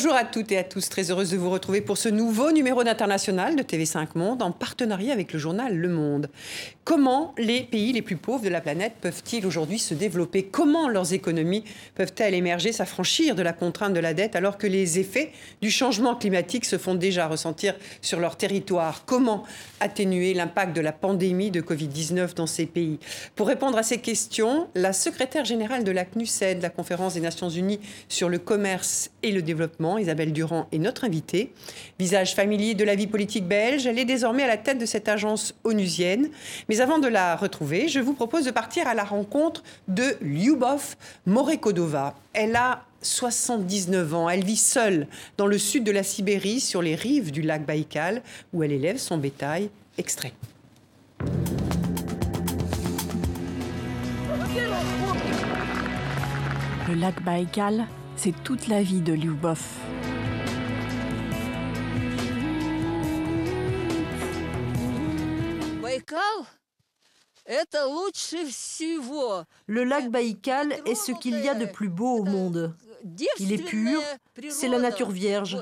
Bonjour 0.00 0.14
à 0.14 0.24
toutes 0.24 0.52
et 0.52 0.58
à 0.58 0.62
tous, 0.62 0.88
très 0.88 1.10
heureuse 1.10 1.32
de 1.32 1.36
vous 1.36 1.50
retrouver 1.50 1.80
pour 1.80 1.98
ce 1.98 2.08
nouveau 2.08 2.52
numéro 2.52 2.84
d'International 2.84 3.56
de 3.56 3.64
TV5 3.64 4.10
Monde 4.14 4.42
en 4.42 4.52
partenariat 4.52 5.12
avec 5.12 5.32
le 5.32 5.40
journal 5.40 5.76
Le 5.76 5.88
Monde. 5.88 6.30
Comment 6.88 7.34
les 7.36 7.64
pays 7.64 7.92
les 7.92 8.00
plus 8.00 8.16
pauvres 8.16 8.42
de 8.42 8.48
la 8.48 8.62
planète 8.62 8.94
peuvent-ils 9.02 9.44
aujourd'hui 9.44 9.78
se 9.78 9.92
développer? 9.92 10.44
Comment 10.44 10.88
leurs 10.88 11.12
économies 11.12 11.62
peuvent-elles 11.94 12.32
émerger, 12.32 12.72
s'affranchir 12.72 13.34
de 13.34 13.42
la 13.42 13.52
contrainte 13.52 13.92
de 13.92 14.00
la 14.00 14.14
dette 14.14 14.34
alors 14.34 14.56
que 14.56 14.66
les 14.66 14.98
effets 14.98 15.32
du 15.60 15.70
changement 15.70 16.16
climatique 16.16 16.64
se 16.64 16.78
font 16.78 16.94
déjà 16.94 17.28
ressentir 17.28 17.74
sur 18.00 18.20
leur 18.20 18.38
territoire? 18.38 19.02
Comment 19.04 19.44
atténuer 19.80 20.32
l'impact 20.32 20.74
de 20.74 20.80
la 20.80 20.92
pandémie 20.92 21.50
de 21.50 21.60
Covid-19 21.60 22.34
dans 22.34 22.46
ces 22.46 22.64
pays? 22.64 22.98
Pour 23.36 23.48
répondre 23.48 23.76
à 23.76 23.82
ces 23.82 23.98
questions, 23.98 24.66
la 24.74 24.94
secrétaire 24.94 25.44
générale 25.44 25.84
de 25.84 25.92
la 25.92 26.06
CNUSED, 26.06 26.62
la 26.62 26.70
conférence 26.70 27.12
des 27.12 27.20
Nations 27.20 27.50
Unies 27.50 27.80
sur 28.08 28.30
le 28.30 28.38
commerce 28.38 29.10
et 29.22 29.32
le 29.32 29.42
développement, 29.42 29.98
Isabelle 29.98 30.32
Durand 30.32 30.68
est 30.72 30.78
notre 30.78 31.04
invitée. 31.04 31.52
Visage 31.98 32.34
familier 32.34 32.72
de 32.72 32.84
la 32.84 32.94
vie 32.94 33.08
politique 33.08 33.46
belge, 33.46 33.86
elle 33.86 33.98
est 33.98 34.06
désormais 34.06 34.44
à 34.44 34.48
la 34.48 34.56
tête 34.56 34.78
de 34.78 34.86
cette 34.86 35.10
agence 35.10 35.54
onusienne. 35.64 36.30
Avant 36.80 36.98
de 36.98 37.08
la 37.08 37.36
retrouver, 37.36 37.88
je 37.88 38.00
vous 38.00 38.14
propose 38.14 38.44
de 38.44 38.50
partir 38.50 38.86
à 38.86 38.94
la 38.94 39.04
rencontre 39.04 39.62
de 39.88 40.16
Lyubov 40.20 40.96
Morekodova. 41.26 42.14
Elle 42.32 42.56
a 42.56 42.84
79 43.02 44.14
ans. 44.14 44.28
Elle 44.28 44.44
vit 44.44 44.56
seule 44.56 45.06
dans 45.36 45.46
le 45.46 45.58
sud 45.58 45.84
de 45.84 45.92
la 45.92 46.02
Sibérie, 46.02 46.60
sur 46.60 46.82
les 46.82 46.94
rives 46.94 47.30
du 47.30 47.42
lac 47.42 47.64
Baïkal, 47.64 48.22
où 48.52 48.62
elle 48.62 48.72
élève 48.72 48.98
son 48.98 49.18
bétail. 49.18 49.70
Extrait. 49.96 50.32
Le 56.88 56.94
lac 56.94 57.22
Baïkal, 57.22 57.86
c'est 58.16 58.34
toute 58.44 58.68
la 58.68 58.82
vie 58.82 59.00
de 59.00 59.12
Lyubov. 59.12 59.60
Le 69.66 69.84
lac 69.84 70.10
Baïkal 70.10 70.72
est 70.84 70.94
ce 70.94 71.12
qu'il 71.12 71.38
y 71.40 71.48
a 71.48 71.54
de 71.54 71.64
plus 71.66 71.88
beau 71.88 72.18
au 72.18 72.24
monde. 72.24 72.74
Il 73.38 73.52
est 73.52 73.64
pur, 73.64 74.00
c'est 74.50 74.68
la 74.68 74.78
nature 74.78 75.10
vierge. 75.10 75.58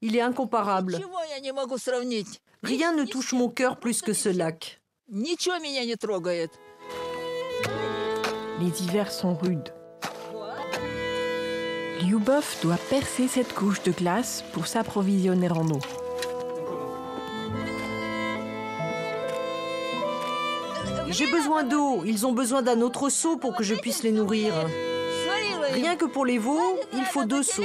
Il 0.00 0.14
est 0.16 0.20
incomparable. 0.20 0.98
Rien 2.62 2.92
ne 2.92 3.04
touche 3.04 3.32
mon 3.32 3.48
cœur 3.48 3.78
plus 3.78 4.00
que 4.02 4.12
ce 4.12 4.28
lac. 4.28 4.80
Les 8.60 8.82
hivers 8.82 9.12
sont 9.12 9.34
rudes. 9.34 9.72
Lyubov 12.02 12.56
doit 12.62 12.78
percer 12.90 13.26
cette 13.26 13.52
couche 13.54 13.82
de 13.82 13.90
glace 13.90 14.44
pour 14.52 14.66
s'approvisionner 14.66 15.50
en 15.50 15.68
eau. 15.68 15.80
J'ai 21.10 21.26
besoin 21.26 21.64
d'eau. 21.64 22.02
Ils 22.04 22.26
ont 22.26 22.32
besoin 22.32 22.62
d'un 22.62 22.80
autre 22.80 23.08
seau 23.08 23.36
pour 23.36 23.54
que 23.54 23.64
je 23.64 23.74
puisse 23.74 24.02
les 24.02 24.12
nourrir. 24.12 24.52
Rien 25.72 25.96
que 25.96 26.06
pour 26.06 26.24
les 26.24 26.38
veaux, 26.38 26.78
il 26.92 27.04
faut 27.04 27.24
deux 27.24 27.42
seaux. 27.42 27.62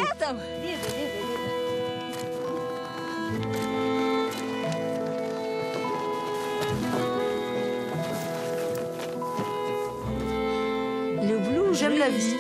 J'aime 11.74 11.98
la 11.98 12.10
vie. 12.10 12.38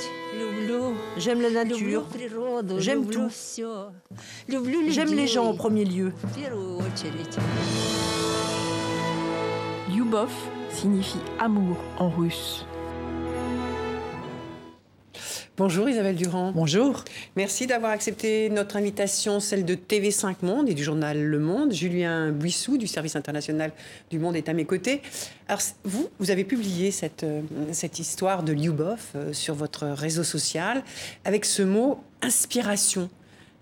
J'aime 1.18 1.42
la 1.42 1.50
nature. 1.50 2.06
J'aime 2.78 3.06
tout. 3.08 3.30
J'aime 4.90 5.14
les 5.14 5.28
gens 5.28 5.46
en 5.46 5.56
premier 5.56 5.86
lieu. 5.86 6.14
Lyubov 9.90 10.30
signifie 10.74 11.20
amour 11.40 11.78
en 12.00 12.10
russe. 12.10 12.66
Bonjour 15.56 15.88
Isabelle 15.88 16.16
Durand. 16.16 16.52
Bonjour. 16.52 17.04
Merci 17.36 17.68
d'avoir 17.68 17.92
accepté 17.92 18.50
notre 18.50 18.76
invitation, 18.76 19.40
celle 19.40 19.66
de 19.66 19.76
TV5 19.76 20.38
Monde 20.42 20.68
et 20.68 20.74
du 20.74 20.84
journal 20.84 21.22
Le 21.22 21.40
Monde. 21.40 21.72
Julien 21.72 22.32
Buissou 22.32 22.80
du 22.80 22.88
service 22.88 23.16
international 23.16 23.72
du 24.10 24.18
Monde 24.18 24.36
est 24.36 24.50
à 24.50 24.54
mes 24.54 24.66
côtés. 24.66 25.04
Alors 25.48 25.62
vous, 25.84 26.10
vous 26.18 26.32
avez 26.32 26.44
publié 26.44 26.90
cette, 26.90 27.24
euh, 27.24 27.42
cette 27.72 28.00
histoire 28.00 28.42
de 28.42 28.52
Lyubov 28.52 29.00
euh, 29.16 29.32
sur 29.32 29.54
votre 29.54 29.86
réseau 29.86 30.24
social 30.24 30.84
avec 31.24 31.46
ce 31.46 31.62
mot 31.62 32.02
inspiration. 32.24 33.12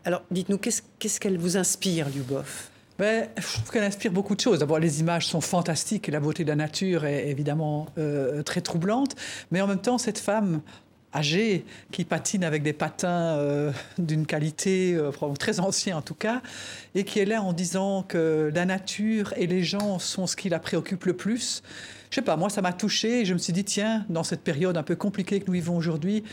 Alors 0.05 0.23
dites-nous, 0.31 0.59
qu'est-ce 0.59 1.19
qu'elle 1.19 1.37
vous 1.37 1.57
inspire, 1.57 2.07
Lyubov? 2.07 2.70
Ben, 3.01 3.29
je 3.35 3.53
trouve 3.53 3.71
qu'elle 3.71 3.83
inspire 3.83 4.11
beaucoup 4.11 4.35
de 4.35 4.39
choses. 4.41 4.59
D'abord, 4.59 4.77
les 4.77 4.99
images 4.99 5.25
sont 5.25 5.41
fantastiques 5.41 6.07
et 6.07 6.11
la 6.11 6.19
beauté 6.19 6.43
de 6.43 6.49
la 6.49 6.55
nature 6.55 7.03
est 7.05 7.29
évidemment 7.29 7.87
euh, 7.97 8.43
très 8.43 8.61
troublante. 8.61 9.15
Mais 9.49 9.59
en 9.59 9.65
même 9.65 9.81
temps, 9.81 9.97
cette 9.97 10.19
femme 10.19 10.61
âgé 11.11 11.65
qui 11.91 12.05
patine 12.05 12.43
avec 12.43 12.61
des 12.61 12.73
patins 12.73 13.09
euh, 13.09 13.71
d'une 13.97 14.27
qualité 14.27 14.93
euh, 14.93 15.09
très 15.39 15.59
ancienne 15.59 15.95
en 15.95 16.03
tout 16.03 16.13
cas, 16.13 16.43
et 16.93 17.03
qui 17.03 17.17
est 17.17 17.25
là 17.25 17.41
en 17.41 17.53
disant 17.53 18.03
que 18.03 18.51
la 18.53 18.65
nature 18.65 19.33
et 19.35 19.47
les 19.47 19.63
gens 19.63 19.97
sont 19.97 20.27
ce 20.27 20.35
qui 20.35 20.49
la 20.49 20.59
préoccupe 20.59 21.05
le 21.05 21.13
plus. 21.13 21.63
Je 22.11 22.17
sais 22.17 22.21
pas, 22.21 22.37
moi 22.37 22.51
ça 22.51 22.61
m'a 22.61 22.71
touché 22.71 23.21
et 23.21 23.25
je 23.25 23.33
me 23.33 23.39
suis 23.39 23.51
dit 23.51 23.63
tiens, 23.63 24.05
dans 24.09 24.23
cette 24.23 24.41
période 24.41 24.77
un 24.77 24.83
peu 24.83 24.95
compliquée 24.95 25.39
que 25.39 25.47
nous 25.47 25.53
vivons 25.53 25.75
aujourd'hui, 25.75 26.23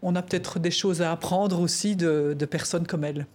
on 0.00 0.16
a 0.16 0.22
peut-être 0.22 0.60
des 0.60 0.70
choses 0.70 1.02
à 1.02 1.12
apprendre 1.12 1.60
aussi 1.60 1.94
de 1.94 2.46
personnes 2.46 2.86
comme 2.86 3.04
elle 3.04 3.26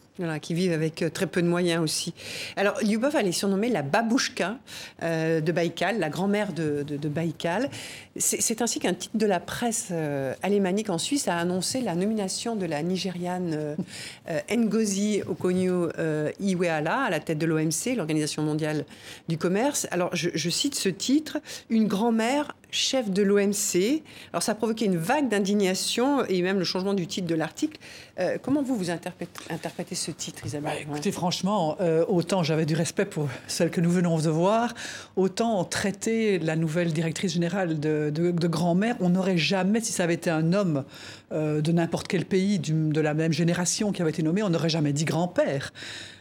qui 0.41 0.53
vivent 0.53 0.71
avec 0.71 1.01
euh, 1.01 1.09
très 1.09 1.27
peu 1.27 1.41
de 1.41 1.47
moyens 1.47 1.83
aussi. 1.83 2.13
Alors, 2.55 2.79
Lyubov, 2.81 3.15
elle 3.17 3.27
est 3.27 3.33
surnommée 3.33 3.69
la 3.69 3.81
babouchka 3.81 4.57
euh, 5.03 5.41
de 5.41 5.51
Baïkal, 5.51 5.99
la 5.99 6.09
grand-mère 6.09 6.53
de, 6.53 6.83
de, 6.83 7.09
Baïkal. 7.09 7.69
C'est 8.15 8.61
ainsi 8.61 8.79
qu'un 8.79 8.93
titre 8.93 9.17
de 9.17 9.25
la 9.25 9.41
presse 9.41 9.89
euh, 9.91 10.33
alémanique 10.41 10.89
en 10.89 10.97
Suisse 10.97 11.27
a 11.27 11.37
annoncé 11.37 11.81
la 11.81 11.95
nomination 11.95 12.55
de 12.55 12.65
la 12.65 12.81
Nigériane 12.81 13.75
Ngozi 14.49 15.21
Okonjo-Iweala 15.27 16.97
à 17.01 17.09
la 17.09 17.19
tête 17.19 17.37
de 17.37 17.45
l'OMC, 17.45 17.95
l'Organisation 17.97 18.41
mondiale 18.41 18.85
du 19.27 19.37
commerce. 19.37 19.87
Alors, 19.91 20.11
je 20.13 20.49
cite 20.49 20.75
ce 20.75 20.89
titre, 20.89 21.39
une 21.69 21.87
grand-mère 21.87 22.55
chef 22.71 23.09
de 23.09 23.21
l'OMC. 23.21 24.01
Alors 24.31 24.43
ça 24.43 24.53
a 24.53 24.55
provoqué 24.55 24.85
une 24.85 24.97
vague 24.97 25.29
d'indignation 25.29 26.25
et 26.25 26.41
même 26.41 26.59
le 26.59 26.65
changement 26.65 26.93
du 26.93 27.07
titre 27.07 27.27
de 27.27 27.35
l'article. 27.35 27.79
Euh, 28.19 28.37
comment 28.41 28.61
vous, 28.61 28.75
vous 28.75 28.91
interprétez, 28.91 29.95
ce 29.95 30.11
titre, 30.11 30.45
Isabelle 30.45 30.71
bah, 30.71 30.79
Écoutez, 30.81 31.11
franchement, 31.11 31.75
euh, 31.81 32.05
autant 32.07 32.43
j'avais 32.43 32.65
du 32.65 32.75
respect 32.75 33.05
pour 33.05 33.27
celle 33.47 33.71
que 33.71 33.81
nous 33.81 33.91
venons 33.91 34.17
de 34.17 34.29
voir, 34.29 34.73
autant 35.15 35.63
traiter 35.65 36.39
la 36.39 36.55
nouvelle 36.55 36.93
directrice 36.93 37.33
générale 37.33 37.79
de, 37.79 38.47
grand-mère, 38.47 38.95
on 38.99 39.09
n'aurait 39.09 39.37
jamais, 39.37 39.81
si 39.81 39.91
ça 39.91 40.03
avait 40.03 40.13
été 40.13 40.29
un 40.29 40.53
homme 40.53 40.85
euh, 41.31 41.61
de 41.61 41.71
n'importe 41.71 42.07
quel 42.07 42.25
pays 42.25 42.59
de 42.59 43.01
la 43.01 43.13
même 43.13 43.33
génération 43.33 43.91
qui 43.91 44.01
avait 44.01 44.11
été 44.11 44.23
nommé, 44.23 44.43
on 44.43 44.49
n'aurait 44.49 44.69
jamais 44.69 44.93
dit 44.93 45.05
grand-père. 45.05 45.73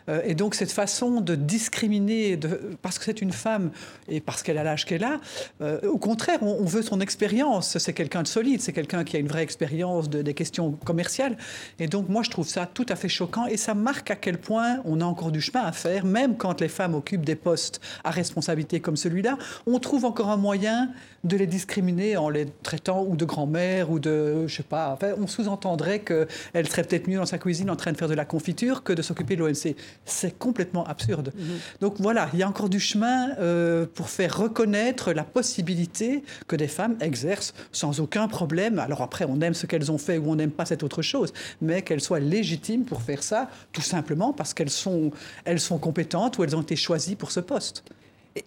Euh, 0.09 0.20
et 0.25 0.34
donc 0.34 0.54
cette 0.54 0.72
façon 0.72 1.20
de 1.20 1.34
discriminer, 1.34 2.38
parce 2.82 2.98
que 2.98 3.04
c'est 3.04 3.22
une 3.22 3.32
femme 3.32 3.70
et 4.09 4.20
parce 4.20 4.42
qu'elle 4.42 4.59
a 4.59 4.65
l'âge 4.65 4.84
qu'elle 4.84 5.04
a, 5.04 5.20
euh, 5.60 5.81
au 5.88 5.98
contraire, 5.98 6.42
on, 6.42 6.65
veut 6.65 6.82
son 6.82 7.00
expérience. 7.00 7.78
C'est 7.78 7.92
quelqu'un 7.92 8.22
de 8.22 8.28
solide, 8.28 8.60
c'est 8.60 8.72
quelqu'un 8.72 9.04
qui 9.04 9.16
a 9.16 9.18
une 9.18 9.28
vraie 9.28 9.42
expérience 9.42 10.09
de, 10.09 10.22
des 10.22 10.34
questions 10.34 10.72
commerciales. 10.72 11.36
Et 11.78 11.86
donc 11.86 12.09
moi, 12.09 12.22
je 12.22 12.30
trouve 12.30 12.48
ça 12.48 12.66
tout 12.66 12.86
à 12.89 12.97
fait 12.97 13.09
choquant 13.09 13.47
et 13.47 13.56
ça 13.56 13.74
marque 13.74 14.10
à 14.10 14.16
quel 14.16 14.39
point 14.39 14.80
on 14.84 15.01
a 15.01 15.04
encore 15.04 15.30
du 15.30 15.41
chemin 15.41 15.62
à 15.62 15.72
faire, 15.72 16.04
même 16.04 16.36
quand 16.36 16.60
les 16.60 16.68
femmes 16.68 16.95
occupent 16.95 17.24
des 17.24 17.36
postes 17.36 17.80
à 18.03 18.10
responsabilité 18.10 18.80
comme 18.80 18.97
celui-là. 18.97 19.39
On 19.66 19.78
trouve 19.78 20.04
encore 20.04 20.30
un 20.30 20.36
moyen 20.36 20.91
de 21.24 21.36
les 21.36 21.47
discriminer 21.47 22.16
en 22.16 22.28
les 22.28 22.47
traitant 22.62 23.04
ou 23.04 23.16
de 23.16 23.24
grand-mère 23.24 23.91
ou 23.91 23.98
de, 23.98 24.47
je 24.47 24.57
sais 24.57 24.62
pas, 24.62 24.92
enfin, 24.92 25.15
on 25.18 25.27
sous-entendrait 25.27 26.00
qu'elle 26.00 26.68
serait 26.68 26.83
peut-être 26.83 27.09
mieux 27.09 27.16
dans 27.16 27.27
sa 27.27 27.39
cuisine 27.39 27.71
en 27.71 27.77
train 27.77 27.92
de 27.92 27.97
faire 27.97 28.09
de 28.09 28.15
la 28.15 28.24
confiture 28.27 28.83
que 28.83 28.92
de 28.92 29.03
s'occuper 29.03 29.36
de 29.36 29.41
l'OMC. 29.41 29.74
C'est 30.05 30.39
complètement 30.39 30.87
absurde. 30.87 31.33
Mhm. 31.35 31.59
Donc 31.81 31.95
voilà, 31.99 32.29
il 32.33 32.39
y 32.39 32.43
a 32.43 32.49
encore 32.49 32.69
du 32.69 32.81
chemin 32.81 33.31
euh, 33.39 33.87
pour 33.95 34.09
faire 34.09 34.37
reconnaître 34.37 35.13
la 35.13 35.25
possibilité 35.25 36.25
que 36.47 36.57
des 36.57 36.69
femmes 36.69 36.97
exercent 37.01 37.55
sans 37.73 38.01
aucun 38.01 38.29
problème. 38.29 38.79
Alors 38.79 39.03
après, 39.03 39.25
on 39.29 39.41
aime 39.41 39.55
ce 39.55 39.67
qu'elles 39.67 39.91
ont 39.91 39.99
fait 39.99 40.19
ou 40.19 40.31
on 40.31 40.37
n'aime 40.37 40.51
pas 40.51 40.67
cette 40.67 40.83
autre 40.83 41.03
chose, 41.03 41.33
mais 41.61 41.83
qu'elles 41.83 42.01
soient 42.01 42.21
légitimes 42.21 42.85
pour 42.85 43.03
faire 43.03 43.23
ça, 43.23 43.49
tout 43.73 43.83
simplement 43.83 44.33
parce 44.33 44.55
qu'elles 44.55 44.71
sont, 44.71 45.11
elles 45.45 45.61
sont 45.61 45.79
compétentes 45.79 46.39
ou 46.39 46.45
elles 46.45 46.57
ont 46.57 46.63
été 46.63 46.77
choisies 46.77 47.17
pour 47.17 47.31
ce 47.31 47.41
poste. 47.41 47.85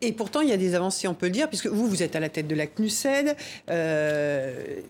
Et 0.02 0.12
pourtant, 0.12 0.42
il 0.42 0.50
y 0.50 0.54
a 0.54 0.58
des 0.58 0.76
avancées, 0.76 1.08
on 1.08 1.14
peut 1.14 1.28
le 1.28 1.32
dire, 1.32 1.48
puisque 1.48 1.68
vous, 1.68 1.88
vous 1.88 2.04
êtes 2.04 2.16
à 2.16 2.20
la 2.20 2.28
tête 2.28 2.48
de 2.48 2.56
la 2.56 2.68
CNUSED. 2.68 3.38
Euh, 3.70 4.82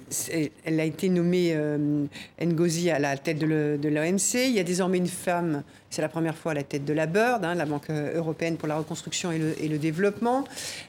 elle 0.66 0.80
a 0.80 0.84
été 0.84 1.10
nommée 1.10 1.52
euh, 1.54 2.06
Ngozi 2.42 2.90
à 2.90 2.98
la 2.98 3.16
tête 3.16 3.38
de 3.38 3.46
l'OMC. 3.46 4.48
Il 4.48 4.56
y 4.56 4.60
a 4.60 4.64
désormais 4.64 4.98
une 4.98 5.08
femme, 5.08 5.62
c'est 5.92 6.02
la 6.02 6.10
première 6.10 6.36
fois 6.36 6.54
à 6.54 6.56
la 6.56 6.64
tête 6.64 6.84
de 6.84 6.94
la 6.94 7.06
BIRD, 7.06 7.46
hein, 7.46 7.54
la 7.54 7.66
Banque 7.66 7.92
européenne 7.92 8.58
pour 8.58 8.68
la 8.68 8.78
reconstruction 8.78 9.32
et 9.32 9.68
le, 9.68 9.78
développement. 9.78 10.46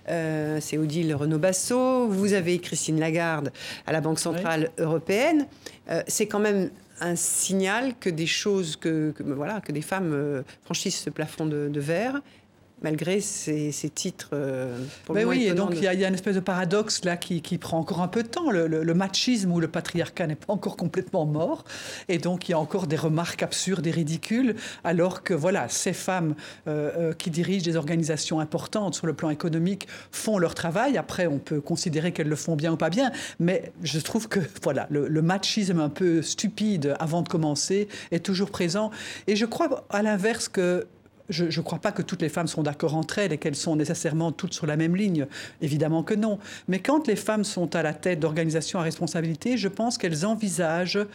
Euh, 0.08 0.58
c'est 0.62 0.78
Odile 0.78 1.14
Renaud-Basso. 1.14 2.08
Vous 2.08 2.32
avez 2.32 2.58
Christine 2.60 2.98
Lagarde 2.98 3.52
à 3.86 3.92
la 3.92 4.00
Banque 4.00 4.20
centrale 4.20 4.70
européenne. 4.78 5.46
c'est 6.06 6.26
quand 6.26 6.40
même 6.40 6.70
un 7.00 7.14
signal 7.14 7.94
que 8.00 8.10
des 8.10 8.26
choses, 8.26 8.76
que, 8.76 9.14
voilà, 9.20 9.60
que 9.60 9.72
des 9.72 9.82
femmes 9.82 10.12
euh, 10.12 10.42
franchissent 10.64 11.02
ce 11.02 11.10
plafond 11.10 11.46
de 11.46 11.80
verre 11.80 12.20
malgré 12.82 13.20
ces, 13.20 13.72
titres. 13.94 14.30
Euh, 14.32 14.78
ben 15.08 15.26
oui, 15.26 15.44
et 15.44 15.54
donc 15.54 15.72
il 15.74 15.82
y, 15.82 15.88
a 15.88 16.08
une 16.08 16.14
espèce 16.14 16.36
de 16.36 16.40
paradoxe 16.40 17.04
là 17.04 17.16
qui, 17.16 17.40
prend 17.58 17.78
encore 17.78 18.02
un 18.02 18.08
peu 18.08 18.22
de 18.22 18.28
temps. 18.28 18.50
Le, 18.50 18.94
machisme 18.94 19.52
ou 19.52 19.60
le 19.60 19.68
patriarcat 19.68 20.26
n'est 20.26 20.34
pas 20.34 20.52
encore 20.52 20.76
complètement 20.76 21.26
mort, 21.26 21.64
et 22.08 22.18
donc 22.18 22.48
il 22.48 22.52
y 22.52 22.54
a 22.54 22.58
encore 22.58 22.86
des 22.86 22.96
remarques 22.96 23.42
absurdes 23.42 23.86
et 23.86 23.90
ridicules, 23.90 24.56
alors 24.84 25.22
que 25.22 25.34
voilà, 25.34 25.68
ces 25.68 25.92
femmes 25.92 26.34
euh, 26.66 26.90
euh, 26.96 27.12
qui 27.12 27.30
dirigent 27.30 27.64
des 27.64 27.76
organisations 27.76 28.40
importantes 28.40 28.94
sur 28.94 29.06
le 29.06 29.14
plan 29.14 29.30
économique 29.30 29.88
font 30.10 30.38
leur 30.38 30.54
travail. 30.54 30.96
Après, 30.96 31.26
on 31.26 31.38
peut 31.38 31.60
considérer 31.60 32.12
qu'elles 32.12 32.28
le 32.28 32.36
font 32.36 32.56
bien 32.56 32.72
ou 32.72 32.76
pas 32.76 32.90
bien, 32.90 33.12
mais 33.38 33.72
je 33.82 33.98
trouve 33.98 34.28
que 34.28 34.40
voilà, 34.62 34.86
le, 34.90 35.08
le 35.08 35.22
machisme 35.22 35.80
un 35.80 35.88
peu 35.88 36.22
stupide 36.22 36.94
avant 36.98 37.22
de 37.22 37.28
commencer 37.28 37.88
est 38.10 38.24
toujours 38.24 38.50
présent, 38.50 38.90
et 39.26 39.36
je 39.36 39.46
crois 39.46 39.84
à 39.90 40.02
l'inverse 40.02 40.48
que 40.48 40.86
je 41.28 41.44
ne 41.44 41.64
crois 41.64 41.78
pas 41.78 41.92
que 41.92 42.02
toutes 42.02 42.22
les 42.22 42.28
femmes 42.28 42.46
sont 42.46 42.62
d'accord 42.62 42.94
entre 42.94 43.18
elles 43.18 43.32
et 43.32 43.38
qu'elles 43.38 43.56
sont 43.56 43.76
nécessairement 43.76 44.32
toutes 44.32 44.54
sur 44.54 44.66
la 44.66 44.76
même 44.76 44.96
ligne. 44.96 45.26
Évidemment 45.60 46.02
que 46.02 46.14
non. 46.14 46.38
Mais 46.68 46.78
quand 46.78 47.06
les 47.06 47.16
femmes 47.16 47.44
sont 47.44 47.74
à 47.76 47.82
la 47.82 47.94
tête 47.94 48.20
d'organisations 48.20 48.78
à 48.78 48.82
responsabilité, 48.82 49.56
je 49.56 49.68
pense 49.68 49.98
qu'elles 49.98 50.24
envisagent 50.24 51.06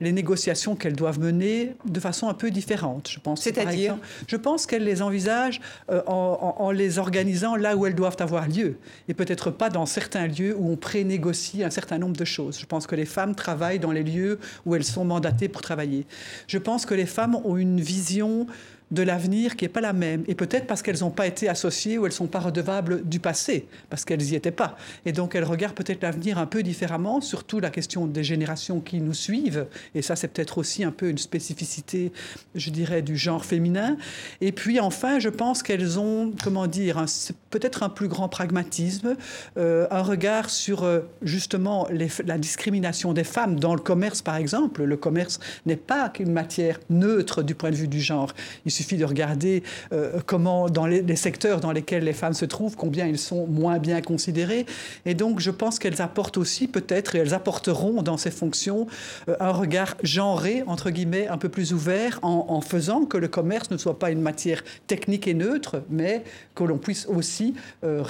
les 0.00 0.12
négociations 0.12 0.76
qu'elles 0.76 0.94
doivent 0.94 1.20
mener 1.20 1.74
de 1.86 2.00
façon 2.00 2.28
un 2.28 2.34
peu 2.34 2.50
différente. 2.50 3.08
Je 3.10 3.18
pense. 3.18 3.40
C'est-à-dire 3.40 3.96
Je 4.26 4.36
pense 4.36 4.66
qu'elles 4.66 4.84
les 4.84 5.00
envisagent 5.00 5.60
euh, 5.90 6.02
en, 6.06 6.70
les 6.70 6.98
organisant 6.98 7.56
là 7.56 7.76
où 7.76 7.86
elles 7.86 7.94
doivent 7.94 8.16
avoir 8.20 8.48
lieu, 8.48 8.76
et 9.08 9.14
peut-être 9.14 9.50
pas 9.50 9.70
dans 9.70 9.86
certains 9.86 10.26
lieux 10.26 10.54
où 10.56 10.70
on 10.70 10.76
pré-négocie 10.76 11.64
un 11.64 11.70
certain 11.70 11.98
nombre 11.98 12.16
de 12.16 12.24
choses. 12.24 12.58
Je 12.60 12.66
pense 12.66 12.86
que 12.86 12.94
les 12.94 13.06
femmes 13.06 13.34
travaillent 13.34 13.78
dans 13.78 13.92
les 13.92 14.02
lieux 14.02 14.38
où 14.66 14.74
elles 14.74 14.84
sont 14.84 15.04
mandatées 15.04 15.48
pour 15.48 15.62
travailler. 15.62 16.06
Je 16.46 16.58
pense 16.58 16.84
que 16.84 16.94
les 16.94 17.06
femmes 17.06 17.36
ont 17.44 17.56
une 17.56 17.80
vision 17.80 18.46
de 18.90 19.02
l'avenir 19.02 19.56
qui 19.56 19.64
n'est 19.64 19.68
pas 19.68 19.80
la 19.80 19.92
même. 19.92 20.22
Et 20.28 20.34
peut-être 20.34 20.66
parce 20.66 20.82
qu'elles 20.82 21.00
n'ont 21.00 21.10
pas 21.10 21.26
été 21.26 21.48
associées 21.48 21.98
ou 21.98 22.06
elles 22.06 22.12
ne 22.12 22.16
sont 22.16 22.26
pas 22.26 22.38
redevables 22.38 23.04
du 23.04 23.18
passé, 23.18 23.66
parce 23.90 24.04
qu'elles 24.04 24.20
n'y 24.22 24.34
étaient 24.34 24.50
pas. 24.50 24.76
Et 25.04 25.12
donc 25.12 25.34
elles 25.34 25.44
regardent 25.44 25.74
peut-être 25.74 26.02
l'avenir 26.02 26.38
un 26.38 26.46
peu 26.46 26.62
différemment, 26.62 27.20
surtout 27.20 27.58
la 27.58 27.70
question 27.70 28.06
des 28.06 28.22
générations 28.22 28.80
qui 28.80 29.00
nous 29.00 29.14
suivent. 29.14 29.66
Et 29.94 30.02
ça, 30.02 30.14
c'est 30.14 30.28
peut-être 30.28 30.58
aussi 30.58 30.84
un 30.84 30.92
peu 30.92 31.08
une 31.08 31.18
spécificité, 31.18 32.12
je 32.54 32.70
dirais, 32.70 33.02
du 33.02 33.16
genre 33.16 33.44
féminin. 33.44 33.96
Et 34.40 34.52
puis 34.52 34.78
enfin, 34.78 35.18
je 35.18 35.28
pense 35.28 35.62
qu'elles 35.62 35.98
ont, 35.98 36.32
comment 36.42 36.66
dire, 36.66 37.04
peut-être 37.50 37.82
un 37.82 37.88
plus 37.88 38.08
grand 38.08 38.28
pragmatisme, 38.28 39.16
euh, 39.56 39.86
un 39.90 40.02
regard 40.02 40.48
sur 40.50 40.84
euh, 40.84 41.00
justement 41.22 41.88
la 41.90 42.38
discrimination 42.38 43.12
des 43.12 43.24
femmes 43.24 43.58
dans 43.58 43.74
le 43.74 43.80
commerce, 43.80 44.22
par 44.22 44.36
exemple. 44.36 44.84
Le 44.84 44.96
commerce 44.96 45.40
n'est 45.64 45.76
pas 45.76 46.08
qu'une 46.08 46.32
matière 46.32 46.78
neutre 46.88 47.42
du 47.42 47.54
point 47.54 47.70
de 47.70 47.76
vue 47.76 47.88
du 47.88 48.00
genre. 48.00 48.32
Suffit 48.76 48.96
de 48.96 49.04
regarder 49.04 49.62
euh, 49.92 50.20
comment, 50.26 50.68
dans 50.68 50.86
les, 50.86 51.16
secteurs 51.16 51.60
dans 51.60 51.72
lesquels 51.72 52.04
les 52.04 52.12
femmes 52.12 52.34
se 52.34 52.44
trouvent, 52.44 52.76
combien 52.76 53.06
ils 53.06 53.18
sont 53.18 53.46
moins 53.46 53.78
bien 53.78 54.00
considérés. 54.02 54.66
Et 55.04 55.14
donc, 55.14 55.40
je 55.40 55.50
pense 55.50 55.78
qu'elles 55.78 56.02
apportent 56.02 56.36
aussi, 56.36 56.68
peut-être, 56.68 57.14
et 57.14 57.18
elles 57.18 57.34
apporteront 57.34 58.02
dans 58.02 58.16
ces 58.16 58.30
fonctions, 58.30 58.86
euh, 59.28 59.36
un 59.40 59.52
regard 59.52 59.96
genré, 60.02 60.62
entre 60.66 60.90
guillemets, 60.90 61.28
un 61.28 61.38
peu 61.38 61.48
plus 61.48 61.72
ouvert, 61.72 62.18
en, 62.22 62.60
faisant 62.60 63.04
que 63.04 63.16
le 63.16 63.28
commerce 63.28 63.70
ne 63.70 63.76
soit 63.76 63.98
pas 63.98 64.10
une 64.10 64.20
matière 64.20 64.62
technique 64.86 65.28
et 65.28 65.34
neutre, 65.34 65.82
mais 65.90 66.24
que 66.54 66.64
l'on 66.64 66.78
puisse 66.78 67.06
aussi 67.06 67.54
euh, 67.84 68.02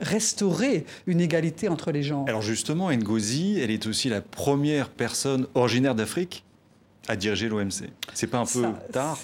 restaurer 0.00 0.84
une 1.06 1.20
égalité 1.20 1.68
entre 1.68 1.92
les 1.92 2.02
genres. 2.02 2.24
Alors 2.26 2.42
justement, 2.42 2.90
Ngozi, 2.92 3.60
elle 3.60 3.70
est 3.70 3.86
aussi 3.86 4.08
la 4.08 4.20
première 4.20 4.88
personne 4.88 5.46
originaire 5.54 5.94
d'Afrique 5.94 6.44
à 7.08 7.16
diriger 7.16 7.48
l'OMC. 7.48 7.90
C'est 8.14 8.26
pas 8.26 8.38
un 8.38 8.46
peu 8.46 8.64
tard? 8.92 9.18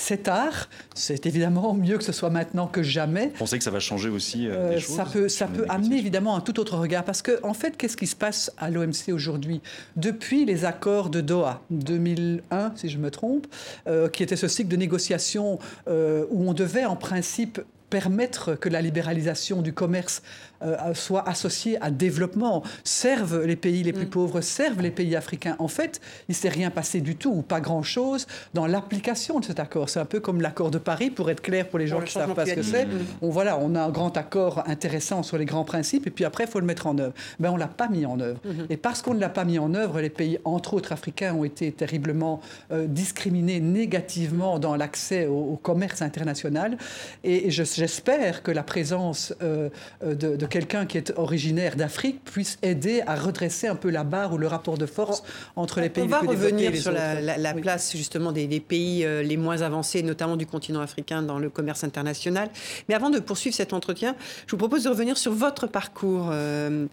C'est 0.00 0.24
tard. 0.24 0.68
C'est 0.94 1.26
évidemment 1.26 1.74
mieux 1.74 1.98
que 1.98 2.04
ce 2.04 2.12
soit 2.12 2.30
maintenant 2.30 2.66
que 2.66 2.82
jamais. 2.82 3.26
Vous 3.26 3.38
pensez 3.38 3.58
que 3.58 3.64
ça 3.64 3.70
va 3.70 3.80
changer 3.80 4.08
aussi 4.08 4.48
euh, 4.48 4.72
euh, 4.72 4.80
Ça 4.80 5.04
peut, 5.04 5.28
ça 5.28 5.46
peut 5.46 5.66
amener 5.68 5.98
évidemment 5.98 6.36
un 6.36 6.40
tout 6.40 6.58
autre 6.58 6.76
regard. 6.76 7.04
Parce 7.04 7.22
qu'en 7.22 7.50
en 7.50 7.54
fait, 7.54 7.76
qu'est-ce 7.76 7.96
qui 7.96 8.06
se 8.06 8.16
passe 8.16 8.50
à 8.58 8.70
l'OMC 8.70 9.12
aujourd'hui? 9.12 9.60
Depuis 9.96 10.44
les 10.44 10.64
accords 10.64 11.10
de 11.10 11.20
Doha, 11.20 11.62
2001, 11.70 12.72
si 12.76 12.88
je 12.88 12.98
me 12.98 13.10
trompe, 13.10 13.46
euh, 13.86 14.08
qui 14.08 14.22
était 14.22 14.36
ce 14.36 14.48
cycle 14.48 14.70
de 14.70 14.76
négociation 14.76 15.58
où 15.86 16.48
on 16.48 16.54
devait 16.54 16.84
en 16.84 16.96
principe 16.96 17.60
permettre 17.90 18.54
que 18.54 18.68
la 18.68 18.80
libéralisation 18.80 19.60
du 19.60 19.72
commerce 19.72 20.22
euh, 20.62 20.94
soit 20.94 21.28
associée 21.28 21.78
à 21.80 21.90
développement, 21.90 22.62
serve 22.84 23.44
les 23.44 23.56
pays 23.56 23.82
les 23.82 23.92
plus 23.92 24.06
mm. 24.06 24.10
pauvres, 24.10 24.40
serve 24.40 24.80
les 24.80 24.90
pays 24.90 25.16
africains. 25.16 25.56
En 25.58 25.68
fait, 25.68 26.00
il 26.28 26.32
ne 26.32 26.34
s'est 26.34 26.48
rien 26.48 26.70
passé 26.70 27.00
du 27.00 27.16
tout, 27.16 27.30
ou 27.30 27.42
pas 27.42 27.60
grand-chose, 27.60 28.26
dans 28.54 28.66
l'application 28.66 29.40
de 29.40 29.44
cet 29.44 29.60
accord. 29.60 29.88
C'est 29.88 30.00
un 30.00 30.04
peu 30.04 30.20
comme 30.20 30.40
l'accord 30.40 30.70
de 30.70 30.78
Paris, 30.78 31.10
pour 31.10 31.30
être 31.30 31.40
clair 31.40 31.68
pour 31.68 31.78
les 31.78 31.86
gens 31.86 32.00
qui 32.00 32.16
ne 32.16 32.22
savent 32.22 32.34
pas 32.34 32.46
ce 32.46 32.52
que 32.52 32.62
c'est. 32.62 32.86
On, 33.22 33.30
voilà, 33.30 33.58
on 33.58 33.74
a 33.74 33.82
un 33.82 33.90
grand 33.90 34.16
accord 34.16 34.62
intéressant 34.66 35.22
sur 35.22 35.38
les 35.38 35.44
grands 35.44 35.64
principes, 35.64 36.06
et 36.06 36.10
puis 36.10 36.24
après, 36.24 36.44
il 36.44 36.50
faut 36.50 36.60
le 36.60 36.66
mettre 36.66 36.86
en 36.86 36.98
œuvre. 36.98 37.14
Mais 37.38 37.48
on 37.48 37.54
ne 37.54 37.60
l'a 37.60 37.68
pas 37.68 37.88
mis 37.88 38.04
en 38.06 38.20
œuvre. 38.20 38.40
Mm-hmm. 38.46 38.66
Et 38.70 38.76
parce 38.76 39.02
qu'on 39.02 39.14
ne 39.14 39.20
l'a 39.20 39.28
pas 39.28 39.44
mis 39.44 39.58
en 39.58 39.74
œuvre, 39.74 40.00
les 40.00 40.10
pays, 40.10 40.38
entre 40.44 40.74
autres 40.74 40.92
africains, 40.92 41.34
ont 41.34 41.44
été 41.44 41.72
terriblement 41.72 42.40
euh, 42.72 42.86
discriminés 42.86 43.60
négativement 43.60 44.58
dans 44.58 44.76
l'accès 44.76 45.26
au, 45.26 45.58
commerce 45.62 46.02
international. 46.02 46.78
Et 47.24 47.50
je, 47.50 47.64
j'espère 47.64 48.42
que 48.42 48.50
la 48.50 48.62
présence 48.62 49.34
euh, 49.42 49.68
de, 50.02 50.46
quelqu'un 50.50 50.84
qui 50.84 50.98
est 50.98 51.12
originaire 51.16 51.76
d'Afrique 51.76 52.22
puisse 52.24 52.58
aider 52.62 53.02
à 53.06 53.14
redresser 53.14 53.68
un 53.68 53.76
peu 53.76 53.88
la 53.88 54.04
barre 54.04 54.34
ou 54.34 54.38
le 54.38 54.46
rapport 54.46 54.76
de 54.76 54.84
force 54.84 55.22
entre 55.56 55.80
les 55.80 55.88
pays. 55.88 56.04
On 56.04 56.08
va 56.08 56.20
revenir 56.20 56.76
sur 56.76 56.92
la, 56.92 57.54
place 57.54 57.96
justement 57.96 58.32
des, 58.32 58.60
pays 58.60 59.04
euh, 59.04 59.22
les 59.22 59.36
moins 59.36 59.62
avancés, 59.62 60.02
notamment 60.02 60.36
du 60.36 60.46
continent 60.46 60.80
africain, 60.80 61.22
dans 61.22 61.38
le 61.38 61.48
commerce 61.48 61.84
international. 61.84 62.50
Mais 62.88 62.94
avant 62.94 63.10
de 63.10 63.18
poursuivre 63.18 63.54
cet 63.56 63.72
entretien, 63.72 64.16
je 64.46 64.50
vous 64.50 64.58
propose 64.58 64.84
de 64.84 64.88
revenir 64.88 65.16
sur 65.16 65.32
votre 65.32 65.66
parcours, 65.66 66.28
euh, 66.30 66.86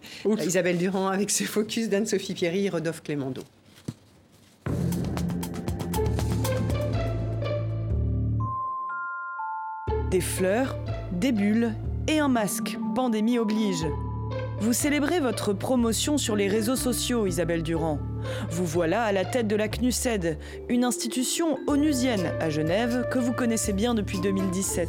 Isabelle 0.44 0.78
Durand, 0.78 1.08
avec 1.08 1.30
ce 1.30 1.44
focus 1.44 1.88
d'Anne-Sophie 1.88 2.34
Pierry 2.34 2.66
et 2.66 2.70
Rodolphe 2.70 3.02
Clémendo. 3.02 3.42
Des 10.10 10.20
fleurs, 10.20 10.76
des 11.12 11.32
bulles 11.32 11.74
et 12.08 12.20
un 12.20 12.28
masque, 12.28 12.78
pandémie 12.94 13.38
oblige. 13.38 13.86
Vous 14.60 14.72
célébrez 14.72 15.20
votre 15.20 15.52
promotion 15.52 16.16
sur 16.16 16.36
les 16.36 16.48
réseaux 16.48 16.74
sociaux, 16.74 17.26
Isabelle 17.26 17.62
Durand. 17.62 17.98
Vous 18.50 18.64
voilà 18.64 19.02
à 19.02 19.12
la 19.12 19.26
tête 19.26 19.46
de 19.46 19.54
la 19.54 19.68
CNUSED, 19.68 20.38
une 20.70 20.84
institution 20.84 21.58
onusienne 21.66 22.32
à 22.40 22.48
Genève 22.48 23.06
que 23.10 23.18
vous 23.18 23.32
connaissez 23.32 23.74
bien 23.74 23.94
depuis 23.94 24.20
2017. 24.20 24.88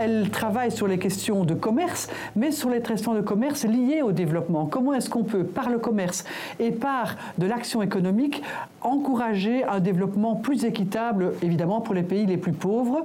Elle 0.00 0.30
travaille 0.30 0.70
sur 0.70 0.86
les 0.86 0.98
questions 0.98 1.44
de 1.44 1.54
commerce, 1.54 2.08
mais 2.36 2.52
sur 2.52 2.70
les 2.70 2.80
questions 2.80 3.14
de 3.14 3.22
commerce 3.22 3.64
liées 3.64 4.02
au 4.02 4.12
développement. 4.12 4.66
Comment 4.66 4.94
est-ce 4.94 5.10
qu'on 5.10 5.24
peut, 5.24 5.42
par 5.42 5.68
le 5.68 5.80
commerce 5.80 6.24
et 6.60 6.70
par 6.70 7.16
de 7.38 7.46
l'action 7.46 7.82
économique, 7.82 8.40
encourager 8.82 9.64
un 9.64 9.80
développement 9.80 10.36
plus 10.36 10.64
équitable, 10.64 11.32
évidemment, 11.42 11.80
pour 11.80 11.94
les 11.94 12.04
pays 12.04 12.24
les 12.24 12.36
plus 12.36 12.52
pauvres? 12.52 13.02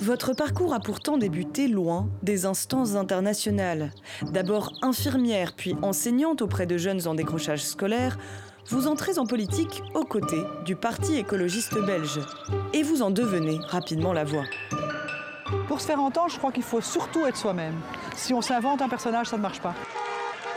Votre 0.00 0.34
parcours 0.34 0.74
a 0.74 0.80
pourtant 0.80 1.16
débuté 1.16 1.68
loin 1.68 2.08
des 2.22 2.46
instances 2.46 2.94
internationales. 2.94 3.90
D'abord 4.32 4.72
infirmière, 4.82 5.54
puis 5.56 5.76
enseignante 5.82 6.42
auprès 6.42 6.66
de 6.66 6.76
jeunes 6.76 7.06
en 7.06 7.14
décrochage 7.14 7.62
scolaire, 7.62 8.18
vous 8.68 8.86
entrez 8.86 9.18
en 9.18 9.26
politique 9.26 9.82
aux 9.94 10.04
côtés 10.04 10.42
du 10.64 10.76
Parti 10.76 11.16
écologiste 11.16 11.78
belge. 11.84 12.20
Et 12.72 12.82
vous 12.82 13.02
en 13.02 13.10
devenez 13.10 13.58
rapidement 13.68 14.12
la 14.12 14.24
voix. 14.24 14.44
Pour 15.68 15.80
se 15.80 15.86
faire 15.86 16.00
entendre, 16.00 16.30
je 16.30 16.38
crois 16.38 16.52
qu'il 16.52 16.62
faut 16.62 16.80
surtout 16.80 17.26
être 17.26 17.36
soi-même. 17.36 17.74
Si 18.16 18.32
on 18.34 18.40
s'invente 18.40 18.82
un 18.82 18.88
personnage, 18.88 19.28
ça 19.28 19.36
ne 19.36 19.42
marche 19.42 19.60
pas. 19.60 19.74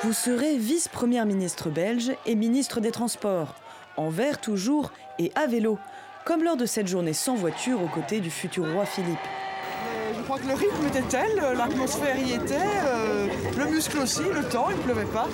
Vous 0.04 0.14
serez 0.14 0.58
vice-première 0.58 1.26
ministre 1.26 1.70
belge 1.70 2.12
et 2.26 2.36
ministre 2.36 2.80
des 2.82 2.92
Transports, 2.92 3.56
en 3.98 4.10
vert 4.10 4.40
toujours 4.40 4.92
et 5.20 5.32
à 5.36 5.48
vélo, 5.48 5.80
comme 6.28 6.44
lors 6.44 6.58
de 6.58 6.66
cette 6.66 6.88
journée 6.88 7.14
sans 7.14 7.36
voiture 7.36 7.82
aux 7.82 7.88
côtés 7.88 8.20
du 8.20 8.30
futur 8.30 8.70
roi 8.74 8.86
Philippe. 8.86 9.18
Euh, 9.18 10.12
je 10.14 10.22
crois 10.24 10.38
que 10.38 10.46
le 10.46 10.56
rythme 10.56 10.86
était 10.86 11.02
tel, 11.04 11.32
l'atmosphère 11.58 12.18
y 12.20 12.34
était, 12.34 12.56
euh, 12.86 13.28
le 13.58 13.66
muscle 13.68 13.98
aussi, 14.00 14.24
le 14.24 14.44
temps, 14.44 14.68
il 14.70 14.76
ne 14.76 14.82
pleuvait 14.82 15.06
pas. 15.06 15.30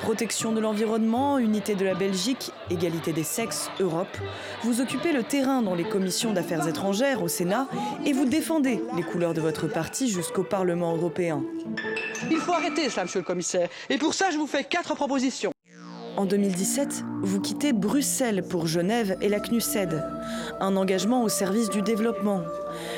Protection 0.00 0.52
de 0.52 0.60
l'environnement, 0.60 1.36
unité 1.36 1.74
de 1.74 1.84
la 1.84 1.94
Belgique, 1.94 2.50
égalité 2.70 3.12
des 3.12 3.24
sexes, 3.24 3.70
Europe. 3.78 4.16
Vous 4.62 4.80
occupez 4.80 5.12
le 5.12 5.22
terrain 5.22 5.60
dans 5.60 5.74
les 5.74 5.84
commissions 5.84 6.32
d'affaires 6.32 6.66
étrangères 6.66 7.22
au 7.22 7.28
Sénat 7.28 7.68
et 8.06 8.14
vous 8.14 8.24
défendez 8.24 8.82
les 8.96 9.02
couleurs 9.02 9.34
de 9.34 9.42
votre 9.42 9.68
parti 9.68 10.08
jusqu'au 10.08 10.44
Parlement 10.44 10.96
européen. 10.96 11.44
Il 12.30 12.38
faut 12.38 12.52
arrêter 12.52 12.88
ça, 12.88 13.02
monsieur 13.02 13.20
le 13.20 13.26
commissaire. 13.26 13.68
Et 13.90 13.98
pour 13.98 14.14
ça, 14.14 14.30
je 14.30 14.38
vous 14.38 14.46
fais 14.46 14.64
quatre 14.64 14.94
propositions. 14.94 15.52
En 16.18 16.26
2017, 16.26 17.04
vous 17.22 17.40
quittez 17.40 17.72
Bruxelles 17.72 18.42
pour 18.42 18.66
Genève 18.66 19.16
et 19.22 19.30
la 19.30 19.40
CNUSED, 19.40 20.04
un 20.60 20.76
engagement 20.76 21.22
au 21.24 21.30
service 21.30 21.70
du 21.70 21.80
développement. 21.80 22.42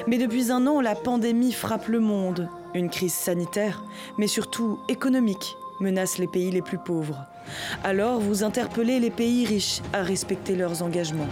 Mais 0.09 0.19
depuis 0.19 0.51
un 0.51 0.67
an, 0.67 0.81
la 0.81 0.97
pandémie 0.97 1.53
frappe 1.53 1.87
le 1.87 2.01
monde, 2.01 2.49
une 2.75 2.91
crise 2.91 3.15
sanitaire, 3.15 3.85
mais 4.19 4.27
surtout 4.27 4.81
économique 4.89 5.57
menace 5.81 6.19
les 6.19 6.27
pays 6.27 6.51
les 6.51 6.63
plus 6.63 6.79
pauvres. 6.79 7.25
Alors 7.85 8.19
vous 8.19 8.43
interpellez 8.43 8.99
les 8.99 9.11
pays 9.11 9.47
riches 9.47 9.81
à 9.93 10.03
respecter 10.03 10.57
leurs 10.57 10.83
engagements. 10.83 11.29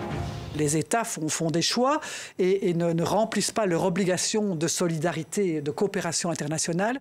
Les 0.57 0.77
États 0.77 1.05
font, 1.05 1.51
des 1.51 1.63
choix 1.63 2.01
et, 2.39 2.71
et 2.71 2.75
ne, 2.75 2.93
ne 2.93 3.03
remplissent 3.03 3.53
pas 3.53 3.67
leur 3.67 3.85
obligation 3.85 4.55
de 4.55 4.69
solidarité 4.69 5.57
et 5.57 5.61
de 5.63 5.71
coopération 5.73 6.31
internationale. 6.31 6.99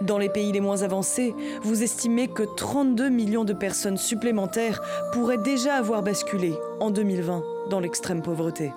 Dans 0.00 0.18
les 0.18 0.28
pays 0.28 0.52
les 0.52 0.60
moins 0.60 0.82
avancés, 0.82 1.34
vous 1.62 1.82
estimez 1.82 2.28
que 2.28 2.42
32 2.42 3.08
millions 3.10 3.44
de 3.44 3.52
personnes 3.52 3.98
supplémentaires 3.98 4.80
pourraient 5.12 5.38
déjà 5.38 5.74
avoir 5.74 6.02
basculé 6.02 6.54
en 6.80 6.90
2020 6.90 7.42
dans 7.68 7.80
l'extrême 7.80 8.22
pauvreté. 8.22 8.72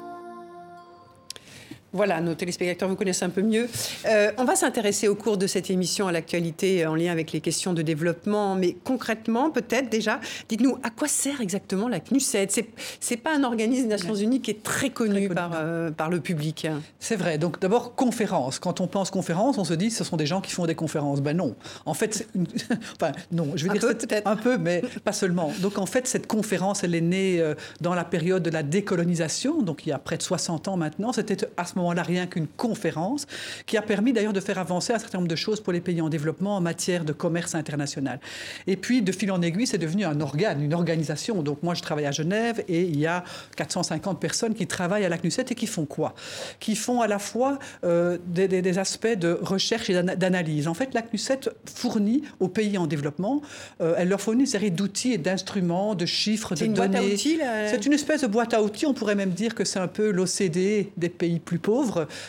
Voilà, 1.94 2.22
nos 2.22 2.34
téléspectateurs 2.34 2.90
vous 2.90 2.96
connaissent 2.96 3.22
un 3.24 3.30
peu 3.30 3.42
mieux. 3.44 3.68
Euh, 4.08 4.32
on 4.38 4.46
va 4.46 4.56
s'intéresser 4.56 5.08
au 5.08 5.16
cours 5.16 5.38
de 5.38 5.46
cette 5.48 5.70
émission 5.70 6.08
à 6.08 6.12
l'actualité 6.12 6.86
en 6.88 6.96
lien 6.96 7.12
avec 7.12 7.32
les 7.32 7.40
questions 7.40 7.74
de 7.74 7.82
développement, 7.84 8.56
mais 8.56 8.76
concrètement, 8.84 9.52
peut-être 9.52 9.90
déjà, 9.90 10.20
dites-nous 10.50 10.78
à 10.84 10.90
quoi 10.90 11.08
sert 11.08 11.40
exactement 11.42 11.88
la 11.88 12.00
CNUSED 12.00 12.50
C'est 12.52 12.68
c'est 13.00 13.18
pas 13.18 13.36
un 13.36 13.44
organisme 13.44 13.84
des 13.84 13.90
Nations 13.90 14.16
Unies 14.16 14.42
qui 14.42 14.52
est 14.52 14.64
très 14.64 14.90
connu, 14.90 15.12
Très 15.14 15.22
connu. 15.28 15.36
par, 15.36 15.52
euh, 15.56 15.92
par 15.92 16.10
le 16.10 16.20
public. 16.20 16.68
C'est 17.00 17.16
vrai. 17.16 17.38
Donc 17.38 17.60
d'abord, 17.60 17.94
conférence. 17.96 18.58
Quand 18.60 18.82
on 18.82 18.88
pense 18.88 19.12
conférence, 19.12 19.58
on 19.60 19.64
se 19.64 19.74
dit 19.76 19.92
ce 19.92 20.04
sont 20.04 20.18
des 20.18 20.26
gens 20.26 20.42
qui 20.42 20.52
font 20.52 20.66
des 20.66 20.76
conférences. 20.76 21.22
Ben 21.22 21.38
non. 21.38 21.56
En 21.86 21.94
fait, 21.94 22.28
une- 22.34 22.48
enfin 23.00 23.12
non, 23.32 23.52
je 23.56 23.66
veux 23.66 23.70
Un 23.70 23.74
dire 23.74 23.82
peu, 23.88 23.94
peut-être. 23.96 24.28
un 24.28 24.36
peu, 24.36 24.58
mais 24.58 24.82
pas 25.04 25.14
seulement. 25.14 25.52
Donc 25.62 25.78
en 25.78 25.86
fait, 25.86 26.08
cette 26.08 26.26
conférence, 26.28 26.84
elle 26.84 26.96
est 26.96 27.02
née 27.02 27.40
euh, 27.40 27.54
dans 27.82 27.94
la 27.94 28.04
période 28.04 28.42
de 28.42 28.50
la 28.50 28.64
décolonisation, 28.64 29.62
donc 29.62 29.86
il 29.86 29.90
y 29.90 29.92
a 29.92 30.00
près 30.00 30.18
de 30.18 30.24
60 30.24 30.68
ans 30.68 30.78
maintenant. 30.78 31.14
C'était 31.14 31.38
à 31.58 31.66
ce 31.66 31.78
moment-là 31.84 32.04
rien 32.04 32.28
qu'une 32.28 32.48
conférence 32.48 33.26
qui 33.66 33.78
a 33.78 33.82
permis 33.82 34.14
d'ailleurs 34.14 34.34
de 34.34 34.40
faire 34.40 34.58
avancer 34.58 34.94
un 34.94 35.00
certain 35.00 35.20
nombre 35.20 35.30
de 35.30 35.36
choses 35.36 35.60
pour 35.62 35.74
les 35.74 35.82
pays 35.82 36.02
en 36.02 36.10
développement 36.10 36.56
en 36.58 36.62
matière 36.62 37.06
de 37.06 37.14
commerce 37.14 37.56
international. 37.56 38.20
Et 38.68 38.76
puis, 38.76 39.02
de 39.02 39.12
fil 39.12 39.32
en 39.32 39.42
aiguille, 39.42 39.68
c'est 39.68 39.78
devenu 39.78 40.06
un 40.06 40.20
organe, 40.22 40.62
une 40.62 40.74
organisation. 40.74 41.42
Donc 41.44 41.62
moi, 41.64 41.74
je 41.74 41.82
travaille 41.82 42.06
à 42.06 42.12
Genève 42.12 42.64
et 42.68 42.82
il 42.82 43.00
y 43.00 43.06
a 43.08 43.24
450 43.56 44.20
personnes 44.20 44.54
qui 44.54 44.68
travaillent 44.68 45.06
à 45.06 45.10
la 45.10 45.18
CNUSET 45.18 45.46
et 45.52 45.56
qui 45.56 45.68
font 45.68 45.86
quoi? 45.86 46.14
Qui 46.60 46.76
font 46.76 47.02
à 47.02 47.08
la 47.08 47.20
fois 47.20 47.60
euh, 47.84 48.18
des, 48.26 48.48
des- 48.48 48.62
des 48.62 48.78
aspects 48.80 49.08
de 49.18 49.38
recherche 49.42 49.90
et 49.90 49.94
d'ana- 49.94 50.16
d'analyse. 50.16 50.68
En 50.68 50.74
fait, 50.74 50.94
la 50.94 51.02
CNUSET 51.02 51.50
fournit 51.66 52.24
aux 52.40 52.48
pays 52.48 52.78
en 52.78 52.88
développement, 52.88 53.42
euh, 53.82 53.96
elle 53.98 54.08
leur 54.10 54.22
fournit 54.22 54.42
une 54.42 54.46
série 54.48 54.72
d'outils 54.72 55.14
et 55.14 55.18
d'instruments, 55.18 55.96
de 55.96 56.06
chiffres, 56.06 56.54
C'est 56.56 56.66
de 56.66 56.70
une 56.70 56.74
boîte 56.76 56.92
données. 56.92 57.12
à 57.12 57.14
outils 57.14 57.38
là 57.38 57.68
C'est 57.68 57.86
une 57.86 57.94
espèce 57.94 58.22
de 58.22 58.28
boîte 58.28 58.54
à 58.54 58.62
outils. 58.64 58.86
On 58.86 58.94
pourrait 58.94 59.16
même 59.16 59.32
dire 59.32 59.54
que 59.56 59.66
c'est 59.66 59.80
un 59.80 59.88
peu 59.88 60.12
l'OCDE 60.12 60.88
des 60.98 61.10
pays 61.10 61.40
plus 61.40 61.60
pauvres, 61.60 61.73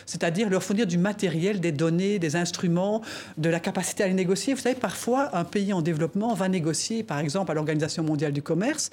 c'est-à-dire 0.07 0.49
leur 0.49 0.63
fournir 0.63 0.87
du 0.87 0.99
matériel, 0.99 1.61
des 1.61 1.73
données, 1.73 2.19
des 2.19 2.37
instruments, 2.37 3.03
de 3.39 3.49
la 3.49 3.61
capacité 3.61 4.03
à 4.03 4.09
les 4.09 4.15
négocier. 4.15 4.55
Vous 4.55 4.61
savez, 4.61 4.75
parfois, 4.75 5.37
un 5.37 5.45
pays 5.45 5.73
en 5.73 5.83
développement 5.83 6.35
va 6.35 6.49
négocier, 6.49 7.03
par 7.03 7.19
exemple, 7.19 7.51
à 7.51 7.55
l'Organisation 7.55 8.03
mondiale 8.03 8.33
du 8.33 8.43
commerce, 8.43 8.91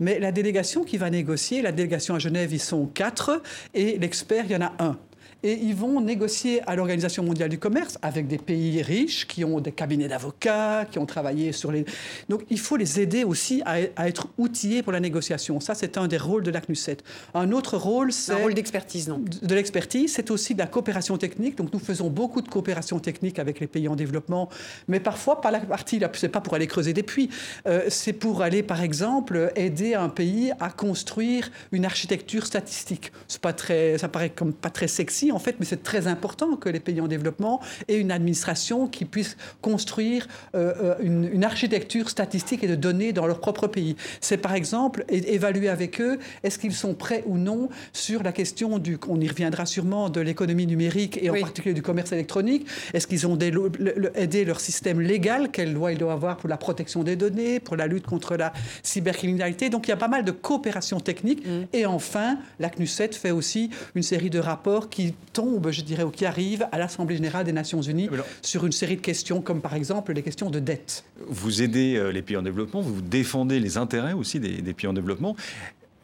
mais 0.00 0.18
la 0.18 0.32
délégation 0.32 0.84
qui 0.84 0.96
va 0.96 1.10
négocier, 1.10 1.62
la 1.62 1.72
délégation 1.72 2.14
à 2.14 2.18
Genève, 2.18 2.52
ils 2.52 2.60
sont 2.60 2.86
quatre, 2.86 3.42
et 3.74 3.98
l'expert, 3.98 4.44
il 4.46 4.52
y 4.52 4.56
en 4.56 4.62
a 4.62 4.72
un. 4.78 4.96
Et 5.44 5.52
ils 5.62 5.74
vont 5.74 6.00
négocier 6.00 6.62
à 6.66 6.74
l'Organisation 6.74 7.22
mondiale 7.22 7.50
du 7.50 7.58
commerce 7.58 7.98
avec 8.00 8.26
des 8.26 8.38
pays 8.38 8.80
riches 8.80 9.28
qui 9.28 9.44
ont 9.44 9.60
des 9.60 9.72
cabinets 9.72 10.08
d'avocats, 10.08 10.86
qui 10.90 10.98
ont 10.98 11.04
travaillé 11.04 11.52
sur 11.52 11.70
les... 11.70 11.84
Donc 12.30 12.46
il 12.48 12.58
faut 12.58 12.76
les 12.78 12.98
aider 12.98 13.24
aussi 13.24 13.62
à, 13.66 13.76
à 13.96 14.08
être 14.08 14.28
outillés 14.38 14.82
pour 14.82 14.92
la 14.92 15.00
négociation. 15.00 15.60
Ça, 15.60 15.74
c'est 15.74 15.98
un 15.98 16.08
des 16.08 16.16
rôles 16.16 16.44
de 16.44 16.50
la 16.50 16.62
CNUSET. 16.62 16.96
Un 17.34 17.52
autre 17.52 17.76
rôle, 17.76 18.10
c'est 18.10 18.32
Un 18.32 18.36
rôle 18.36 18.54
d'expertise, 18.54 19.06
non? 19.06 19.20
de 19.42 19.54
l'expertise, 19.54 20.14
c'est 20.14 20.30
aussi 20.30 20.54
de 20.54 20.60
la 20.60 20.66
coopération 20.66 21.18
technique. 21.18 21.56
Donc 21.56 21.74
nous 21.74 21.78
faisons 21.78 22.08
beaucoup 22.08 22.40
de 22.40 22.48
coopération 22.48 22.98
technique 22.98 23.38
avec 23.38 23.60
les 23.60 23.66
pays 23.66 23.86
en 23.86 23.96
développement, 23.96 24.48
mais 24.88 24.98
parfois 24.98 25.42
pas 25.42 25.50
la 25.50 25.60
partie, 25.60 25.98
là, 25.98 26.10
c'est 26.14 26.30
pas 26.30 26.40
pour 26.40 26.54
aller 26.54 26.66
creuser 26.66 26.94
des 26.94 27.02
puits, 27.02 27.28
euh, 27.66 27.84
c'est 27.88 28.14
pour 28.14 28.40
aller 28.40 28.62
par 28.62 28.80
exemple 28.80 29.52
aider 29.56 29.92
un 29.92 30.08
pays 30.08 30.52
à 30.58 30.70
construire 30.70 31.50
une 31.70 31.84
architecture 31.84 32.46
statistique. 32.46 33.12
C'est 33.28 33.42
pas 33.42 33.52
très, 33.52 33.98
ça 33.98 34.08
paraît 34.08 34.30
comme 34.30 34.54
pas 34.54 34.70
très 34.70 34.88
sexy 34.88 35.32
en 35.34 35.38
fait, 35.38 35.56
mais 35.58 35.66
c'est 35.66 35.82
très 35.82 36.06
important 36.06 36.56
que 36.56 36.68
les 36.68 36.80
pays 36.80 37.00
en 37.00 37.08
développement 37.08 37.60
aient 37.88 37.98
une 37.98 38.10
administration 38.10 38.86
qui 38.86 39.04
puisse 39.04 39.36
construire 39.60 40.26
euh, 40.54 40.72
euh, 40.82 40.94
une, 41.00 41.28
une 41.32 41.44
architecture 41.44 42.08
statistique 42.08 42.64
et 42.64 42.68
de 42.68 42.74
données 42.74 43.12
dans 43.12 43.26
leur 43.26 43.40
propre 43.40 43.66
pays. 43.66 43.96
C'est 44.20 44.38
par 44.38 44.54
exemple 44.54 45.04
évaluer 45.08 45.68
avec 45.68 46.00
eux 46.00 46.18
est-ce 46.42 46.58
qu'ils 46.58 46.74
sont 46.74 46.94
prêts 46.94 47.22
ou 47.26 47.38
non 47.38 47.68
sur 47.92 48.22
la 48.22 48.32
question 48.32 48.78
du, 48.78 48.98
on 49.08 49.20
y 49.20 49.28
reviendra 49.28 49.66
sûrement, 49.66 50.08
de 50.08 50.20
l'économie 50.20 50.66
numérique 50.66 51.18
et 51.22 51.30
Oui. 51.30 51.38
en 51.40 51.42
particulier 51.42 51.74
du 51.74 51.82
commerce 51.82 52.12
électronique. 52.12 52.66
Est-ce 52.92 53.06
qu'ils 53.06 53.26
ont 53.26 53.38
aidé 53.38 54.44
leur 54.44 54.60
système 54.60 55.00
légal 55.00 55.50
Quelle 55.50 55.72
loi 55.72 55.92
ils 55.92 55.98
doivent 55.98 56.14
avoir 56.14 56.36
pour 56.36 56.48
la 56.48 56.56
protection 56.56 57.02
des 57.02 57.16
données, 57.16 57.60
pour 57.60 57.76
la 57.76 57.86
lutte 57.86 58.06
contre 58.06 58.36
la 58.36 58.52
cybercriminalité? 58.82 59.70
Donc 59.70 59.86
il 59.86 59.90
y 59.90 59.94
a 59.94 59.96
pas 59.96 60.08
mal 60.08 60.24
de 60.24 60.30
coopération 60.30 61.00
technique. 61.00 61.46
Mm. 61.46 61.66
Et 61.72 61.86
enfin, 61.86 62.38
la 62.58 62.70
CNUSET 62.70 63.12
fait 63.12 63.30
aussi 63.30 63.70
une 63.94 64.02
série 64.02 64.30
de 64.30 64.38
rapports 64.38 64.88
qui 64.88 65.14
tombent, 65.32 65.70
je 65.70 65.80
dirais, 65.82 66.02
ou 66.02 66.10
qui 66.10 66.24
arrivent 66.26 66.66
à 66.72 66.78
l'Assemblée 66.78 67.16
générale 67.16 67.44
des 67.44 67.52
Nations 67.52 67.80
Unies 67.82 68.08
Alors- 68.12 68.26
sur 68.42 68.64
une 68.66 68.72
série 68.72 68.96
de 68.96 69.00
questions, 69.00 69.40
comme 69.40 69.60
par 69.60 69.74
exemple 69.74 70.12
les 70.12 70.22
questions 70.22 70.50
de 70.50 70.58
dette. 70.60 71.04
Vous 71.28 71.62
aidez 71.62 71.96
euh, 71.96 72.10
les 72.12 72.22
pays 72.22 72.36
en 72.36 72.42
développement, 72.42 72.80
vous 72.80 73.00
défendez 73.00 73.60
les 73.60 73.76
intérêts 73.76 74.12
aussi 74.12 74.40
des, 74.40 74.62
des 74.62 74.74
pays 74.74 74.86
en 74.88 74.92
développement. 74.92 75.36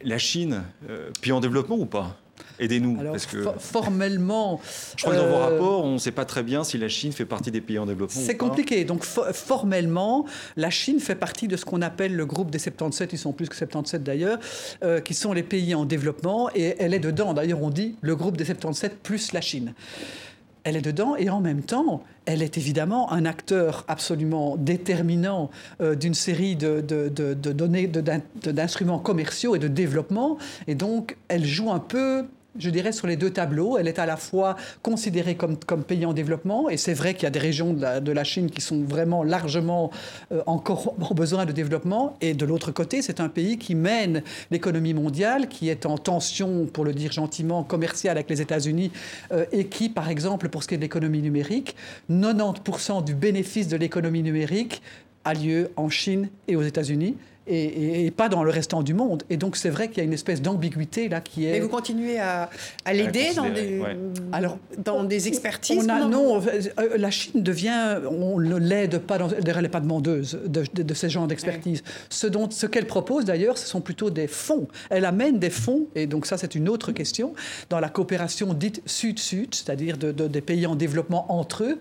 La 0.03 0.17
Chine, 0.17 0.63
euh, 0.89 1.11
pays 1.21 1.31
en 1.31 1.39
développement 1.39 1.77
ou 1.77 1.85
pas? 1.85 2.17
Aidez-nous. 2.59 2.97
Parce 2.97 3.25
que 3.25 3.43
formellement, 3.59 4.59
je 4.97 5.03
crois 5.03 5.15
que 5.15 5.19
dans 5.19 5.27
vos 5.27 5.35
euh, 5.35 5.45
rapports, 5.45 5.85
on 5.85 5.93
ne 5.93 5.97
sait 5.97 6.11
pas 6.11 6.25
très 6.25 6.43
bien 6.43 6.63
si 6.63 6.77
la 6.77 6.87
Chine 6.89 7.11
fait 7.11 7.25
partie 7.25 7.51
des 7.51 7.61
pays 7.61 7.79
en 7.79 7.85
développement. 7.85 8.21
C'est 8.21 8.37
compliqué. 8.37 8.83
Donc, 8.85 9.03
fo- 9.05 9.31
formellement, 9.33 10.25
la 10.57 10.69
Chine 10.69 10.99
fait 10.99 11.15
partie 11.15 11.47
de 11.47 11.55
ce 11.57 11.65
qu'on 11.65 11.81
appelle 11.81 12.15
le 12.15 12.25
groupe 12.25 12.51
des 12.51 12.59
77, 12.59 13.13
ils 13.13 13.17
sont 13.17 13.33
plus 13.33 13.49
que 13.49 13.55
77 13.55 14.03
d'ailleurs, 14.03 14.39
euh, 14.83 14.99
qui 15.01 15.13
sont 15.13 15.33
les 15.33 15.43
pays 15.43 15.73
en 15.75 15.85
développement, 15.85 16.49
et 16.55 16.75
elle 16.79 16.93
est 16.93 16.99
dedans. 16.99 17.33
D'ailleurs, 17.33 17.61
on 17.63 17.69
dit 17.69 17.95
le 18.01 18.15
groupe 18.15 18.37
des 18.37 18.45
77 18.45 18.99
plus 19.01 19.33
la 19.33 19.41
Chine. 19.41 19.73
Elle 20.63 20.75
est 20.75 20.81
dedans 20.83 21.15
et 21.15 21.27
en 21.31 21.41
même 21.41 21.63
temps, 21.63 22.03
elle 22.27 22.43
est 22.43 22.55
évidemment 22.55 23.11
un 23.11 23.25
acteur 23.25 23.83
absolument 23.87 24.57
déterminant 24.57 25.49
euh, 25.81 25.95
d'une 25.95 26.13
série 26.13 26.55
de, 26.55 26.81
de- 26.81 27.09
de- 27.09 27.33
de 27.33 27.51
données, 27.51 27.87
d'instruments 27.87 28.99
commerciaux 28.99 29.55
et 29.55 29.59
de 29.59 29.67
développement. 29.67 30.37
Et 30.67 30.75
donc, 30.75 31.17
elle 31.29 31.45
joue 31.45 31.71
un 31.71 31.79
peu 31.79 32.25
je 32.57 32.69
dirais, 32.69 32.91
sur 32.91 33.07
les 33.07 33.15
deux 33.15 33.29
tableaux. 33.29 33.77
Elle 33.77 33.87
est 33.87 33.99
à 33.99 34.05
la 34.05 34.17
fois 34.17 34.55
considérée 34.81 35.35
comme, 35.35 35.57
comme 35.57 35.83
pays 35.83 36.05
en 36.05 36.13
développement, 36.13 36.69
et 36.69 36.77
c'est 36.77 36.93
vrai 36.93 37.13
qu'il 37.13 37.23
y 37.23 37.27
a 37.27 37.31
des 37.31 37.39
régions 37.39 37.73
de 37.73 37.81
la, 37.81 37.99
de 37.99 38.11
la 38.11 38.23
Chine 38.23 38.49
qui 38.49 38.61
sont 38.61 38.81
vraiment 38.81 39.23
largement 39.23 39.91
euh, 40.31 40.41
encore 40.45 40.95
en 40.99 41.13
besoin 41.13 41.45
de 41.45 41.51
développement, 41.51 42.17
et 42.21 42.33
de 42.33 42.45
l'autre 42.45 42.71
côté, 42.71 43.01
c'est 43.01 43.19
un 43.19 43.29
pays 43.29 43.57
qui 43.57 43.75
mène 43.75 44.23
l'économie 44.49 44.93
mondiale, 44.93 45.47
qui 45.47 45.69
est 45.69 45.85
en 45.85 45.97
tension, 45.97 46.65
pour 46.65 46.85
le 46.85 46.93
dire 46.93 47.11
gentiment, 47.11 47.63
commerciale 47.63 48.17
avec 48.17 48.29
les 48.29 48.41
États-Unis, 48.41 48.91
euh, 49.31 49.45
et 49.51 49.67
qui, 49.67 49.89
par 49.89 50.09
exemple, 50.09 50.49
pour 50.49 50.63
ce 50.63 50.67
qui 50.67 50.75
est 50.75 50.77
de 50.77 50.83
l'économie 50.83 51.21
numérique, 51.21 51.75
90% 52.09 53.03
du 53.03 53.15
bénéfice 53.15 53.67
de 53.67 53.77
l'économie 53.77 54.23
numérique 54.23 54.81
a 55.23 55.33
lieu 55.33 55.71
en 55.75 55.89
Chine 55.89 56.29
et 56.47 56.55
aux 56.55 56.63
États-Unis. 56.63 57.15
Et, 57.51 57.63
et- 57.63 58.05
et 58.05 58.11
pas 58.11 58.29
dans 58.29 58.43
le 58.43 58.49
restant 58.51 58.81
du 58.81 58.93
monde. 58.93 59.23
Et 59.29 59.35
donc 59.37 59.55
c'est 59.57 59.69
vrai 59.69 59.89
qu'il 59.89 59.97
y 59.97 60.01
a 60.01 60.03
une 60.03 60.13
espèce 60.13 60.41
d'ambiguïté 60.41 61.09
là 61.09 61.19
qui 61.21 61.45
est. 61.45 61.51
Mais 61.51 61.59
vous 61.59 61.67
continuez 61.69 62.17
à, 62.19 62.49
à 62.85 62.93
l'aider 62.93 63.27
dans 63.35 63.49
des, 63.49 63.79
ouais. 63.79 63.97
Alors, 64.31 64.57
dans 64.77 65.03
des 65.03 65.27
expertises 65.27 65.83
On 65.85 65.89
a, 65.89 66.05
non, 66.05 66.41
euh, 66.41 66.97
la 66.97 67.11
Chine 67.11 67.43
devient, 67.43 67.97
on 68.09 68.39
ne 68.39 68.55
l'aide 68.57 68.99
pas, 68.99 69.17
dans, 69.17 69.27
d'ailleurs, 69.27 69.57
elle 69.57 69.63
n'est 69.63 69.69
pas 69.69 69.79
demandeuse 69.81 70.39
de, 70.45 70.63
de, 70.73 70.83
de 70.83 70.93
ces 70.93 71.09
genres 71.09 71.27
d'expertise. 71.27 71.83
Ce, 72.09 72.25
dont, 72.27 72.49
ce 72.49 72.65
qu'elle 72.67 72.87
propose 72.87 73.25
d'ailleurs, 73.25 73.57
ce 73.57 73.67
sont 73.67 73.81
plutôt 73.81 74.09
des 74.09 74.27
fonds. 74.27 74.67
Elle 74.89 75.05
amène 75.05 75.37
des 75.39 75.49
fonds, 75.49 75.87
et 75.95 76.07
donc 76.07 76.25
ça 76.25 76.37
c'est 76.37 76.55
une 76.55 76.69
autre 76.69 76.91
question, 76.93 77.33
dans 77.69 77.79
la 77.79 77.89
coopération 77.89 78.53
dite 78.53 78.81
sud-sud, 78.85 79.53
c'est-à-dire 79.55 79.97
de, 79.97 80.11
de- 80.11 80.27
des 80.27 80.41
pays 80.41 80.65
en 80.65 80.75
développement 80.75 81.25
entre 81.31 81.63
eux. 81.65 81.79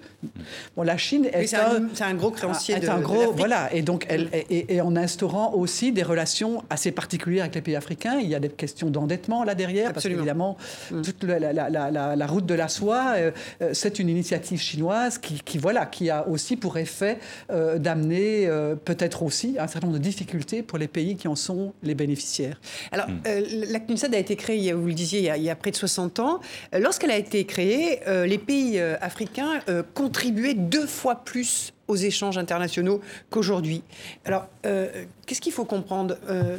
Bon, 0.76 0.82
la 0.82 0.96
Chine 0.96 1.26
est, 1.32 1.38
Oui, 1.40 1.46
c'est 1.94 2.02
un, 2.04 2.14
gros 2.14 2.30
créancier 2.30 2.74
est 2.76 2.80
de, 2.80 2.88
un 2.88 3.00
gros, 3.00 3.32
voilà, 3.32 3.72
et 3.74 3.82
donc 3.82 4.06
elle, 4.08 4.28
et, 4.32 4.46
et- 4.58 4.74
et 4.74 4.80
en 4.80 4.96
instaurant 4.96 5.54
aussi 5.60 5.92
des 5.92 6.02
relations 6.02 6.62
assez 6.70 6.90
particulières 6.92 7.44
avec 7.44 7.54
les 7.54 7.60
pays 7.62 7.76
africains. 7.76 8.18
Il 8.20 8.28
y 8.28 8.34
a 8.34 8.40
des 8.40 8.48
questions 8.48 8.90
d'endettement 8.90 9.44
là 9.44 9.54
derrière, 9.54 9.90
Absolument. 9.90 10.24
parce 10.24 10.56
qu'évidemment, 10.94 11.02
toute 11.04 11.22
la, 11.24 11.38
la- 11.38 11.68
la- 11.70 11.90
la- 11.90 12.16
la 12.16 12.26
route 12.26 12.46
de 12.46 12.54
la 12.54 12.68
soie, 12.68 13.14
euh, 13.16 13.30
euh, 13.62 13.70
c'est 13.72 13.98
une 13.98 14.08
initiative 14.08 14.60
chinoise 14.60 15.18
qui, 15.18 15.40
qui, 15.44 15.58
voilà, 15.58 15.86
qui 15.86 16.10
a 16.10 16.26
aussi 16.28 16.56
pour 16.56 16.78
effet 16.78 17.18
euh, 17.50 17.78
d'amener 17.78 18.46
euh, 18.46 18.74
peut-être 18.74 19.22
aussi 19.22 19.56
un 19.58 19.66
certain 19.66 19.86
nombre 19.88 19.98
de 19.98 20.02
difficultés 20.02 20.62
pour 20.62 20.78
les 20.78 20.88
pays 20.88 21.16
qui 21.16 21.28
en 21.28 21.36
sont 21.36 21.72
les 21.82 21.94
bénéficiaires. 21.94 22.60
Alors, 22.92 23.06
euh, 23.26 23.42
la 23.70 23.80
CNUSED 23.80 24.14
a 24.14 24.18
été 24.18 24.36
créée, 24.36 24.56
il 24.56 24.64
y 24.64 24.70
a- 24.70 24.74
vous 24.74 24.86
le 24.86 24.94
disiez, 24.94 25.20
il 25.20 25.24
y 25.26 25.30
a, 25.30 25.36
il 25.36 25.42
y 25.42 25.50
a 25.50 25.56
près 25.56 25.70
de 25.70 25.76
60 25.76 26.18
ans. 26.20 26.40
Lorsqu'elle 26.78 27.10
a 27.10 27.16
été 27.16 27.44
créée, 27.44 28.00
euh, 28.08 28.26
les 28.26 28.38
pays 28.38 28.78
euh, 28.78 28.96
africains 29.00 29.60
euh, 29.68 29.82
contribuaient 29.94 30.54
deux 30.54 30.86
fois 30.86 31.16
plus 31.24 31.72
aux 31.90 31.96
échanges 31.96 32.38
internationaux 32.38 33.00
qu'aujourd'hui. 33.30 33.82
Alors, 34.24 34.46
euh, 34.64 35.04
qu'est-ce 35.26 35.40
qu'il 35.40 35.52
faut 35.52 35.64
comprendre 35.64 36.16
Euh, 36.28 36.58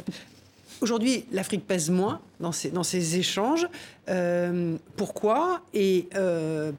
Aujourd'hui, 0.80 1.26
l'Afrique 1.30 1.64
pèse 1.64 1.90
moins 1.90 2.20
dans 2.40 2.50
ces, 2.50 2.70
dans 2.70 2.82
ces 2.82 3.16
échanges. 3.16 3.68
Euh, 4.08 4.76
pourquoi 4.96 5.60
et, 5.72 6.08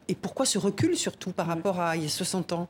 et 0.10 0.16
pourquoi 0.16 0.46
ce 0.46 0.58
recul 0.58 0.98
surtout 0.98 1.32
par 1.32 1.48
rapport 1.48 1.80
à 1.80 1.96
il 1.96 2.04
y 2.04 2.06
a 2.06 2.10
60 2.10 2.52
ans? 2.52 2.68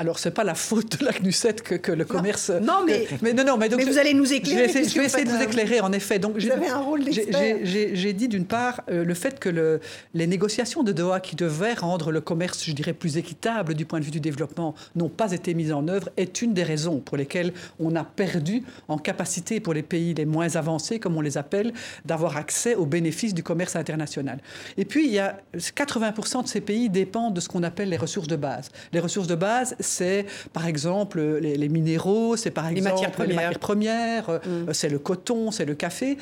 Alors, 0.00 0.18
c'est 0.18 0.30
pas 0.30 0.44
la 0.44 0.54
faute 0.54 0.98
de 0.98 1.04
la 1.04 1.12
CNUSET 1.12 1.56
que, 1.62 1.74
que 1.74 1.92
le 1.92 2.06
commerce. 2.06 2.48
Non, 2.48 2.84
mais, 2.86 3.06
mais, 3.20 3.34
non, 3.34 3.44
non, 3.44 3.58
mais, 3.58 3.68
donc, 3.68 3.80
mais 3.80 3.84
vous 3.84 3.98
allez 3.98 4.14
nous 4.14 4.32
éclairer. 4.32 4.66
Je 4.66 4.72
vais 4.72 4.80
essayer, 4.80 4.88
je 4.88 4.98
vais 4.98 5.04
essayer 5.04 5.24
de 5.26 5.30
vous 5.30 5.42
éclairer, 5.42 5.80
en 5.82 5.92
effet. 5.92 6.18
Donc, 6.18 6.38
vous 6.38 6.50
avez 6.50 6.68
un 6.68 6.78
rôle. 6.78 7.02
J'ai 7.04 8.12
dit 8.14 8.26
d'une 8.26 8.46
part 8.46 8.80
euh, 8.90 9.04
le 9.04 9.12
fait 9.12 9.38
que 9.38 9.50
le, 9.50 9.80
les 10.14 10.26
négociations 10.26 10.82
de 10.82 10.92
Doha 10.92 11.20
qui 11.20 11.36
devaient 11.36 11.74
rendre 11.74 12.12
le 12.12 12.22
commerce, 12.22 12.64
je 12.64 12.72
dirais, 12.72 12.94
plus 12.94 13.18
équitable 13.18 13.74
du 13.74 13.84
point 13.84 14.00
de 14.00 14.06
vue 14.06 14.10
du 14.10 14.20
développement, 14.20 14.74
n'ont 14.96 15.10
pas 15.10 15.32
été 15.32 15.52
mises 15.52 15.70
en 15.70 15.86
œuvre 15.86 16.08
est 16.16 16.40
une 16.40 16.54
des 16.54 16.62
raisons 16.62 17.00
pour 17.00 17.18
lesquelles 17.18 17.52
on 17.78 17.94
a 17.94 18.02
perdu 18.02 18.62
en 18.88 18.96
capacité 18.96 19.60
pour 19.60 19.74
les 19.74 19.82
pays 19.82 20.14
les 20.14 20.24
moins 20.24 20.56
avancés, 20.56 20.98
comme 20.98 21.18
on 21.18 21.20
les 21.20 21.36
appelle, 21.36 21.74
d'avoir 22.06 22.38
accès 22.38 22.74
aux 22.74 22.86
bénéfices 22.86 23.34
du 23.34 23.42
commerce 23.42 23.76
international. 23.76 24.38
Et 24.78 24.86
puis, 24.86 25.04
il 25.04 25.12
y 25.12 25.18
a 25.18 25.40
80% 25.54 26.44
de 26.44 26.48
ces 26.48 26.62
pays 26.62 26.88
dépendent 26.88 27.34
de 27.34 27.40
ce 27.40 27.50
qu'on 27.50 27.64
appelle 27.64 27.90
les 27.90 27.98
ressources 27.98 28.28
de 28.28 28.36
base. 28.36 28.70
Les 28.94 29.00
ressources 29.00 29.28
de 29.28 29.34
base, 29.34 29.76
c'est 29.90 30.26
par 30.52 30.66
exemple 30.66 31.20
les, 31.20 31.68
minéraux, 31.68 32.36
c'est 32.36 32.50
par 32.50 32.68
exemple 32.68 32.94
matières 32.94 33.12
premières, 33.12 33.28
les 33.28 33.34
matières 33.34 33.58
premières 33.58 34.30
mm. 34.30 34.72
c'est 34.72 34.88
le 34.88 34.98
coton, 34.98 35.50
c'est 35.50 35.64
le 35.64 35.74
café. 35.74 36.16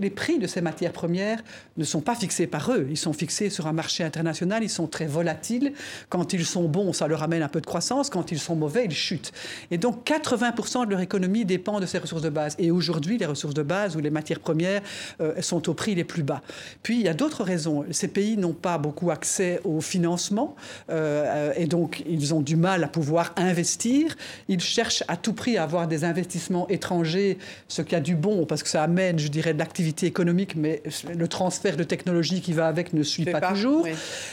Les 0.00 0.10
prix 0.10 0.38
de 0.38 0.46
ces 0.46 0.60
matières 0.60 0.92
premières 0.92 1.42
ne 1.76 1.84
sont 1.84 2.00
pas 2.00 2.14
fixés 2.14 2.46
par 2.46 2.72
eux. 2.72 2.86
Ils 2.90 2.96
sont 2.96 3.12
fixés 3.12 3.50
sur 3.50 3.66
un 3.66 3.72
marché 3.72 4.04
international, 4.04 4.62
ils 4.62 4.70
sont 4.70 4.86
très 4.86 5.06
volatiles. 5.06 5.72
Quand 6.08 6.32
ils 6.32 6.46
sont 6.46 6.68
bons, 6.68 6.92
ça 6.92 7.08
leur 7.08 7.22
amène 7.22 7.42
un 7.42 7.48
peu 7.48 7.60
de 7.60 7.66
croissance. 7.66 8.10
Quand 8.10 8.32
ils 8.32 8.38
sont 8.38 8.56
mauvais, 8.56 8.84
ils 8.84 8.94
chutent. 8.94 9.32
Et 9.70 9.78
donc 9.78 10.06
80% 10.06 10.86
de 10.86 10.90
leur 10.90 11.00
économie 11.00 11.44
dépend 11.44 11.80
de 11.80 11.86
ces 11.86 11.98
ressources 11.98 12.22
de 12.22 12.30
base. 12.30 12.54
Et 12.58 12.70
aujourd'hui, 12.70 13.18
les 13.18 13.26
ressources 13.26 13.54
de 13.54 13.62
base 13.62 13.96
ou 13.96 14.00
les 14.00 14.10
matières 14.10 14.40
premières 14.40 14.82
euh, 15.20 15.40
sont 15.42 15.68
au 15.68 15.74
prix 15.74 15.94
les 15.94 16.04
plus 16.04 16.22
bas. 16.22 16.42
Puis 16.82 16.96
il 16.96 17.02
y 17.02 17.08
a 17.08 17.14
d'autres 17.14 17.44
raisons. 17.44 17.84
Ces 17.90 18.08
pays 18.08 18.36
n'ont 18.36 18.52
pas 18.52 18.78
beaucoup 18.78 19.10
accès 19.10 19.60
au 19.64 19.80
financement 19.80 20.56
euh, 20.90 21.52
et 21.56 21.66
donc 21.66 22.02
ils 22.08 22.34
ont 22.34 22.40
du 22.40 22.56
mal 22.56 22.84
à 22.84 22.88
pouvoir 22.88 23.05
investir. 23.36 24.16
Ils 24.48 24.60
cherchent 24.60 25.04
à 25.08 25.16
tout 25.16 25.32
prix 25.32 25.56
à 25.56 25.62
avoir 25.62 25.88
des 25.88 26.04
investissements 26.04 26.68
étrangers, 26.68 27.38
ce 27.68 27.82
qui 27.82 27.94
a 27.94 28.00
du 28.00 28.14
bon 28.14 28.46
parce 28.46 28.62
que 28.62 28.68
ça 28.68 28.82
amène, 28.82 29.18
je 29.18 29.28
dirais, 29.28 29.54
de 29.54 29.58
l'activité 29.58 30.06
économique, 30.06 30.56
mais 30.56 30.82
le 31.12 31.28
transfert 31.28 31.76
de 31.76 31.84
technologie 31.84 32.40
qui 32.40 32.52
va 32.52 32.68
avec 32.68 32.92
ne 32.92 33.02
suit 33.02 33.24
pas, 33.24 33.40
toujours. 33.40 33.86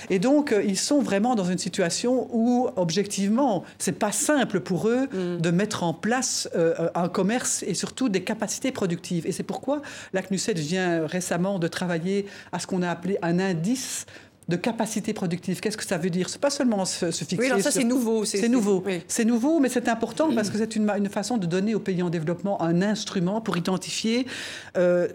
Et 0.10 0.20
donc 0.20 0.52
euh, 0.52 0.64
ils 0.64 0.78
sont 0.78 1.02
vraiment 1.02 1.36
dans 1.36 1.46
une 1.46 1.58
situation 1.58 2.28
où 2.32 2.70
objectivement, 2.76 3.64
c'est 3.78 4.00
pas 4.00 4.12
simple 4.12 4.60
pour 4.60 4.88
eux 4.88 5.08
mm. 5.12 5.42
de 5.42 5.52
mettre 5.52 5.84
en 5.84 5.94
place 5.94 6.50
euh, 6.56 6.90
un 6.96 7.10
commerce 7.10 7.64
et 7.64 7.74
surtout 7.74 8.10
des 8.10 8.24
capacités 8.24 8.72
productives. 8.72 9.26
Et 9.28 9.32
c'est 9.32 9.44
pourquoi 9.44 9.82
la 10.14 10.22
CNUSET 10.22 10.54
vient 10.54 11.06
récemment 11.06 11.60
de 11.60 11.68
travailler 11.68 12.26
à 12.52 12.60
ce 12.60 12.68
qu'on 12.68 12.82
a 12.82 12.90
appelé 12.90 13.18
un 13.22 13.40
indice 13.40 14.06
de 14.48 14.56
capacité 14.56 15.14
productive. 15.14 15.60
Qu'est-ce 15.60 15.78
que 15.78 15.86
ça 15.86 15.98
veut 15.98 16.10
dire? 16.10 16.30
C'est 16.30 16.42
pas 16.42 16.50
seulement 16.50 16.86
se, 16.86 17.12
fixer. 17.12 17.38
Oui, 17.38 17.48
alors 17.48 17.62
ça 17.62 17.72
c'est 17.72 17.84
nouveau. 17.84 18.26
C'est 18.26 18.50
nouveau. 18.50 18.84
C'est 19.08 19.26
nouveau, 19.26 19.60
mais 19.60 19.70
c'est 19.70 19.88
important 19.88 20.34
parce 20.34 20.50
que 20.50 20.58
c'est 20.58 20.76
une, 20.76 20.90
une, 20.90 21.10
façon 21.10 21.38
de 21.38 21.46
donner 21.46 21.76
aux 21.76 21.80
pays 21.80 22.02
en 22.02 22.10
développement 22.10 22.62
un 22.62 22.82
instrument 22.82 23.42
pour 23.42 23.58
identifier. 23.58 24.26
Euh, 24.78 25.08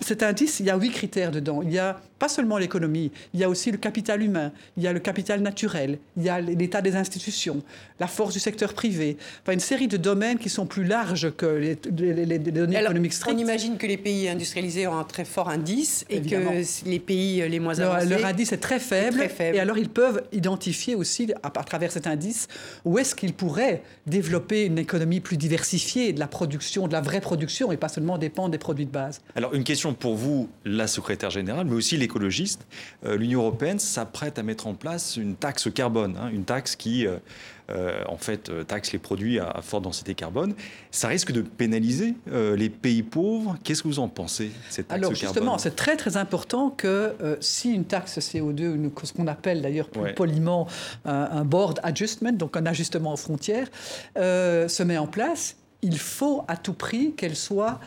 cet 0.00 0.22
indice, 0.22 0.60
il 0.60 0.66
y 0.66 0.70
a 0.70 0.76
huit 0.76 0.90
critères 0.90 1.30
dedans. 1.30 1.60
Il 1.62 1.72
y 1.72 1.78
a 1.78 2.00
pas 2.18 2.28
seulement 2.28 2.58
l'économie, 2.58 3.10
il 3.34 3.40
y 3.40 3.44
a 3.44 3.48
aussi 3.48 3.70
le 3.70 3.78
capital 3.78 4.22
humain, 4.22 4.52
il 4.76 4.82
y 4.82 4.86
a 4.86 4.92
le 4.92 5.00
capital 5.00 5.40
naturel, 5.40 5.98
il 6.16 6.22
y 6.22 6.28
a 6.28 6.40
l'état 6.40 6.80
des 6.80 6.96
institutions, 6.96 7.62
la 8.00 8.06
force 8.06 8.32
du 8.32 8.40
secteur 8.40 8.74
privé, 8.74 9.16
enfin 9.42 9.52
une 9.52 9.60
série 9.60 9.88
de 9.88 9.96
domaines 9.96 10.38
qui 10.38 10.48
sont 10.48 10.66
plus 10.66 10.84
larges 10.84 11.30
que 11.36 11.46
les, 11.46 11.76
données 11.76 12.80
économiques 12.80 13.12
strictes. 13.12 13.36
On 13.36 13.40
imagine 13.40 13.76
que 13.76 13.86
les 13.86 13.96
pays 13.96 14.28
industrialisés 14.28 14.86
ont 14.86 14.98
un 14.98 15.04
très 15.04 15.24
fort 15.24 15.48
indice 15.48 16.04
et 16.08 16.20
que 16.22 16.36
les 16.86 16.98
pays 16.98 17.46
les 17.48 17.60
moins 17.60 17.78
avancés... 17.78 18.06
Leur, 18.06 18.24
indice 18.24 18.52
est 18.52 18.58
très 18.58 18.80
faible, 18.80 19.28
et 19.40 19.60
alors 19.60 19.78
ils 19.78 19.88
peuvent 19.88 20.22
identifier 20.32 20.94
aussi, 20.94 21.32
à, 21.42 21.48
à 21.48 21.64
travers 21.64 21.92
cet 21.92 22.06
indice, 22.06 22.48
où 22.84 22.98
est-ce 22.98 23.14
qu'ils 23.14 23.34
pourraient 23.34 23.82
développer 24.06 24.64
une 24.64 24.78
économie 24.78 25.20
plus 25.20 25.36
diversifiée, 25.36 26.12
de 26.12 26.20
la 26.20 26.26
production, 26.26 26.88
de 26.88 26.92
la 26.92 27.00
vraie 27.00 27.20
production, 27.20 27.72
et 27.72 27.76
pas 27.76 27.88
seulement 27.88 28.18
dépendre 28.18 28.50
des 28.50 28.58
produits 28.58 28.86
de 28.86 28.90
base. 28.90 29.20
Alors 29.34 29.54
une 29.54 29.64
question 29.64 29.94
pour 29.94 30.14
vous, 30.14 30.48
la 30.64 30.86
secrétaire 30.86 31.30
générale, 31.30 31.66
mais 31.66 31.74
aussi 31.74 31.96
les 31.96 32.05
écologiste, 32.06 32.66
euh, 33.04 33.16
l'Union 33.16 33.40
européenne 33.40 33.78
s'apprête 33.78 34.38
à 34.38 34.42
mettre 34.42 34.66
en 34.66 34.74
place 34.74 35.16
une 35.16 35.36
taxe 35.36 35.68
carbone, 35.72 36.16
hein, 36.20 36.28
une 36.32 36.44
taxe 36.44 36.74
qui, 36.76 37.06
euh, 37.06 37.18
euh, 37.70 38.02
en 38.08 38.16
fait, 38.16 38.50
taxe 38.66 38.92
les 38.92 38.98
produits 38.98 39.38
à, 39.38 39.60
forte 39.60 39.84
densité 39.84 40.14
carbone. 40.14 40.54
Ça 40.90 41.08
risque 41.08 41.32
de 41.32 41.42
pénaliser 41.42 42.14
les 42.26 42.70
pays 42.70 43.02
pauvres. 43.02 43.56
Qu'est-ce 43.64 43.82
que 43.82 43.88
vous 43.88 43.98
en 43.98 44.08
pensez, 44.08 44.50
cette 44.70 44.88
taxe 44.88 44.98
Alors, 44.98 45.14
justement, 45.14 45.58
c'est 45.58 45.74
très 45.74 45.96
très 45.96 46.16
important 46.16 46.70
que 46.70 47.14
si 47.40 47.72
une 47.72 47.84
taxe 47.84 48.18
CO2, 48.18 48.90
ce 49.02 49.12
qu'on 49.12 49.26
appelle 49.26 49.62
d'ailleurs 49.62 49.88
plus 49.88 50.14
poliment 50.14 50.68
un, 51.04 51.44
board 51.44 51.80
adjustment, 51.82 52.32
donc 52.32 52.56
un 52.56 52.66
ajustement 52.66 53.12
aux 53.12 53.18
frontières, 53.18 53.68
se 54.16 54.82
met 54.84 54.98
en 54.98 55.08
place, 55.08 55.56
il 55.82 55.98
faut 55.98 56.44
à 56.46 56.56
tout 56.56 56.72
prix 56.72 57.14
qu'elle 57.14 57.36
soit 57.36 57.80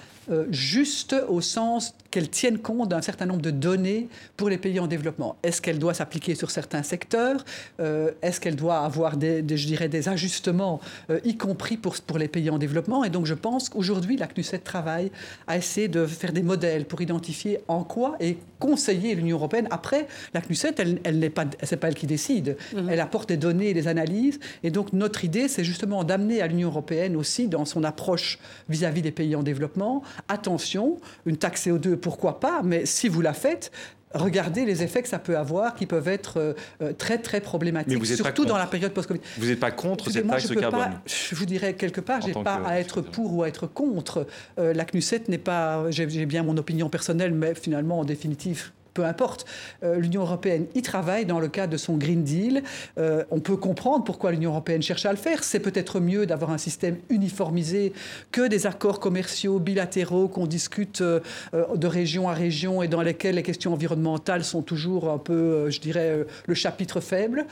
juste 0.51 1.15
au 1.29 1.39
sens 1.39 1.95
qu'elle 2.11 2.29
tienne 2.29 2.57
compte 2.57 2.89
d'un 2.89 3.01
certain 3.01 3.25
nombre 3.25 3.41
de 3.41 3.51
données 3.51 4.07
pour 4.37 4.49
les 4.49 4.57
pays 4.57 4.79
en 4.79 4.87
développement. 4.87 5.35
Est-ce 5.43 5.61
qu'elle 5.61 5.79
doit 5.79 5.93
s'appliquer 5.93 6.35
sur 6.35 6.51
certains 6.51 6.83
secteurs? 6.83 7.45
Euh, 7.79 8.11
Est-ce 8.21 8.39
qu'elle 8.39 8.55
doit 8.55 8.79
avoir 8.79 9.17
des, 9.17 9.43
je 9.47 9.67
dirais, 9.67 9.89
des 9.89 10.09
ajustements, 10.09 10.79
euh, 11.09 11.19
y 11.23 11.37
compris 11.37 11.77
pour, 11.77 11.95
pour 12.01 12.17
les 12.17 12.27
pays 12.27 12.49
en 12.49 12.57
développement? 12.57 13.03
Et 13.03 13.09
donc, 13.09 13.25
je 13.25 13.33
pense 13.33 13.69
qu'aujourd'hui, 13.69 14.17
la 14.17 14.27
CNUSET 14.27 14.59
travaille 14.59 15.11
à 15.47 15.57
essayer 15.57 15.87
de 15.87 16.05
faire 16.05 16.33
des 16.33 16.43
modèles 16.43 16.85
pour 16.85 17.01
identifier 17.01 17.59
en 17.67 17.83
quoi 17.83 18.15
et 18.19 18.37
conseiller 18.59 19.15
l'Union 19.15 19.37
européenne. 19.37 19.67
Après, 19.71 20.07
la 20.33 20.41
CNUSET, 20.41 20.75
elle, 20.79 20.99
elle 21.03 21.19
n'est 21.19 21.29
pas, 21.29 21.45
c'est 21.63 21.77
pas 21.77 21.89
elle 21.89 21.95
qui 21.95 22.07
décide. 22.07 22.57
Mhm. 22.73 22.89
Elle 22.89 22.99
apporte 22.99 23.29
des 23.29 23.37
données, 23.37 23.73
des 23.73 23.87
analyses. 23.87 24.39
Et 24.63 24.71
donc, 24.71 24.93
notre 24.93 25.23
idée, 25.25 25.47
c'est 25.47 25.63
justement 25.63 26.03
d'amener 26.03 26.41
à 26.41 26.47
l'Union 26.47 26.69
européenne 26.69 27.15
aussi, 27.15 27.47
dans 27.47 27.65
son 27.65 27.83
approche 27.83 28.39
vis-à-vis 28.67 29.01
-vis 29.01 29.03
des 29.03 29.11
pays 29.11 29.35
en 29.35 29.43
développement, 29.43 30.01
attention, 30.27 30.97
une 31.25 31.37
taxe 31.37 31.67
CO2 31.67 31.98
pourquoi 31.99 32.39
pas, 32.39 32.61
mais 32.63 32.85
si 32.85 33.07
vous 33.07 33.21
la 33.21 33.33
faites, 33.33 33.71
regardez 34.13 34.65
les 34.65 34.83
effets 34.83 35.01
que 35.01 35.07
ça 35.07 35.19
peut 35.19 35.37
avoir, 35.37 35.75
qui 35.75 35.85
peuvent 35.85 36.07
être 36.07 36.37
euh, 36.37 36.53
euh, 36.81 36.93
très 36.93 37.19
très 37.19 37.41
problématiques, 37.41 38.05
surtout 38.05 38.45
dans 38.45 38.57
la 38.57 38.67
période 38.67 38.93
post-Covid. 38.93 39.21
Vous 39.37 39.47
n'êtes 39.47 39.59
pas 39.59 39.71
contre 39.71 40.09
cette 40.09 40.27
taxe 40.27 40.47
carbone 40.47 40.99
Je 41.05 41.35
vous 41.35 41.45
dirais 41.45 41.73
quelque 41.73 42.01
part, 42.01 42.21
j'ai 42.21 42.33
pas 42.33 42.61
à 42.65 42.79
être 42.79 43.01
pour 43.01 43.33
ou 43.33 43.43
à 43.43 43.47
être 43.47 43.67
contre. 43.67 44.27
Euh, 44.57 44.73
la 44.73 44.85
CNUSET 44.85 45.23
n'est 45.27 45.37
pas, 45.37 45.89
j'ai 45.91 46.25
bien 46.25 46.43
mon 46.43 46.57
opinion 46.57 46.89
personnelle, 46.89 47.33
mais 47.33 47.55
finalement 47.55 47.99
en 47.99 48.05
définitive 48.05 48.71
peu 48.93 49.05
importe. 49.05 49.45
Euh, 49.83 49.97
L'Union 49.97 50.21
européenne 50.21 50.67
y 50.75 50.81
travaille 50.81 51.25
dans 51.25 51.39
le 51.39 51.47
cadre 51.47 51.71
de 51.73 51.77
son 51.77 51.97
Green 51.97 52.23
Deal. 52.23 52.63
Euh, 52.97 53.23
on 53.31 53.39
peut 53.39 53.57
comprendre 53.57 54.03
pourquoi 54.03 54.31
l'Union 54.31 54.51
européenne 54.51 54.81
cherche 54.81 55.05
à 55.05 55.11
le 55.11 55.17
faire. 55.17 55.43
C'est 55.43 55.59
peut-être 55.59 55.99
mieux 55.99 56.25
d'avoir 56.25 56.51
un 56.51 56.57
système 56.57 56.97
uniformisé 57.09 57.93
que 58.31 58.47
des 58.47 58.67
accords 58.67 58.99
commerciaux 58.99 59.59
bilatéraux 59.59 60.27
qu'on 60.27 60.47
discute 60.47 61.01
euh, 61.01 61.19
de 61.53 61.87
région 61.87 62.29
à 62.29 62.33
région 62.33 62.81
et 62.81 62.87
dans 62.87 63.01
lesquels 63.01 63.35
les 63.35 63.43
questions 63.43 63.73
environnementales 63.73 64.43
sont 64.43 64.61
toujours 64.61 65.09
un 65.09 65.17
peu, 65.17 65.69
je 65.69 65.79
dirais, 65.79 66.25
le 66.45 66.53
chapitre 66.53 66.99
faible. 66.99 67.45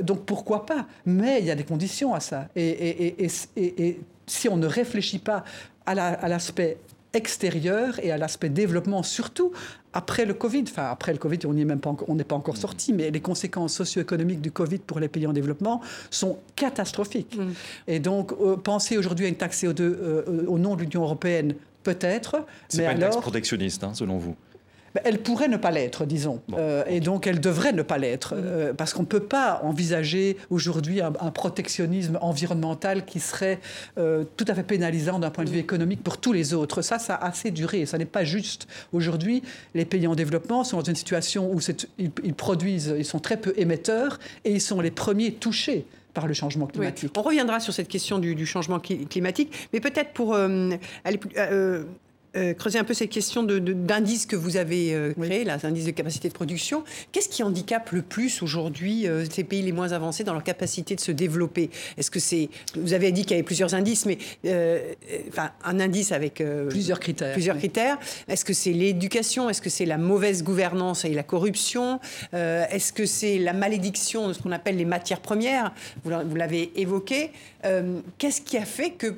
donc 0.00 0.24
pourquoi 0.24 0.66
pas? 0.66 0.86
Mais 1.06 1.40
il 1.40 1.46
y 1.46 1.50
a 1.50 1.54
des 1.54 1.64
conditions 1.64 2.14
à 2.14 2.20
ça. 2.20 2.48
Et, 2.56 3.14
et 3.18 4.00
si 4.26 4.48
on 4.48 4.56
ne 4.56 4.66
réfléchit 4.66 5.18
pas 5.18 5.44
à 5.86 6.28
l'aspect 6.28 6.78
extérieur 7.14 7.98
et 8.02 8.10
à 8.10 8.18
l'aspect 8.18 8.48
développement, 8.48 9.02
surtout 9.02 9.52
après 9.92 10.24
le 10.24 10.34
Covid. 10.34 10.64
Enfin, 10.68 10.90
après 10.90 11.12
le 11.12 11.18
Covid, 11.18 11.40
on 11.46 11.52
n'est 11.52 11.64
même 11.64 11.80
pas, 11.80 11.94
on 12.08 12.14
n'est 12.14 12.24
pas 12.24 12.36
encore 12.36 12.56
sorti, 12.56 12.92
mais 12.92 13.10
les 13.10 13.20
conséquences 13.20 13.74
socio-économiques 13.74 14.40
du 14.40 14.50
Covid 14.50 14.78
pour 14.78 15.00
les 15.00 15.08
pays 15.08 15.26
en 15.26 15.32
développement 15.32 15.80
sont 16.10 16.38
catastrophiques. 16.56 17.36
Mm. 17.36 17.52
Et 17.88 17.98
donc, 18.00 18.32
euh, 18.32 18.56
penser 18.56 18.96
aujourd'hui 18.96 19.26
à 19.26 19.28
une 19.28 19.36
taxe 19.36 19.62
CO2 19.62 19.80
euh, 19.80 20.46
au 20.46 20.58
nom 20.58 20.76
de 20.76 20.82
l'Union 20.82 21.02
européenne, 21.02 21.54
peut-être. 21.82 22.46
C'est 22.68 22.84
pas 22.84 22.92
une 22.92 23.00
taxe 23.00 23.16
protectionniste, 23.16 23.84
hein, 23.84 23.92
selon 23.94 24.18
vous? 24.18 24.36
Elle 25.04 25.18
pourrait 25.18 25.48
ne 25.48 25.56
pas 25.56 25.70
l'être, 25.70 26.04
disons. 26.04 26.40
Euh, 26.54 26.84
et 26.86 27.00
donc, 27.00 27.26
elle 27.26 27.40
devrait 27.40 27.72
ne 27.72 27.82
pas 27.82 27.98
l'être. 27.98 28.34
Euh, 28.36 28.72
parce 28.74 28.92
qu'on 28.92 29.02
ne 29.02 29.06
peut 29.06 29.20
pas 29.20 29.60
envisager 29.62 30.36
aujourd'hui 30.50 31.00
un, 31.00 31.12
protectionnisme 31.12 32.18
environnemental 32.20 33.04
qui 33.04 33.20
serait 33.20 33.58
euh, 33.98 34.24
tout 34.36 34.44
à 34.48 34.54
fait 34.54 34.62
pénalisant 34.62 35.18
d'un 35.18 35.30
point 35.30 35.44
de 35.44 35.50
vue 35.50 35.58
économique 35.58 36.02
pour 36.02 36.18
tous 36.18 36.32
les 36.32 36.54
autres. 36.54 36.82
Ça, 36.82 36.98
ça 36.98 37.14
a 37.14 37.28
assez 37.28 37.50
duré. 37.50 37.86
Ça 37.86 37.98
n'est 37.98 38.04
pas 38.04 38.24
juste. 38.24 38.68
Aujourd'hui, 38.92 39.42
les 39.74 39.84
pays 39.84 40.06
en 40.06 40.14
développement 40.14 40.64
sont 40.64 40.78
dans 40.78 40.84
une 40.84 40.96
situation 40.96 41.50
où 41.50 41.58
ils, 41.98 42.34
produisent, 42.34 42.94
ils 42.96 43.04
sont 43.04 43.18
très 43.18 43.36
peu 43.36 43.54
émetteurs 43.56 44.18
et 44.44 44.52
ils 44.52 44.60
sont 44.60 44.80
les 44.80 44.90
premiers 44.90 45.32
touchés 45.32 45.86
par 46.12 46.26
le 46.26 46.34
changement 46.34 46.66
climatique. 46.66 47.12
On 47.16 47.22
reviendra 47.22 47.58
sur 47.60 47.72
cette 47.72 47.88
question 47.88 48.18
du, 48.18 48.46
changement 48.46 48.78
climatique, 48.80 49.68
mais 49.72 49.80
peut-être 49.80 50.12
pour 50.12 50.34
aller 50.34 51.18
plus 51.18 51.30
euh, 51.38 51.84
creuser 52.54 52.78
un 52.78 52.84
peu 52.84 52.94
cette 52.94 53.10
question 53.10 53.42
d'indice 53.42 54.26
que 54.26 54.36
vous 54.36 54.56
avez 54.56 54.94
euh, 54.94 55.12
créé, 55.12 55.44
là, 55.44 55.58
l'indice 55.62 55.84
de 55.84 55.90
capacité 55.90 56.28
de 56.28 56.32
production. 56.32 56.84
Qu'est-ce 57.12 57.28
qui 57.28 57.42
handicape 57.42 57.90
le 57.90 58.02
plus 58.02 58.42
aujourd'hui 58.42 59.06
euh, 59.06 59.24
ces 59.30 59.44
pays 59.44 59.62
les 59.62 59.72
moins 59.72 59.92
avancés 59.92 60.24
dans 60.24 60.32
leur 60.32 60.42
capacité 60.42 60.94
de 60.94 61.00
se 61.00 61.12
développer? 61.12 61.70
Est-ce 61.98 62.10
que 62.10 62.20
c'est. 62.20 62.48
Vous 62.74 62.92
avez 62.92 63.12
dit 63.12 63.22
qu'il 63.22 63.32
y 63.32 63.34
avait 63.34 63.42
plusieurs 63.42 63.74
indices, 63.74 64.06
mais. 64.06 64.18
enfin, 65.28 65.50
un 65.64 65.80
indice 65.80 66.12
avec. 66.12 66.42
plusieurs 66.68 67.00
critères. 67.00 67.32
Plusieurs 67.32 67.58
critères. 67.58 67.98
Est-ce 68.28 68.44
que 68.44 68.52
c'est 68.52 68.72
l'éducation? 68.72 69.50
Est-ce 69.50 69.62
que 69.62 69.70
c'est 69.70 69.86
la 69.86 69.98
mauvaise 69.98 70.42
gouvernance 70.42 71.04
et 71.04 71.12
la 71.12 71.22
corruption? 71.22 72.00
Est-ce 72.32 72.92
que 72.92 73.06
c'est 73.06 73.38
la 73.38 73.52
malédiction 73.52 74.28
de 74.28 74.32
ce 74.32 74.42
qu'on 74.42 74.52
appelle 74.52 74.76
les 74.76 74.84
matières 74.84 75.20
premières? 75.20 75.72
Vous 76.04 76.36
l'avez 76.36 76.72
évoqué. 76.76 77.30
Qu'est-ce 78.18 78.40
qui 78.40 78.56
a 78.56 78.64
fait 78.64 78.90
que 78.90 79.14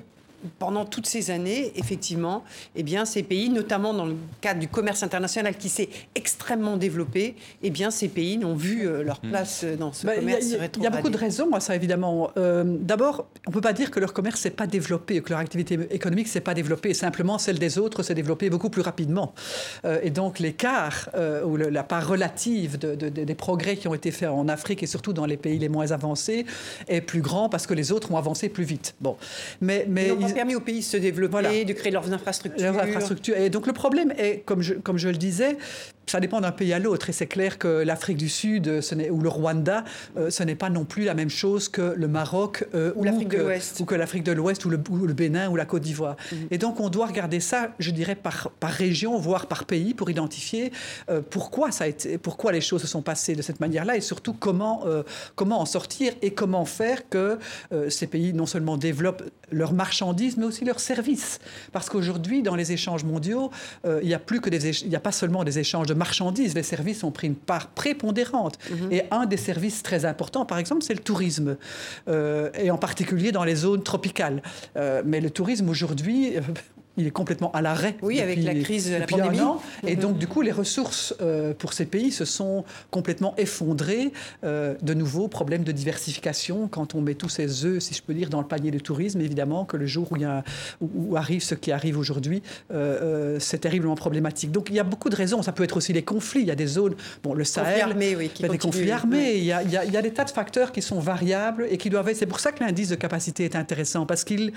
pendant 0.58 0.84
toutes 0.84 1.06
ces 1.06 1.30
années, 1.30 1.72
effectivement, 1.76 2.44
eh 2.76 2.82
bien, 2.82 3.04
ces 3.04 3.22
pays, 3.22 3.48
notamment 3.48 3.94
dans 3.94 4.06
le 4.06 4.16
cadre 4.40 4.60
du 4.60 4.68
commerce 4.68 5.02
international 5.02 5.56
qui 5.56 5.68
s'est 5.68 5.88
extrêmement 6.14 6.76
développé, 6.76 7.36
eh 7.62 7.70
bien, 7.70 7.90
ces 7.90 8.08
pays 8.08 8.38
n'ont 8.38 8.54
vu 8.54 8.86
euh, 8.86 9.02
leur 9.02 9.20
hmm. 9.22 9.30
place 9.30 9.64
dans 9.78 9.92
ce 9.92 10.06
bah, 10.06 10.16
commerce 10.16 10.46
Il 10.76 10.82
y, 10.82 10.86
a 10.86 10.90
beaucoup 10.90 11.10
de 11.10 11.16
raisons 11.16 11.52
à 11.52 11.60
ça, 11.60 11.74
évidemment. 11.74 12.30
Euh, 12.36 12.64
d'abord, 12.66 13.26
on 13.46 13.50
ne 13.50 13.54
peut 13.54 13.60
pas 13.60 13.72
dire 13.72 13.90
que 13.90 14.00
leur 14.00 14.12
commerce 14.12 14.40
s'est 14.40 14.50
pas 14.50 14.66
développé, 14.66 15.20
que 15.20 15.30
leur 15.30 15.38
activité 15.38 15.78
économique 15.90 16.28
s'est 16.28 16.40
pas 16.40 16.54
développée. 16.54 16.94
Simplement, 16.94 17.38
celle 17.38 17.58
des 17.58 17.78
autres 17.78 18.02
s'est 18.02 18.14
développée 18.14 18.50
beaucoup 18.50 18.70
plus 18.70 18.82
rapidement. 18.82 19.34
Euh, 19.84 19.98
et 20.02 20.10
donc, 20.10 20.38
l'écart 20.38 21.10
ou 21.44 21.56
la 21.56 21.82
part 21.82 22.06
relative 22.06 22.78
des 22.78 23.34
progrès 23.34 23.76
qui 23.76 23.88
ont 23.88 23.94
été 23.94 24.10
faits 24.10 24.28
en 24.28 24.48
Afrique 24.48 24.82
et 24.82 24.86
surtout 24.86 25.12
dans 25.12 25.26
les 25.26 25.36
pays 25.36 25.58
les 25.58 25.68
moins 25.68 25.90
avancés 25.92 26.46
est 26.88 27.00
plus 27.00 27.20
grand 27.20 27.48
parce 27.48 27.66
que 27.66 27.74
les 27.74 27.92
autres 27.92 28.10
ont 28.12 28.16
avancé 28.16 28.48
plus 28.48 28.64
vite. 28.64 28.94
Bon, 29.00 29.16
mais 29.60 29.86
mais 29.88 30.10
permis 30.34 30.54
aux 30.54 30.60
pays 30.60 30.80
de 30.80 30.84
se 30.84 30.96
développer, 30.96 31.64
de 31.64 31.72
créer 31.72 31.92
leurs 31.92 32.12
infrastructures. 32.12 32.72
Leurs 32.72 32.82
infrastructures. 32.82 33.36
Et 33.36 33.50
donc 33.50 33.66
le 33.66 33.72
problème 33.72 34.12
est, 34.18 34.42
comme 34.44 34.62
je, 34.62 34.74
comme 34.74 34.98
je 34.98 35.08
le 35.08 35.16
disais, 35.16 35.56
ça 36.06 36.20
dépend 36.20 36.40
d'un 36.40 36.52
pays 36.52 36.72
à 36.72 36.78
l'autre. 36.78 37.10
Et 37.10 37.12
c'est 37.12 37.26
clair 37.26 37.58
que 37.58 37.68
l'Afrique 37.68 38.16
du 38.16 38.28
Sud 38.28 38.80
ce 38.80 38.94
ou 39.10 39.20
le 39.20 39.28
Rwanda, 39.28 39.84
euh, 40.16 40.30
ce 40.30 40.42
n'est 40.42 40.54
pas 40.54 40.70
non 40.70 40.84
plus 40.84 41.04
la 41.04 41.14
même 41.14 41.30
chose 41.30 41.68
que 41.68 41.94
le 41.96 42.08
Maroc 42.08 42.64
euh, 42.74 42.92
ou, 42.96 43.04
l'Afrique 43.04 43.28
de 43.28 43.38
l'Ouest. 43.38 43.80
Ou 43.80 43.84
que 43.84 43.94
l'Afrique 43.94 44.22
de 44.22 44.32
l'Ouest 44.32 44.64
ou 44.64 44.70
le, 44.70 44.80
le, 45.06 45.12
Bénin 45.12 45.48
ou 45.50 45.56
la 45.56 45.64
Côte 45.64 45.82
d'Ivoire. 45.82 46.16
Mhm. 46.32 46.48
Et 46.50 46.58
donc 46.58 46.80
on 46.80 46.88
doit 46.88 47.06
regarder 47.06 47.40
ça, 47.40 47.70
je 47.78 47.90
dirais, 47.90 48.14
par, 48.14 48.50
par 48.60 48.70
région, 48.70 49.18
voire 49.18 49.46
par 49.46 49.64
pays, 49.64 49.94
pour 49.94 50.10
identifier 50.10 50.72
euh, 51.10 51.20
pourquoi, 51.28 51.70
ça 51.70 51.84
a 51.84 51.86
été, 51.86 52.18
pourquoi 52.18 52.52
les 52.52 52.60
choses 52.60 52.82
se 52.82 52.86
sont 52.86 53.02
passées 53.02 53.34
de 53.34 53.42
cette 53.42 53.60
manière-là 53.60 53.96
et 53.96 54.00
surtout 54.00 54.34
comment, 54.34 54.84
comment 55.34 55.60
en 55.60 55.66
sortir 55.66 56.12
et 56.22 56.32
comment 56.32 56.64
faire 56.64 57.08
que 57.08 57.38
ces 57.88 58.06
pays 58.06 58.32
non 58.32 58.46
seulement 58.46 58.76
développent 58.76 59.24
leurs 59.50 59.72
marchandises, 59.72 60.23
mais 60.36 60.44
aussi 60.44 60.64
leurs 60.64 60.80
services. 60.80 61.38
Parce 61.72 61.88
qu'aujourd'hui, 61.88 62.42
dans 62.42 62.54
les 62.54 62.72
échanges 62.72 63.04
mondiaux, 63.04 63.50
il 63.84 64.06
n'y 64.06 64.14
a 64.14 64.18
plus 64.18 64.40
que 64.40 64.50
des, 64.50 64.82
il 64.82 64.88
n'y 64.88 64.96
a 64.96 65.00
pas 65.00 65.12
seulement 65.12 65.44
des 65.44 65.58
échanges 65.58 65.86
de 65.86 65.94
marchandises, 65.94 66.54
les 66.54 66.62
services 66.62 67.04
ont 67.04 67.10
pris 67.10 67.26
une 67.26 67.34
part 67.34 67.68
prépondérante. 67.68 68.58
Mhm. 68.70 68.92
Et 68.92 69.02
un 69.10 69.26
des 69.26 69.36
services 69.36 69.82
très 69.82 70.04
importants, 70.04 70.44
par 70.44 70.58
exemple, 70.58 70.82
c'est 70.82 70.94
le 70.94 71.00
tourisme, 71.00 71.56
euh, 72.08 72.50
et 72.54 72.70
en 72.70 72.78
particulier 72.78 73.32
dans 73.32 73.44
les 73.44 73.56
zones 73.56 73.82
tropicales. 73.82 74.42
Euh, 74.76 75.02
mais 75.04 75.20
le 75.20 75.30
tourisme 75.30 75.68
aujourd'hui, 75.68 76.34
il 76.96 77.06
est 77.06 77.10
complètement 77.10 77.50
à 77.52 77.62
l'arrêt. 77.62 77.96
Oui, 78.02 78.20
avec 78.20 78.42
la 78.42 78.54
crise 78.54 78.90
de 78.90 78.96
la 78.96 79.06
pandémie. 79.06 79.40
Et 79.86 79.96
donc, 79.96 80.18
du 80.18 80.26
coup, 80.26 80.42
les 80.42 80.52
ressources 80.52 81.14
euh, 81.20 81.52
pour 81.54 81.72
ces 81.72 81.86
pays 81.86 82.12
se 82.12 82.24
sont 82.24 82.64
complètement 82.90 83.34
effondrées. 83.36 84.12
Euh, 84.44 84.74
de 84.82 84.94
nouveau, 84.94 85.28
problème 85.28 85.64
de 85.64 85.72
diversification. 85.72 86.68
Quand 86.68 86.94
on 86.94 87.00
met 87.00 87.14
tous 87.14 87.28
ces 87.28 87.64
œufs, 87.64 87.82
si 87.82 87.94
je 87.94 88.02
peux 88.02 88.14
dire, 88.14 88.28
dans 88.28 88.40
le 88.40 88.46
panier 88.46 88.70
de 88.70 88.78
tourisme, 88.78 89.20
évidemment 89.20 89.64
que 89.64 89.76
le 89.76 89.86
jour 89.86 90.12
où, 90.12 90.16
il 90.16 90.22
y 90.22 90.24
a, 90.24 90.44
où 90.80 91.16
arrive 91.16 91.42
ce 91.42 91.54
qui 91.54 91.72
arrive 91.72 91.98
aujourd'hui, 91.98 92.42
euh, 92.72 93.38
c'est 93.40 93.58
terriblement 93.58 93.96
problématique. 93.96 94.52
Donc, 94.52 94.68
il 94.70 94.76
y 94.76 94.80
a 94.80 94.84
beaucoup 94.84 95.10
de 95.10 95.16
raisons. 95.16 95.42
Ça 95.42 95.52
peut 95.52 95.64
être 95.64 95.76
aussi 95.76 95.92
les 95.92 96.02
conflits. 96.02 96.42
Il 96.42 96.46
y 96.46 96.52
a 96.52 96.56
des 96.56 96.66
zones, 96.66 96.94
bon, 97.22 97.34
le 97.34 97.44
Sahel, 97.44 97.82
armés, 97.82 98.14
oui, 98.16 98.30
qui 98.32 98.42
des 98.42 98.58
conflits 98.58 98.90
armés. 98.90 99.34
Il, 99.36 99.44
y 99.44 99.52
a, 99.52 99.62
il, 99.62 99.70
y 99.70 99.96
a, 99.96 100.02
des 100.02 100.12
tas 100.12 100.24
de 100.24 100.30
facteurs 100.30 100.70
qui 100.70 100.82
sont 100.82 101.00
variables 101.00 101.66
et 101.70 101.76
qui 101.76 101.90
doivent 101.90 102.08
être. 102.08 102.16
C'est 102.16 102.26
pour 102.26 102.40
ça 102.40 102.52
que 102.52 102.62
l'indice 102.62 102.90
de 102.90 102.94
capacité 102.94 103.44
est 103.44 103.56
intéressant 103.56 104.06
parce 104.06 104.24
qu'il 104.24 104.52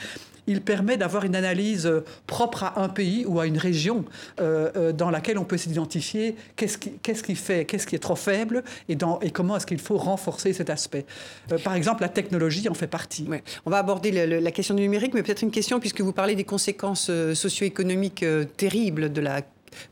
il 0.47 0.62
permet 0.62 0.97
d'avoir 0.97 1.26
une 1.26 1.36
analyse 1.36 1.91
propre 2.28 2.63
à 2.63 2.82
un 2.82 2.90
pays 2.90 3.26
ou 3.26 3.40
à 3.40 3.48
une 3.48 3.58
région 3.58 4.06
euh, 4.40 4.70
euh, 4.76 4.92
dans 4.92 5.10
laquelle 5.10 5.40
on 5.40 5.46
peut 5.46 5.58
s'identifier 5.58 6.36
qu'est-ce 6.56 6.78
qui, 6.78 6.92
qu'est-ce 7.02 7.24
qui 7.24 7.36
fait, 7.36 7.66
qu'est-ce 7.66 7.88
qui 7.88 7.96
est 7.96 8.00
trop 8.00 8.16
faible 8.16 8.63
et, 8.90 8.96
dans, 8.96 9.20
et 9.22 9.32
comment 9.32 9.58
est-ce 9.58 9.66
qu'il 9.66 9.80
faut 9.80 9.98
renforcer 9.98 10.54
cet 10.54 10.70
aspect. 10.70 11.06
Euh, 11.52 11.58
par 11.58 11.74
exemple, 11.74 12.02
la 12.02 12.10
technologie 12.10 12.68
en 12.70 12.74
fait 12.74 12.88
partie. 12.88 13.28
On 13.66 13.70
va 13.70 13.78
aborder 13.78 14.12
la 14.12 14.52
question 14.52 14.76
du 14.76 14.82
numérique, 14.82 15.13
mais 15.13 15.24
peut-être 15.24 15.42
une 15.42 15.52
question, 15.52 15.80
puisque 15.80 16.02
vous 16.02 16.12
parlez 16.12 16.36
des 16.36 16.44
conséquences 16.44 17.10
socio-économiques 17.34 18.26
terribles 18.58 19.12
de 19.12 19.22
la 19.22 19.42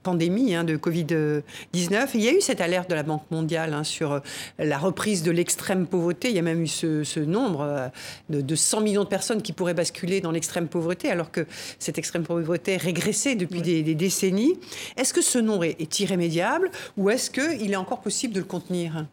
pandémie 0.03 0.55
hein, 0.55 0.63
de 0.63 0.77
Covid-19. 0.77 2.09
Il 2.13 2.21
y 2.21 2.27
a 2.27 2.33
eu 2.33 2.41
cette 2.41 2.61
alerte 2.61 2.89
de 2.89 2.95
la 2.95 3.03
Banque 3.03 3.29
mondiale 3.31 3.73
hein, 3.73 3.83
sur 3.83 4.13
euh, 4.13 4.19
la 4.59 4.77
reprise 4.77 5.23
de 5.23 5.31
l'extrême 5.31 5.87
pauvreté. 5.87 6.29
Il 6.29 6.35
y 6.35 6.39
a 6.39 6.41
même 6.41 6.61
eu 6.61 6.67
ce, 6.67 7.19
nombre 7.19 7.61
euh, 7.61 7.87
de, 8.29 8.55
100 8.55 8.81
millions 8.81 9.03
de 9.03 9.09
personnes 9.09 9.41
qui 9.41 9.53
pourraient 9.53 9.73
basculer 9.73 10.21
dans 10.21 10.31
l'extrême 10.31 10.67
pauvreté, 10.67 11.09
alors 11.09 11.31
que 11.31 11.45
cette 11.79 11.97
extrême 11.97 12.23
pauvreté 12.23 12.77
régressait 12.77 13.35
depuis 13.35 13.61
des, 13.61 13.95
décennies. 13.95 14.59
Est-ce 14.97 15.13
que 15.13 15.21
ce 15.21 15.39
nombre 15.39 15.63
est 15.63 15.99
irrémédiable 15.99 16.71
ou 16.97 17.09
est-ce 17.09 17.29
qu'il 17.29 17.71
est 17.71 17.77
encore 17.77 18.01
possible 18.01 18.33
de 18.33 18.39
le 18.39 18.45
contenir? 18.45 19.05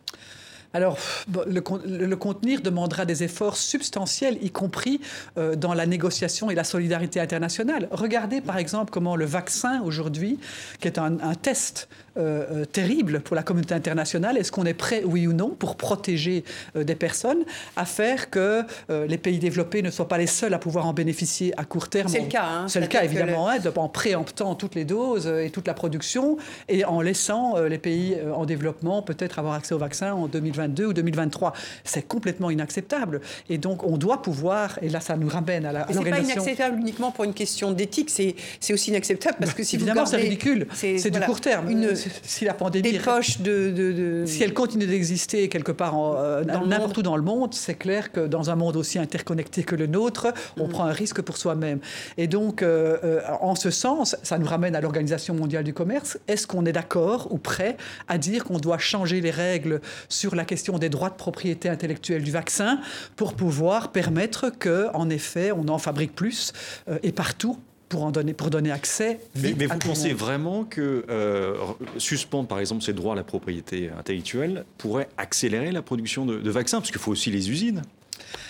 Alors, 0.75 0.99
le, 1.47 2.15
contenir 2.15 2.63
demandera 2.63 3.05
des 3.05 3.23
efforts 3.23 3.57
substantiels, 3.57 4.39
y 4.43 4.51
compris 4.51 5.01
euh, 5.37 5.55
dans 5.55 5.75
la 5.75 5.87
négociation 5.87 6.51
et 6.51 6.55
la 6.55 6.65
solidarité 6.65 7.21
internationale. 7.21 7.89
Regardez 7.91 8.41
par 8.41 8.57
exemple 8.57 8.91
comment 8.91 9.17
le 9.17 9.27
vaccin 9.27 9.83
aujourd'hui, 9.83 10.39
qui 10.81 10.89
est 10.89 10.99
un, 10.99 11.19
test 11.41 11.89
euh, 12.17 12.45
euh, 12.51 12.65
terrible 12.65 13.21
pour 13.21 13.37
la 13.37 13.43
communauté 13.43 13.75
internationale, 13.75 14.37
est-ce 14.37 14.53
qu'on 14.53 14.65
est 14.65 14.75
prêt, 14.75 15.03
oui 15.05 15.27
ou 15.27 15.33
non, 15.33 15.51
pour 15.51 15.77
protéger 15.77 16.45
des 16.75 16.95
personnes, 16.95 17.45
à 17.77 17.85
faire 17.85 18.31
que 18.31 18.63
les 18.89 19.19
pays 19.19 19.39
développés 19.39 19.83
ne 19.83 19.91
soient 19.91 20.09
pas 20.09 20.19
les 20.19 20.27
seuls 20.27 20.55
à 20.55 20.59
pouvoir 20.59 20.87
en 20.87 20.93
bénéficier 20.93 21.53
à 21.59 21.65
court 21.65 21.89
terme? 21.89 22.09
C'est 22.09 22.21
le 22.21 22.29
cas. 22.29 22.45
Hein, 22.45 22.69
C'est 22.69 22.81
le 22.81 22.87
cas, 22.87 23.05
évidemment, 23.05 23.49
hein, 23.49 23.59
en 23.77 23.89
préemptant 23.89 24.55
toutes 24.55 24.75
les 24.75 24.85
doses 24.85 25.27
et 25.27 25.51
toute 25.51 25.67
la 25.67 25.75
production 25.75 26.37
et 26.69 26.85
en 26.85 27.01
laissant 27.01 27.59
les 27.61 27.79
pays 27.79 28.17
en 28.35 28.45
développement 28.45 29.03
peut-être 29.03 29.39
avoir 29.39 29.55
accès 29.55 29.75
au 29.75 29.79
vaccin 29.79 30.13
en 30.13 30.27
2020 30.27 30.81
ou 30.81 30.93
2023. 30.93 31.53
C'est 31.85 32.07
complètement 32.07 32.51
inacceptable. 32.51 33.21
Et 33.49 33.59
donc, 33.59 33.85
on 33.85 33.97
doit 33.97 34.23
pouvoir, 34.23 34.79
et 34.83 34.89
là, 34.89 35.01
ça 35.01 35.17
nous 35.17 35.29
ramène 35.29 35.67
à 35.67 35.73
la 35.73 35.87
C'est 35.91 36.11
pas 36.11 36.21
inacceptable 36.21 36.79
uniquement 36.79 37.11
pour 37.11 37.25
une 37.25 37.35
question 37.35 37.73
d'éthique, 37.73 38.11
c'est 38.11 38.73
aussi 38.73 38.91
inacceptable 38.91 39.37
parce 39.41 39.55
que 39.55 39.63
si 39.63 39.77
Évidemment, 39.77 40.07
c'est 40.07 40.17
ridicule. 40.17 40.67
C'est 40.75 41.11
du 41.11 41.21
court 41.21 41.41
terme. 41.41 41.71
Une, 41.71 41.95
si 42.23 42.45
la 42.45 42.55
pandémie... 42.55 42.93
Des 42.93 42.99
poches 42.99 43.41
de, 43.41 44.25
Si 44.27 44.43
elle 44.43 44.55
continue 44.55 44.87
d'exister 44.87 45.49
quelque 45.49 45.73
part 45.73 45.97
euh, 45.99 46.45
n'importe 46.45 46.99
où 46.99 47.03
dans 47.03 47.17
le 47.17 47.23
monde, 47.23 47.55
c'est 47.55 47.75
clair 47.75 48.13
que 48.13 48.27
dans 48.27 48.51
un 48.51 48.57
monde 48.57 48.77
aussi 48.77 48.99
interconnecté 48.99 49.65
que 49.65 49.75
le 49.75 49.87
nôtre, 49.87 50.29
on 50.59 50.67
mm. 50.67 50.71
prend 50.71 50.85
un 50.85 50.93
risque 50.93 51.23
pour 51.23 51.37
soi-même. 51.37 51.81
Et 52.17 52.27
donc, 52.27 52.63
euh, 52.63 52.99
euh, 53.05 53.21
en 53.41 53.55
ce 53.55 53.71
sens, 53.71 54.17
ça 54.23 54.39
nous 54.39 54.47
ramène 54.47 54.75
à 54.75 54.81
l'Organisation 54.81 55.35
mondiale 55.35 55.65
du 55.65 55.75
commerce. 55.75 56.19
Est-ce 56.29 56.47
qu'on 56.47 56.65
est 56.67 56.73
d'accord 56.73 57.29
ou 57.31 57.39
prêt 57.39 57.77
à 58.09 58.19
dire 58.19 58.45
qu'on 58.45 58.59
doit 58.59 58.79
changer 58.79 59.21
les 59.21 59.31
règles 59.31 59.81
sur 60.09 60.35
la 60.35 60.45
question 60.45 60.79
des 60.79 60.89
droits 60.89 61.11
de 61.11 61.15
propriété 61.15 61.69
intellectuelle 61.69 62.23
du 62.23 62.31
vaccin 62.31 62.81
pour 63.17 63.35
pouvoir 63.35 63.93
permettre 63.93 64.51
que, 64.51 64.89
en 64.95 65.11
effet, 65.11 65.53
on 65.53 65.69
en 65.69 65.79
fabrique 65.79 66.15
plus 66.15 66.53
euh, 66.89 66.99
et 67.03 67.13
partout 67.13 67.59
pour, 67.93 68.05
en 68.05 68.11
donner, 68.11 68.33
pour 68.33 68.49
donner 68.49 68.71
accès. 68.71 69.21
mais, 69.37 69.55
mais 69.55 69.67
vous 69.67 69.79
pensez 69.79 70.15
vraiment 70.15 70.65
que 70.65 71.05
euh, 71.11 71.57
suspendre, 71.99 72.49
par 72.49 72.59
exemple, 72.59 72.83
ces 72.83 72.95
droits 72.95 73.13
à 73.13 73.17
la 73.17 73.23
propriété 73.23 73.91
intellectuelle 73.99 74.65
pourrait 74.79 75.11
accélérer 75.19 75.73
la 75.73 75.83
production 75.83 76.25
de, 76.25 76.39
de 76.39 76.51
vaccins? 76.51 76.79
Parce 76.79 76.91
qu'il 76.91 77.01
faut 77.01 77.13
aussi 77.13 77.31
les 77.31 77.51
usines. 77.51 77.83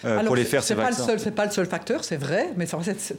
Euh, 0.05 0.25
pour 0.25 0.37
les 0.37 0.45
faire 0.45 0.62
ces 0.62 0.75
vaccins. 0.75 1.18
Ce 1.18 1.25
n'est 1.25 1.31
pas 1.31 1.45
le 1.45 1.51
seul 1.51 1.66
facteur, 1.66 2.05
c'est 2.05 2.16
vrai, 2.16 2.51
mais 2.57 2.66
ça, 2.66 2.79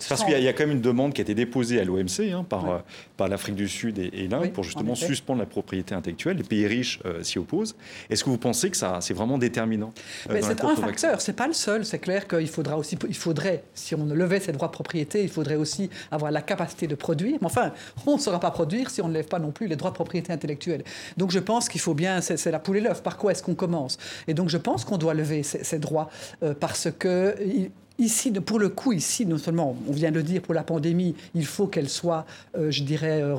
Parce 0.10 0.24
qu'il 0.24 0.40
y, 0.40 0.48
a 0.48 0.54
quand 0.54 0.64
même 0.64 0.78
une 0.78 0.82
demande 0.82 1.14
qui 1.14 1.22
a 1.22 1.24
été 1.24 1.34
déposée 1.34 1.80
à 1.80 1.84
l'OMC 1.84 2.32
hein, 2.32 2.46
par, 2.48 2.70
euh, 2.70 2.80
par 3.18 3.28
l'Afrique 3.28 3.56
du 3.56 3.68
Sud 3.68 4.00
et, 4.00 4.28
l'Inde 4.28 4.52
pour 4.52 4.64
justement 4.64 4.96
suspendre 4.96 5.40
la 5.40 5.46
propriété 5.46 5.96
intellectuelle. 5.96 6.38
Les 6.38 6.44
pays 6.44 6.68
riches 6.68 7.00
euh, 7.06 7.24
s'y 7.24 7.40
opposent. 7.40 7.76
Est-ce 8.10 8.24
que 8.24 8.30
vous 8.30 8.38
pensez 8.38 8.70
que 8.70 8.78
ça, 8.78 9.00
c'est 9.02 9.14
vraiment 9.14 9.38
déterminant 9.38 9.94
C'est 10.30 10.64
un 10.64 10.76
facteur, 10.76 11.22
c'est 11.22 11.34
pas 11.34 11.48
le 11.48 11.54
seul. 11.54 11.86
C'est 11.86 12.00
clair 12.00 12.28
qu'il 12.28 12.48
faudra 12.48 12.78
aussi, 12.78 12.98
il 13.08 13.16
faudrait, 13.16 13.64
si 13.74 13.96
on 13.96 14.06
levait 14.06 14.40
ces 14.40 14.52
droits 14.52 14.68
de 14.68 14.74
propriété, 14.74 15.24
il 15.24 15.30
faudrait 15.30 15.56
aussi 15.56 15.90
avoir 16.12 16.32
la 16.32 16.42
capacité 16.42 16.88
de 16.88 16.96
produire. 16.96 17.38
Mais 17.42 17.48
enfin, 17.48 17.72
on 18.06 18.16
ne 18.16 18.22
saura 18.22 18.40
pas 18.40 18.52
produire 18.52 18.90
si 18.90 19.02
on 19.02 19.08
ne 19.08 19.14
lève 19.14 19.28
pas 19.28 19.40
non 19.40 19.52
plus 19.52 19.68
les 19.68 19.76
droits 19.76 19.92
de 19.92 19.96
propriété 19.96 20.34
intellectuelle. 20.34 20.84
Donc 21.18 21.32
je 21.32 21.40
pense 21.40 21.70
qu'il 21.70 21.82
faut 21.82 21.94
bien, 21.94 22.22
c'est 22.22 22.52
la 22.52 22.60
poule 22.60 22.78
et 22.78 22.82
l'œuf. 22.82 23.02
Par 23.04 23.18
quoi 23.18 23.32
est-ce 23.32 23.44
qu'on 23.44 23.56
commence? 23.56 23.98
Et 24.28 24.34
donc 24.34 24.50
je 24.50 24.58
pense 24.58 24.86
qu'on 24.86 24.98
doit 24.98 25.14
lever 25.14 25.44
ces, 25.44 25.64
ces 25.64 25.80
droits 25.80 26.10
parce 26.60 26.90
que 26.98 27.36
Ici, 28.00 28.32
pour 28.32 28.58
le 28.58 28.70
coup, 28.70 28.92
ici, 28.92 29.26
non 29.26 29.38
seulement, 29.38 29.78
on 29.88 29.92
vient 29.92 30.10
de 30.10 30.16
le 30.16 30.24
dire, 30.24 30.42
pour 30.42 30.56
la 30.56 30.64
pandémie, 30.64 31.16
il 31.36 31.46
faut 31.46 31.68
qu'elle 31.68 31.90
soit, 31.90 32.26
euh, 32.58 32.72
je 32.72 32.82
dirais, 32.82 33.22
euh, 33.22 33.36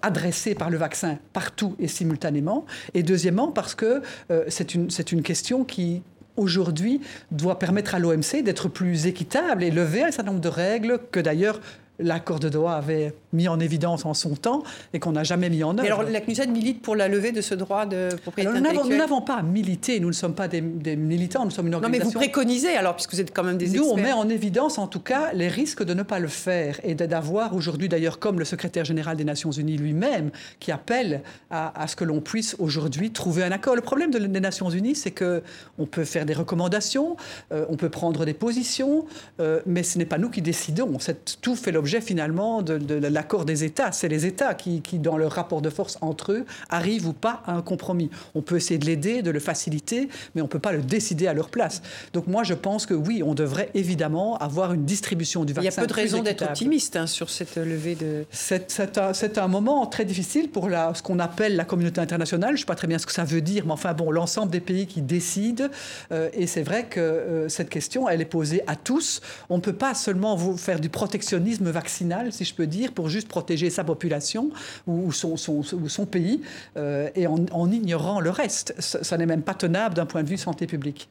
adressée 0.00 0.54
par 0.54 0.70
le 0.70 0.76
vaccin 0.76 1.18
partout 1.32 1.74
et 1.80 1.88
simultanément. 1.88 2.66
Et 2.94 3.02
deuxièmement, 3.02 3.48
parce 3.48 3.74
que 3.74 4.02
euh, 4.30 4.44
c'est 4.48 4.74
une, 4.74 4.88
une 5.10 5.22
question 5.22 5.64
qui, 5.64 6.02
aujourd'hui, 6.36 7.00
doit 7.32 7.58
permettre 7.58 7.96
à 7.96 7.98
l'OMC 7.98 8.44
d'être 8.44 8.68
plus 8.68 9.06
équitable 9.06 9.64
et 9.64 9.72
lever 9.72 10.04
un 10.04 10.12
certain 10.12 10.30
nombre 10.30 10.42
de 10.42 10.48
règles 10.48 11.00
que 11.10 11.18
d'ailleurs 11.18 11.60
l'accord 11.98 12.38
de 12.38 12.48
Doha 12.48 12.76
avait 12.76 13.14
mis 13.36 13.48
en 13.48 13.60
évidence 13.60 14.04
en 14.04 14.14
son 14.14 14.34
temps 14.34 14.62
et 14.92 14.98
qu'on 14.98 15.12
n'a 15.12 15.24
jamais 15.24 15.50
mis 15.50 15.62
en 15.62 15.70
œuvre. 15.70 15.82
Mais 15.82 15.88
alors 15.88 16.02
la 16.02 16.20
CNUSED 16.20 16.50
milite 16.50 16.82
pour 16.82 16.96
la 16.96 17.08
levée 17.08 17.32
de 17.32 17.40
ce 17.40 17.54
droit 17.54 17.86
de 17.86 18.08
propriété 18.22 18.50
alors, 18.50 18.60
intellectuelle 18.60 18.92
Nous 18.92 18.98
n'avons 18.98 19.20
pas 19.20 19.42
milité, 19.42 20.00
nous 20.00 20.08
ne 20.08 20.12
sommes 20.12 20.34
pas 20.34 20.48
des, 20.48 20.60
des, 20.60 20.96
militants, 20.96 21.44
nous 21.44 21.50
sommes 21.50 21.68
une 21.68 21.74
organisation... 21.74 22.06
Non 22.06 22.20
mais 22.20 22.26
vous 22.26 22.32
préconisez 22.32 22.76
alors, 22.76 22.96
puisque 22.96 23.14
vous 23.14 23.20
êtes 23.20 23.32
quand 23.32 23.44
même 23.44 23.58
des 23.58 23.66
experts. 23.66 23.82
Nous, 23.82 23.90
on 23.90 23.96
met 23.96 24.12
en 24.12 24.28
évidence 24.28 24.78
en 24.78 24.86
tout 24.88 25.00
cas 25.00 25.32
les 25.32 25.48
risques 25.48 25.84
de 25.84 25.94
ne 25.94 26.02
pas 26.02 26.18
le 26.18 26.28
faire 26.28 26.80
et 26.82 26.94
d'avoir 26.94 27.54
aujourd'hui 27.54 27.88
d'ailleurs 27.88 28.18
comme 28.18 28.38
le 28.38 28.44
secrétaire 28.44 28.84
général 28.84 29.16
des 29.16 29.24
Nations 29.24 29.52
Unies 29.52 29.76
lui-même 29.76 30.30
qui 30.58 30.72
appelle 30.72 31.22
à, 31.50 31.80
à 31.80 31.86
ce 31.86 31.96
que 31.96 32.04
l'on 32.04 32.20
puisse 32.20 32.56
aujourd'hui 32.58 33.10
trouver 33.10 33.44
un 33.44 33.52
accord. 33.52 33.74
Le 33.74 33.82
problème 33.82 34.10
de, 34.10 34.18
des 34.18 34.40
Nations 34.40 34.70
Unies, 34.70 34.94
c'est 34.94 35.10
que 35.10 35.42
on 35.78 35.86
peut 35.86 36.04
faire 36.04 36.26
des 36.26 36.34
recommandations, 36.34 37.16
euh, 37.52 37.66
on 37.68 37.76
peut 37.76 37.88
prendre 37.88 38.24
des 38.24 38.34
positions, 38.34 39.06
euh, 39.40 39.60
mais 39.66 39.82
ce 39.82 39.98
n'est 39.98 40.06
pas 40.06 40.18
nous 40.18 40.30
qui 40.30 40.42
décidons. 40.42 40.98
Tout 41.40 41.56
fait 41.56 41.72
l'objet 41.72 42.00
finalement 42.00 42.62
de, 42.62 42.78
de, 42.78 42.98
de 42.98 43.08
l'accord 43.26 43.44
des 43.44 43.64
États. 43.64 43.90
C'est 43.90 44.06
les 44.06 44.24
États 44.24 44.54
qui, 44.54 44.82
qui, 44.82 45.00
dans 45.00 45.16
leur 45.16 45.32
rapport 45.32 45.60
de 45.60 45.68
force 45.68 45.98
entre 46.00 46.30
eux, 46.30 46.46
arrivent 46.70 47.08
ou 47.08 47.12
pas 47.12 47.42
à 47.44 47.54
un 47.54 47.62
compromis. 47.62 48.08
On 48.36 48.42
peut 48.42 48.54
essayer 48.54 48.78
de 48.78 48.86
l'aider, 48.86 49.20
de 49.20 49.32
le 49.32 49.40
faciliter, 49.40 50.08
mais 50.34 50.42
on 50.42 50.44
ne 50.44 50.48
peut 50.48 50.60
pas 50.60 50.70
le 50.70 50.80
décider 50.80 51.26
à 51.26 51.34
leur 51.34 51.48
place. 51.48 51.82
Donc 52.12 52.28
moi, 52.28 52.44
je 52.44 52.54
pense 52.54 52.86
que 52.86 52.94
oui, 52.94 53.24
on 53.24 53.34
devrait 53.34 53.70
évidemment 53.74 54.38
avoir 54.38 54.74
une 54.74 54.84
distribution 54.84 55.44
du 55.44 55.52
vaccin. 55.52 55.68
Il 55.68 55.74
y 55.74 55.76
a 55.76 55.80
peu 55.80 55.88
de 55.88 55.92
raisons 55.92 56.22
d'être 56.22 56.42
optimiste 56.42 56.94
hein, 56.94 57.08
sur 57.08 57.28
cette 57.28 57.56
levée 57.56 57.96
de... 57.96 58.24
C'est 58.30 58.98
un, 58.98 59.42
un, 59.42 59.48
moment 59.48 59.86
très 59.86 60.04
difficile 60.04 60.48
pour 60.48 60.68
la, 60.68 60.94
ce 60.94 61.02
qu'on 61.02 61.18
appelle 61.18 61.56
la 61.56 61.64
communauté 61.64 62.00
internationale. 62.00 62.50
Je 62.50 62.54
ne 62.54 62.58
sais 62.58 62.64
pas 62.64 62.76
très 62.76 62.86
bien 62.86 62.98
ce 62.98 63.06
que 63.06 63.12
ça 63.12 63.24
veut 63.24 63.40
dire, 63.40 63.66
mais 63.66 63.72
enfin 63.72 63.92
bon, 63.92 64.12
l'ensemble 64.12 64.52
des 64.52 64.60
pays 64.60 64.86
qui 64.86 65.02
décident. 65.02 65.64
Euh, 66.12 66.28
et 66.32 66.46
c'est 66.46 66.62
vrai 66.62 66.86
que 66.88 67.00
euh, 67.00 67.48
cette 67.48 67.70
question, 67.70 68.08
elle 68.08 68.20
est 68.20 68.24
posée 68.24 68.62
à 68.68 68.76
tous. 68.76 69.20
On 69.48 69.56
ne 69.56 69.62
peut 69.62 69.72
pas 69.72 69.94
seulement 69.94 70.36
vous 70.36 70.56
faire 70.56 70.78
du 70.78 70.90
protectionnisme 70.90 71.70
vaccinal, 71.70 72.32
si 72.32 72.44
je 72.44 72.54
peux 72.54 72.68
dire, 72.68 72.92
pour 72.92 73.05
juste 73.08 73.28
protéger 73.28 73.70
sa 73.70 73.84
population 73.84 74.50
ou 74.86 75.12
son, 75.12 76.06
pays, 76.10 76.40
euh, 76.76 77.08
et 77.14 77.26
en, 77.26 77.70
ignorant 77.70 78.20
le 78.20 78.30
reste. 78.30 78.74
Ça, 78.78 79.16
n'est 79.16 79.26
même 79.26 79.42
pas 79.42 79.54
tenable 79.54 79.94
d'un 79.94 80.06
point 80.06 80.22
de 80.22 80.28
vue 80.28 80.38
santé 80.38 80.66
publique. 80.66 81.08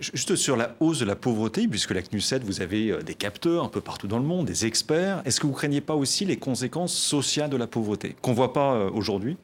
Juste 0.00 0.36
sur 0.36 0.56
la 0.56 0.76
hausse 0.80 0.98
de 0.98 1.06
la 1.06 1.16
pauvreté, 1.16 1.66
puisque 1.66 1.92
la 1.92 2.02
CNUSED, 2.02 2.44
vous 2.44 2.60
avez 2.60 2.98
des 3.02 3.14
capteurs 3.14 3.64
un 3.64 3.68
peu 3.68 3.80
partout 3.80 4.06
dans 4.06 4.18
le 4.18 4.24
monde, 4.24 4.46
des 4.46 4.66
experts. 4.66 5.22
Est-ce 5.24 5.40
que 5.40 5.46
vous 5.46 5.54
craignez 5.54 5.80
pas 5.80 5.94
aussi 5.94 6.26
les 6.26 6.36
conséquences 6.36 6.94
sociales 6.94 7.48
de 7.48 7.56
la 7.56 7.66
pauvreté, 7.66 8.14
qu'on 8.20 8.32
ne 8.32 8.36
voit 8.36 8.52
pas 8.52 8.86
aujourd'hui? 8.90 9.38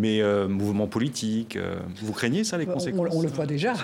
Mais 0.00 0.22
euh, 0.22 0.48
mouvement 0.48 0.86
politique, 0.86 1.56
euh, 1.56 1.76
vous 2.02 2.12
craignez 2.12 2.42
ça, 2.42 2.56
les 2.56 2.64
conséquences 2.64 3.08
on, 3.12 3.18
on, 3.18 3.22
le 3.22 3.28
voit 3.28 3.46
déjà. 3.46 3.74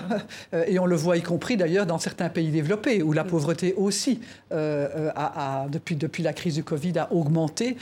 Et 0.67 0.79
on 0.79 0.85
le 0.85 0.95
voit 0.95 1.17
y 1.17 1.21
compris 1.21 1.57
d'ailleurs 1.57 1.85
dans 1.85 1.99
certains 1.99 2.29
pays 2.29 2.49
développés, 2.49 3.03
où 3.03 3.13
la 3.13 3.23
pauvreté 3.23 3.75
aussi, 3.77 4.19
euh, 4.51 5.11
a, 5.15 5.63
a, 5.63 5.69
depuis, 5.69 5.95
depuis 5.95 6.23
la 6.23 6.33
crise 6.33 6.55
du 6.55 6.63
Covid, 6.63 6.97
a 6.97 7.13
augmenté. 7.13 7.77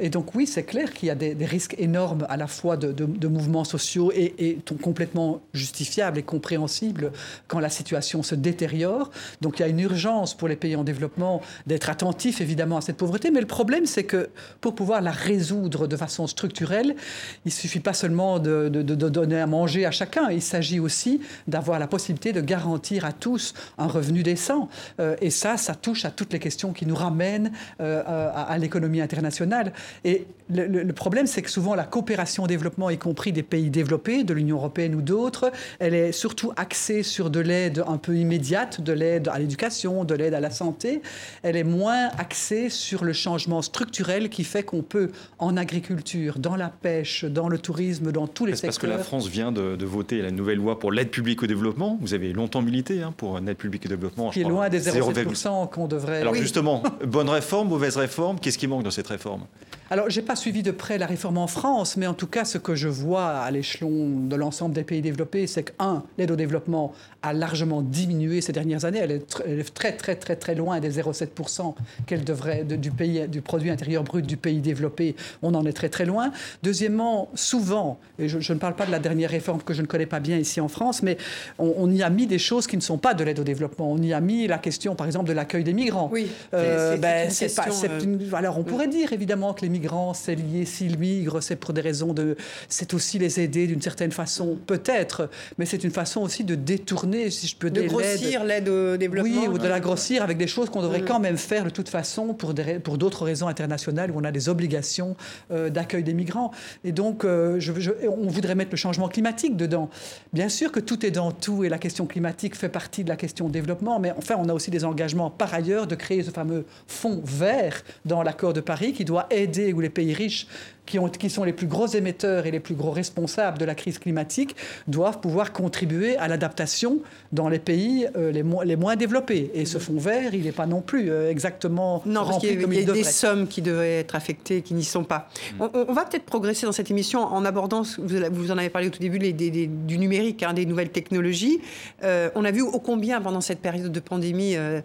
et 0.00 0.10
donc 0.10 0.34
oui, 0.34 0.46
c'est 0.46 0.64
clair 0.64 0.92
qu'il 0.92 1.08
y 1.08 1.10
a 1.10 1.14
des, 1.14 1.34
des, 1.34 1.44
risques 1.44 1.76
énormes 1.78 2.26
à 2.28 2.36
la 2.36 2.48
fois 2.48 2.76
de, 2.76 2.90
de, 2.92 3.04
de 3.04 3.28
mouvements 3.28 3.64
sociaux 3.64 4.10
et, 4.14 4.34
et, 4.38 4.58
complètement 4.82 5.40
justifiables 5.54 6.18
et 6.18 6.22
compréhensibles 6.22 7.12
quand 7.46 7.60
la 7.60 7.70
situation 7.70 8.22
se 8.22 8.34
détériore. 8.34 9.10
Donc 9.40 9.58
il 9.58 9.62
y 9.62 9.64
a 9.64 9.68
une 9.68 9.80
urgence 9.80 10.34
pour 10.34 10.48
les 10.48 10.56
pays 10.56 10.74
en 10.74 10.84
développement 10.84 11.40
d'être 11.66 11.88
attentifs 11.88 12.40
évidemment 12.40 12.78
à 12.78 12.80
cette 12.80 12.96
pauvreté. 12.96 13.30
Mais 13.30 13.40
le 13.40 13.46
problème, 13.46 13.86
c'est 13.86 14.04
que 14.04 14.28
pour 14.60 14.74
pouvoir 14.74 15.00
la 15.00 15.12
résoudre 15.12 15.86
de 15.86 15.96
façon 15.96 16.26
structurelle, 16.26 16.96
il 17.44 17.52
suffit 17.52 17.75
pas 17.80 17.92
seulement 17.92 18.38
de, 18.38 18.68
donner 18.68 19.40
à 19.40 19.46
manger 19.46 19.86
à 19.86 19.90
chacun, 19.90 20.30
il 20.30 20.42
s'agit 20.42 20.80
aussi 20.80 21.20
d'avoir 21.46 21.78
la 21.78 21.86
possibilité 21.86 22.32
de 22.32 22.40
garantir 22.40 23.04
à 23.04 23.12
tous 23.12 23.54
un 23.78 23.86
revenu 23.86 24.22
décent. 24.22 24.68
Euh, 25.00 25.16
et 25.20 25.30
ça, 25.30 25.56
ça 25.56 25.74
touche 25.74 26.04
à 26.04 26.10
toutes 26.10 26.32
les 26.32 26.38
questions 26.38 26.72
qui 26.72 26.86
nous 26.86 26.94
ramènent 26.94 27.52
euh, 27.80 28.02
à, 28.34 28.56
l'économie 28.58 29.00
internationale. 29.00 29.72
Et 30.04 30.26
le, 30.48 30.66
le, 30.66 30.82
le 30.82 30.92
problème, 30.92 31.26
c'est 31.26 31.42
que 31.42 31.50
souvent 31.50 31.74
la 31.74 31.84
coopération 31.84 32.44
au 32.44 32.46
développement, 32.46 32.90
y 32.90 32.98
compris 32.98 33.32
des 33.32 33.42
pays 33.42 33.70
développés, 33.70 34.24
de 34.24 34.34
l'Union 34.34 34.56
européenne 34.56 34.94
ou 34.94 35.02
d'autres, 35.02 35.50
elle 35.78 35.94
est 35.94 36.12
surtout 36.12 36.52
axée 36.56 37.02
sur 37.02 37.30
de 37.30 37.40
l'aide 37.40 37.84
un 37.86 37.98
peu 37.98 38.16
immédiate, 38.16 38.80
de 38.80 38.92
l'aide 38.92 39.28
à 39.28 39.38
l'éducation, 39.38 40.04
de 40.04 40.14
l'aide 40.14 40.34
à 40.34 40.40
la 40.40 40.50
santé. 40.50 41.02
Elle 41.42 41.56
est 41.56 41.64
moins 41.64 42.08
axée 42.18 42.70
sur 42.70 43.04
le 43.04 43.12
changement 43.12 43.62
structurel 43.62 44.28
qui 44.28 44.44
fait 44.44 44.62
qu'on 44.62 44.82
peut, 44.82 45.10
en 45.38 45.56
agriculture, 45.56 46.38
dans 46.38 46.56
la 46.56 46.68
pêche, 46.68 47.24
dans 47.24 47.48
le 47.48 47.58
tourisme, 47.66 48.12
dans 48.12 48.26
tous 48.26 48.46
les 48.46 48.52
secteurs. 48.52 48.68
Parce 48.68 48.78
que 48.78 48.86
la 48.86 48.98
France 48.98 49.26
vient 49.28 49.50
de, 49.50 49.76
de 49.76 49.86
voter 49.86 50.22
la 50.22 50.30
nouvelle 50.30 50.58
loi 50.58 50.78
pour 50.78 50.92
l'aide 50.92 51.10
publique 51.10 51.42
au 51.42 51.46
développement? 51.46 51.98
Vous 52.00 52.14
avez 52.14 52.32
longtemps 52.32 52.62
milité 52.62 53.02
hein, 53.02 53.12
pour 53.16 53.36
une 53.38 53.48
aide 53.48 53.56
publique 53.56 53.86
au 53.86 53.88
développement. 53.88 54.30
Qui 54.30 54.42
est 54.42 54.44
loin 54.44 54.68
des 54.68 54.80
0,7% 54.80 55.68
qu'on 55.70 55.88
devrait. 55.88 56.20
Alors 56.20 56.32
oui. 56.32 56.38
justement, 56.40 56.82
bonne 57.04 57.28
réforme, 57.28 57.68
mauvaise 57.68 57.96
réforme, 57.96 58.38
qu'est-ce 58.38 58.58
qui 58.58 58.68
manque 58.68 58.84
dans 58.84 58.90
cette 58.90 59.08
réforme? 59.08 59.42
Alors 59.88 60.10
j'ai 60.10 60.22
pas 60.22 60.34
suivi 60.34 60.64
de 60.64 60.72
près 60.72 60.98
la 60.98 61.06
réforme 61.06 61.38
en 61.38 61.46
France, 61.46 61.96
mais 61.96 62.08
en 62.08 62.14
tout 62.14 62.26
cas 62.26 62.44
ce 62.44 62.58
que 62.58 62.74
je 62.74 62.88
vois 62.88 63.28
à 63.28 63.50
l'échelon 63.52 64.26
de 64.26 64.34
l'ensemble 64.34 64.74
des 64.74 64.82
pays 64.82 65.00
développés, 65.00 65.46
c'est 65.46 65.62
que 65.62 65.72
un, 65.78 66.02
l'aide 66.18 66.32
au 66.32 66.36
développement 66.36 66.92
a 67.22 67.32
largement 67.32 67.82
diminué 67.82 68.40
ces 68.40 68.52
dernières 68.52 68.84
années. 68.84 68.98
Elle 68.98 69.12
est, 69.12 69.42
elle 69.46 69.60
est 69.60 69.74
très 69.74 69.92
très 69.92 70.16
très 70.16 70.34
très 70.34 70.56
loin 70.56 70.80
des 70.80 70.90
0,7% 71.00 71.74
qu'elle 72.06 72.24
devrait 72.24 72.64
de, 72.64 72.74
du 72.74 72.90
pays 72.90 73.28
du 73.28 73.42
produit 73.42 73.70
intérieur 73.70 74.02
brut 74.02 74.26
du 74.26 74.36
pays 74.36 74.60
développé. 74.60 75.14
On 75.42 75.54
en 75.54 75.64
est 75.66 75.72
très 75.72 75.88
très 75.88 76.04
loin. 76.04 76.32
Deuxièmement, 76.64 77.30
souvent, 77.34 78.00
et 78.18 78.28
je, 78.28 78.40
je, 78.40 78.52
ne 78.52 78.58
parle 78.58 78.74
pas 78.74 78.86
de 78.86 78.90
la 78.90 78.98
dernière 78.98 79.30
réforme 79.30 79.62
que 79.62 79.72
je 79.72 79.82
ne 79.82 79.86
connais 79.86 80.06
pas 80.06 80.18
bien 80.18 80.36
ici 80.36 80.60
en 80.60 80.68
France, 80.68 81.04
mais 81.04 81.16
on, 81.58 81.72
on 81.76 81.90
y 81.92 82.02
a 82.02 82.10
mis 82.10 82.26
des 82.26 82.38
choses 82.38 82.66
qui 82.66 82.76
ne 82.76 82.82
sont 82.82 82.98
pas 82.98 83.14
de 83.14 83.22
l'aide 83.22 83.38
au 83.38 83.44
développement. 83.44 83.92
On 83.92 83.98
y 83.98 84.12
a 84.12 84.20
mis 84.20 84.48
la 84.48 84.58
question, 84.58 84.96
par 84.96 85.06
exemple, 85.06 85.28
de 85.28 85.32
l'accueil 85.32 85.62
des 85.62 85.74
migrants. 85.74 86.08
Oui. 86.12 86.28
Euh, 86.54 86.96
ben, 86.96 87.30
c'est 87.30 87.54
pas, 87.54 87.66
euh... 87.84 88.00
une, 88.00 88.34
alors 88.34 88.58
on 88.58 88.64
pourrait 88.64 88.88
dire 88.88 89.12
évidemment 89.12 89.54
que 89.54 89.62
les 89.62 89.75
migrants, 89.78 90.14
c'est 90.14 90.34
lié 90.34 90.64
s'ils 90.64 90.98
migrent, 90.98 91.40
c'est 91.40 91.56
pour 91.56 91.72
des 91.72 91.80
raisons 91.80 92.12
de, 92.12 92.36
c'est 92.68 92.94
aussi 92.94 93.18
les 93.18 93.40
aider 93.40 93.66
d'une 93.66 93.82
certaine 93.82 94.12
façon, 94.12 94.58
peut-être, 94.66 95.28
mais 95.58 95.66
c'est 95.66 95.84
une 95.84 95.90
façon 95.90 96.20
aussi 96.22 96.44
de 96.44 96.54
détourner, 96.54 97.30
si 97.30 97.46
je 97.46 97.56
peux 97.56 97.70
de 97.70 97.80
dire, 97.80 97.90
grossir 97.90 98.44
l'aide 98.44 98.68
au 98.68 98.96
développement. 98.96 99.42
Oui, 99.42 99.48
ou 99.48 99.58
de 99.58 99.68
la 99.68 99.80
grossir 99.80 100.22
avec 100.22 100.38
des 100.38 100.46
choses 100.46 100.70
qu'on 100.70 100.82
devrait 100.82 101.02
quand 101.02 101.20
même 101.20 101.36
faire 101.36 101.64
de 101.64 101.70
toute 101.70 101.88
façon 101.88 102.34
pour 102.34 102.54
des, 102.54 102.78
pour 102.78 102.98
d'autres 102.98 103.24
raisons 103.24 103.48
internationales 103.48 104.10
où 104.10 104.18
on 104.18 104.24
a 104.24 104.32
des 104.32 104.48
obligations 104.48 105.16
euh, 105.50 105.70
d'accueil 105.70 106.02
des 106.02 106.14
migrants. 106.14 106.50
Et 106.84 106.92
donc, 106.92 107.24
euh, 107.24 107.60
je, 107.60 107.72
je, 107.78 107.90
on 108.08 108.28
voudrait 108.28 108.54
mettre 108.54 108.72
le 108.72 108.76
changement 108.76 109.08
climatique 109.08 109.56
dedans. 109.56 109.90
Bien 110.32 110.48
sûr 110.48 110.72
que 110.72 110.80
tout 110.80 111.04
est 111.04 111.10
dans 111.10 111.32
tout 111.32 111.64
et 111.64 111.68
la 111.68 111.78
question 111.78 112.06
climatique 112.06 112.54
fait 112.56 112.68
partie 112.68 113.04
de 113.04 113.08
la 113.08 113.16
question 113.16 113.48
développement, 113.48 113.98
mais 113.98 114.12
enfin, 114.16 114.36
on 114.38 114.48
a 114.48 114.52
aussi 114.52 114.70
des 114.70 114.84
engagements 114.84 115.30
par 115.30 115.52
ailleurs 115.54 115.86
de 115.86 115.94
créer 115.94 116.22
ce 116.22 116.30
fameux 116.30 116.64
fonds 116.86 117.20
vert 117.24 117.82
dans 118.04 118.22
l'accord 118.22 118.52
de 118.52 118.60
Paris 118.60 118.92
qui 118.92 119.04
doit 119.04 119.26
aider 119.30 119.65
où 119.72 119.80
les 119.80 119.90
pays 119.90 120.14
riches 120.14 120.46
qui, 120.86 120.98
ont, 120.98 121.08
qui, 121.08 121.28
sont 121.28 121.44
les 121.44 121.52
plus 121.52 121.66
gros 121.66 121.86
émetteurs 121.86 122.46
et 122.46 122.50
les 122.50 122.60
plus 122.60 122.74
gros 122.74 122.92
responsables 122.92 123.58
de 123.58 123.64
la 123.64 123.74
crise 123.74 123.98
climatique 123.98 124.56
doivent 124.88 125.20
pouvoir 125.20 125.52
contribuer 125.52 126.16
à 126.16 126.28
l'adaptation 126.28 127.00
dans 127.32 127.48
les 127.48 127.58
pays 127.58 128.06
euh, 128.16 128.30
les, 128.30 128.42
mo 128.42 128.62
les, 128.62 128.76
moins 128.76 128.96
développés. 128.96 129.50
Et 129.54 129.64
ce 129.64 129.78
fonds 129.78 129.98
vert, 129.98 130.34
il 130.34 130.44
n'est 130.44 130.52
pas 130.52 130.66
non 130.66 130.80
plus 130.80 131.10
euh, 131.10 131.30
exactement 131.30 132.02
non, 132.06 132.22
rempli 132.22 132.48
parce 132.50 132.62
comme 132.62 132.72
il, 132.72 132.80
il, 132.80 132.86
y 132.86 132.90
a 132.90 132.94
des 132.94 133.04
sommes 133.04 133.48
qui 133.48 133.62
devraient 133.62 133.98
être 133.98 134.14
affectées 134.14 134.62
qui 134.62 134.74
n'y 134.74 134.84
sont 134.84 135.04
pas. 135.04 135.28
Mmh. 135.58 135.62
On, 135.62 135.70
on, 135.88 135.92
va 135.92 136.04
peut-être 136.04 136.24
progresser 136.24 136.66
dans 136.66 136.72
cette 136.72 136.90
émission 136.90 137.20
en 137.20 137.44
abordant, 137.44 137.82
vous 137.98 138.50
en 138.50 138.58
avez 138.58 138.70
parlé 138.70 138.88
au 138.88 138.90
tout 138.90 139.00
début, 139.00 139.18
les, 139.18 139.32
des, 139.32 139.50
des, 139.50 139.66
du 139.66 139.98
numérique, 139.98 140.42
hein, 140.42 140.52
des 140.52 140.66
nouvelles 140.66 140.90
technologies. 140.90 141.60
Euh, 142.04 142.30
on 142.34 142.44
a 142.44 142.50
vu 142.50 142.62
ô 142.62 142.78
combien 142.78 143.20
pendant 143.20 143.40
cette 143.40 143.60
période 143.60 143.90
de 143.90 144.00
pandémie, 144.00 144.54
euh, 144.56 144.80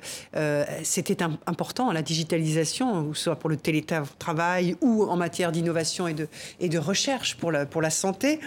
c'était 0.84 1.24
important 1.46 1.92
la 1.92 2.02
digitalisation, 2.02 3.14
soit 3.14 3.36
pour 3.36 3.50
le 3.50 3.58
télétravail 3.58 4.76
ou 4.82 5.04
en 5.04 5.18
matière 5.18 5.52
d'innovation 5.52 5.91
et 6.60 6.70
de, 6.70 6.78
recherche 6.78 7.38
pour 7.38 7.52
la, 7.52 7.90
santé. 7.90 8.40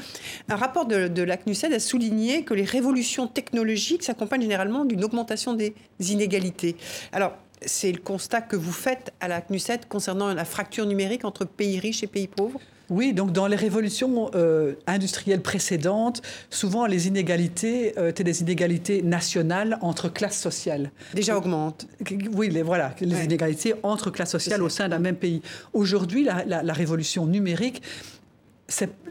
Un 0.49 0.57
rapport 0.57 0.87
de, 0.87 1.09
de 1.09 1.23
la 1.23 1.37
CNUSED 1.37 1.73
a 1.73 1.81
souligné 1.81 2.45
que 2.45 2.55
les 2.55 2.65
révolutions 2.65 3.27
technologiques 3.27 4.03
s'accompagnent 4.03 4.43
généralement 4.43 4.85
d'une 4.85 5.05
augmentation 5.05 5.55
des 5.55 5.75
inégalités. 6.01 6.77
Alors, 7.13 7.33
c'est 7.67 7.93
le 7.93 8.01
constat 8.01 8.43
que 8.43 8.57
vous 8.57 8.73
faites 8.73 9.13
à 9.21 9.29
la 9.29 9.41
CNUSED 9.41 9.87
concernant 9.89 10.33
la 10.33 10.45
fracture 10.45 10.87
numérique 10.87 11.25
entre 11.25 11.45
pays 11.45 11.79
riches 11.79 12.03
et 12.03 12.07
pays 12.07 12.29
pauvres? 12.29 12.61
Oui, 12.91 13.13
donc 13.13 13.33
dans 13.33 13.47
les 13.47 13.57
révolutions 13.57 14.31
euh, 14.35 14.75
industrielles 14.87 15.41
précédentes, 15.41 16.23
souvent 16.51 16.87
les 16.87 17.09
inégalités 17.09 17.99
euh, 17.99 18.09
étaient 18.11 18.25
des 18.25 18.43
inégalités 18.43 19.03
nationales 19.03 19.79
entre 19.81 20.09
classes 20.09 20.39
sociales. 20.41 20.91
Déjà 21.15 21.37
augmentent. 21.37 21.87
Oui, 22.33 22.51
les, 22.51 22.63
voilà, 22.63 22.95
les 23.01 23.15
ouais. 23.15 23.25
inégalités 23.25 23.75
entre 23.83 24.11
classes 24.11 24.33
sociales 24.33 24.63
au 24.63 24.69
sein 24.69 24.89
d'un 24.89 24.99
même 24.99 25.17
pays. 25.17 25.41
Aujourd'hui, 25.73 26.25
la, 26.25 26.45
la, 26.45 26.63
la 26.63 26.73
révolution 26.73 27.27
numérique 27.27 27.83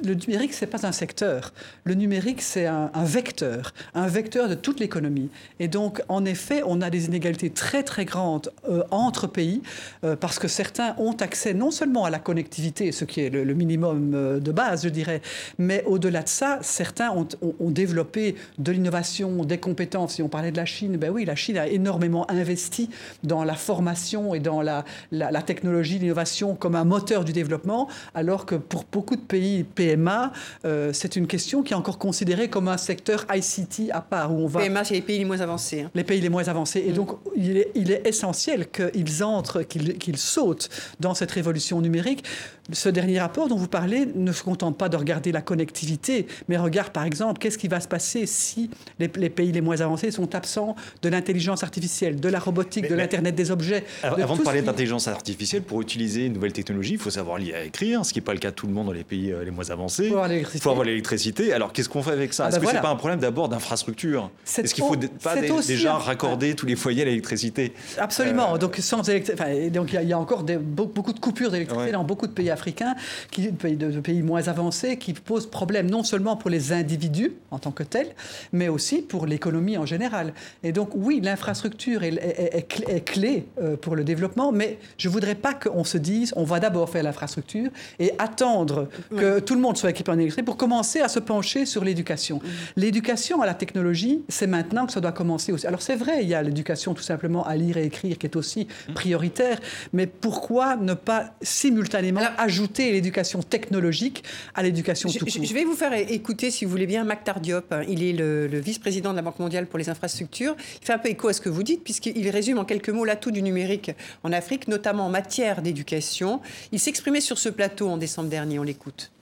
le 0.03 0.15
numérique, 0.15 0.53
ce 0.53 0.65
n'est 0.65 0.71
pas 0.71 0.85
un 0.85 0.91
secteur. 0.91 1.53
Le 1.83 1.93
numérique, 1.93 2.41
c'est 2.41 2.65
un, 2.65 2.89
vecteur, 3.03 3.73
un 3.93 4.07
vecteur 4.07 4.49
de 4.49 4.55
toute 4.55 4.79
l'économie. 4.79 5.29
Et 5.59 5.67
donc, 5.67 6.01
en 6.09 6.25
effet, 6.25 6.63
on 6.65 6.81
a 6.81 6.89
des 6.89 7.05
inégalités 7.05 7.51
très, 7.51 7.83
très 7.83 8.03
grandes 8.05 8.51
euh, 8.67 8.83
entre 8.89 9.27
pays, 9.27 9.61
euh, 10.03 10.15
parce 10.15 10.39
que 10.39 10.47
certains 10.47 10.95
ont 10.97 11.13
accès 11.13 11.53
non 11.53 11.69
seulement 11.69 12.05
à 12.05 12.09
la 12.09 12.19
connectivité, 12.19 12.91
ce 12.91 13.05
qui 13.05 13.21
est 13.21 13.29
le, 13.29 13.53
minimum 13.53 14.13
euh, 14.15 14.39
de 14.39 14.51
base, 14.51 14.83
je 14.83 14.89
dirais, 14.89 15.21
mais 15.59 15.83
au-delà 15.85 16.23
de 16.23 16.29
ça, 16.29 16.57
certains 16.61 17.11
ont, 17.11 17.27
développé 17.69 18.35
de 18.57 18.71
l'innovation, 18.71 19.45
des 19.45 19.57
compétences. 19.57 20.15
Si 20.15 20.23
on 20.23 20.29
parlait 20.29 20.51
de 20.51 20.57
la 20.57 20.65
Chine, 20.65 20.97
ben 20.97 21.11
oui, 21.11 21.25
la 21.25 21.35
Chine 21.35 21.57
a 21.57 21.67
énormément 21.67 22.29
investi 22.29 22.89
dans 23.23 23.43
la 23.43 23.55
formation 23.55 24.33
et 24.33 24.39
dans 24.39 24.61
la, 24.61 24.83
la 25.11 25.41
technologie, 25.41 25.99
l'innovation 25.99 26.55
comme 26.55 26.75
un 26.75 26.83
moteur 26.83 27.23
du 27.23 27.33
développement, 27.33 27.87
alors 28.13 28.45
que 28.45 28.55
pour 28.55 28.85
beaucoup 28.91 29.15
de 29.15 29.21
pays, 29.21 29.42
PMA, 29.75 30.31
euh, 30.65 30.91
c'est 30.93 31.15
une 31.15 31.27
question 31.27 31.63
qui 31.63 31.73
est 31.73 31.75
encore 31.75 31.97
considérée 31.97 32.49
comme 32.49 32.67
un 32.67 32.77
secteur 32.77 33.25
ICT 33.33 33.91
à 33.91 34.01
part. 34.01 34.33
Où 34.33 34.43
on 34.43 34.47
va... 34.47 34.61
PMA, 34.61 34.83
c'est 34.83 34.95
les 34.95 35.01
pays 35.01 35.19
les 35.19 35.25
moins 35.25 35.41
avancés. 35.41 35.81
Hein. 35.81 35.91
Les 35.95 36.03
pays 36.03 36.21
les 36.21 36.29
moins 36.29 36.47
avancés. 36.47 36.83
Et 36.85 36.91
mm. 36.91 36.95
donc, 36.95 37.17
il 37.35 37.57
est, 37.57 37.71
il 37.75 37.91
est 37.91 38.07
essentiel 38.07 38.67
qu'ils 38.69 39.23
entrent, 39.23 39.63
qu'ils 39.63 40.17
sautent 40.17 40.69
dans 40.99 41.13
cette 41.13 41.31
révolution 41.31 41.81
numérique. 41.81 42.23
Ce 42.71 42.87
dernier 42.87 43.19
rapport 43.19 43.49
dont 43.49 43.57
vous 43.57 43.67
parlez 43.67 44.07
ne 44.15 44.31
se 44.31 44.41
contente 44.41 44.77
pas 44.77 44.87
de 44.87 44.95
regarder 44.95 45.33
la 45.33 45.41
connectivité, 45.41 46.27
mais 46.47 46.55
regarde 46.57 46.91
par 46.91 47.03
exemple 47.03 47.39
qu'est-ce 47.39 47.57
qui 47.57 47.67
va 47.67 47.81
se 47.81 47.89
passer 47.89 48.25
si 48.25 48.69
les, 48.99 49.09
pays 49.09 49.51
les 49.51 49.59
moins 49.59 49.81
avancés 49.81 50.11
sont 50.11 50.33
absents 50.33 50.75
de 51.01 51.09
l'intelligence 51.09 51.63
artificielle, 51.63 52.21
de 52.21 52.29
la 52.29 52.39
robotique, 52.39 52.87
de 52.87 52.95
l'Internet 52.95 53.35
des 53.35 53.51
objets. 53.51 53.83
avant 54.01 54.37
de 54.37 54.43
parler 54.43 54.61
d'intelligence 54.61 55.09
artificielle, 55.09 55.63
pour 55.63 55.81
utiliser 55.81 56.25
une 56.25 56.33
nouvelle 56.33 56.53
technologie, 56.53 56.93
il 56.93 56.99
faut 56.99 57.09
savoir 57.09 57.37
lire 57.37 57.57
et 57.57 57.67
écrire, 57.67 58.05
ce 58.05 58.13
qui 58.13 58.19
n'est 58.19 58.25
pas 58.25 58.33
le 58.33 58.39
cas 58.39 58.51
de 58.51 58.55
tout 58.55 58.67
le 58.67 58.73
monde 58.73 58.87
dans 58.87 58.93
les 58.93 59.03
pays 59.03 59.32
euh, 59.33 59.43
les 59.43 59.51
moins 59.51 59.69
avancés. 59.69 60.07
Il 60.07 60.61
faut 60.61 60.69
avoir 60.69 60.85
l'électricité. 60.85 61.53
Alors 61.53 61.73
qu'est-ce 61.73 61.89
qu'on 61.89 62.03
fait 62.03 62.11
avec 62.11 62.33
ça 62.33 62.45
ah 62.45 62.49
Est-ce 62.49 62.57
bah 62.57 62.61
que 62.65 62.69
ce 62.69 62.75
n'est 62.75 62.81
pas 62.81 62.89
un 62.89 62.95
problème 62.95 63.19
d'abord 63.19 63.49
d'infrastructure 63.49 64.29
Est-ce 64.57 64.73
qu'il 64.73 64.83
faut 64.83 64.95
pas 65.21 65.35
déjà 65.35 65.93
raccorder 65.95 66.55
tous 66.55 66.65
les 66.65 66.75
foyers 66.75 67.03
à 67.03 67.05
l'électricité? 67.05 67.73
Absolument. 67.97 68.55
Euh, 68.55 68.57
donc 68.57 68.77
sans 68.77 69.01
donc 69.03 69.93
il 69.93 70.07
y, 70.07 70.13
a 70.13 70.19
encore 70.19 70.43
beaucoup 70.43 71.13
de 71.13 71.19
coupures 71.19 71.51
d'électricité 71.51 71.91
dans 71.91 72.03
beaucoup 72.03 72.27
de 72.27 72.31
pays 72.31 72.49
africains, 72.49 72.95
qui, 73.31 73.47
pays, 73.49 73.75
de, 73.75 73.99
pays 73.99 74.21
moins 74.21 74.47
avancés, 74.47 74.97
qui 74.97 75.13
posent 75.13 75.49
problème 75.49 75.89
non 75.89 76.03
seulement 76.03 76.35
pour 76.35 76.49
les 76.49 76.71
individus 76.71 77.33
en 77.51 77.59
tant 77.59 77.71
que 77.71 77.83
tels, 77.83 78.13
mais 78.51 78.69
aussi 78.69 79.01
pour 79.01 79.25
l'économie 79.25 79.77
en 79.77 79.85
général. 79.85 80.33
Et 80.63 80.71
donc 80.71 80.89
oui, 80.93 81.19
l'infrastructure 81.21 82.03
est, 82.03 83.03
clé 83.05 83.45
euh, 83.61 83.75
pour 83.75 83.95
le 83.95 84.03
développement, 84.03 84.51
mais 84.51 84.77
je 84.97 85.09
voudrais 85.09 85.35
pas 85.35 85.53
qu'on 85.53 85.83
se 85.83 85.97
dise 85.97 86.33
on 86.35 86.43
va 86.43 86.59
d'abord 86.59 86.89
faire 86.89 87.03
l'infrastructure 87.03 87.69
et 87.99 88.11
attendre 88.17 88.87
que 89.15 89.22
tout 89.39 89.55
le 89.55 89.61
monde 89.61 89.77
soit 89.77 89.89
équipé 89.89 90.11
en 90.11 90.15
électricité 90.15 90.43
pour 90.43 90.57
commencer 90.57 91.01
à 91.01 91.07
se 91.07 91.19
pencher 91.19 91.65
sur 91.65 91.83
l'éducation. 91.83 92.37
Mm. 92.37 92.47
L'éducation 92.77 93.41
à 93.41 93.45
la 93.45 93.53
technologie, 93.53 94.21
c'est 94.29 94.47
maintenant 94.47 94.85
que 94.85 94.91
ça 94.91 95.01
doit 95.01 95.11
commencer 95.11 95.51
aussi. 95.51 95.67
Alors 95.67 95.81
c'est 95.81 95.95
vrai, 95.95 96.23
il 96.23 96.29
y 96.29 96.33
a 96.33 96.41
l'éducation 96.41 96.93
tout 96.93 97.03
simplement 97.03 97.45
à 97.45 97.55
lire 97.55 97.77
et 97.77 97.85
écrire 97.85 98.17
qui 98.17 98.25
est 98.25 98.35
aussi 98.35 98.67
mm. 98.89 98.93
prioritaire, 98.93 99.59
mais 99.93 100.07
pourquoi 100.07 100.75
ne 100.75 100.93
pas 100.93 101.33
simultanément 101.41 102.21
ajouter 102.37 102.91
l'éducation 102.91 103.41
technologique 103.41 104.23
à 104.55 104.63
l'éducation 104.63 105.09
tout 105.09 105.19
court? 105.19 105.43
Je 105.43 105.53
vais 105.53 105.63
vous 105.63 105.75
faire 105.75 105.93
écouter, 105.93 106.51
si 106.51 106.65
vous 106.65 106.71
voulez 106.71 106.87
bien, 106.87 107.03
Mac 107.03 107.23
Tardiop. 107.23 107.73
Il 107.87 108.03
est 108.03 108.13
le, 108.13 108.47
le 108.47 108.59
vice-président 108.59 109.11
de 109.11 109.15
la 109.15 109.21
Banque 109.21 109.39
mondiale 109.39 109.67
pour 109.67 109.79
les 109.79 109.89
infrastructures. 109.89 110.55
Il 110.81 110.85
fait 110.85 110.93
un 110.93 110.99
peu 110.99 111.09
écho 111.09 111.27
à 111.27 111.33
ce 111.33 111.41
que 111.41 111.49
vous 111.49 111.63
dites, 111.63 111.83
puisqu'il 111.83 112.29
résume 112.29 112.57
en 112.57 112.65
quelques 112.65 112.89
mots 112.89 113.05
l'atout 113.05 113.31
du 113.31 113.41
numérique 113.41 113.91
en 114.23 114.31
Afrique, 114.31 114.67
notamment 114.67 115.05
en 115.05 115.09
matière 115.09 115.61
d'éducation. 115.61 116.41
Il 116.71 116.79
s'exprimait 116.79 117.21
sur 117.21 117.37
ce 117.37 117.49
plateau 117.49 117.89
en 117.89 117.97
décembre 117.97 118.29
dernier. 118.29 118.59
On 118.59 118.63
l'écoute. 118.63 119.12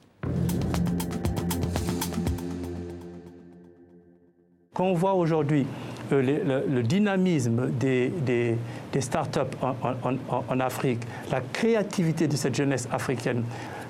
Quand 4.73 4.85
on 4.85 4.93
voit 4.93 5.13
aujourd'hui 5.13 5.67
euh, 6.11 6.63
le, 6.67 6.81
dynamisme 6.83 7.71
des, 7.71 8.09
des, 8.09 8.57
des 8.91 9.01
start-up 9.01 9.55
en, 9.61 10.59
Afrique, 10.59 11.01
la 11.29 11.41
créativité 11.41 12.27
de 12.27 12.35
cette 12.35 12.55
jeunesse 12.55 12.87
africaine, 12.91 13.43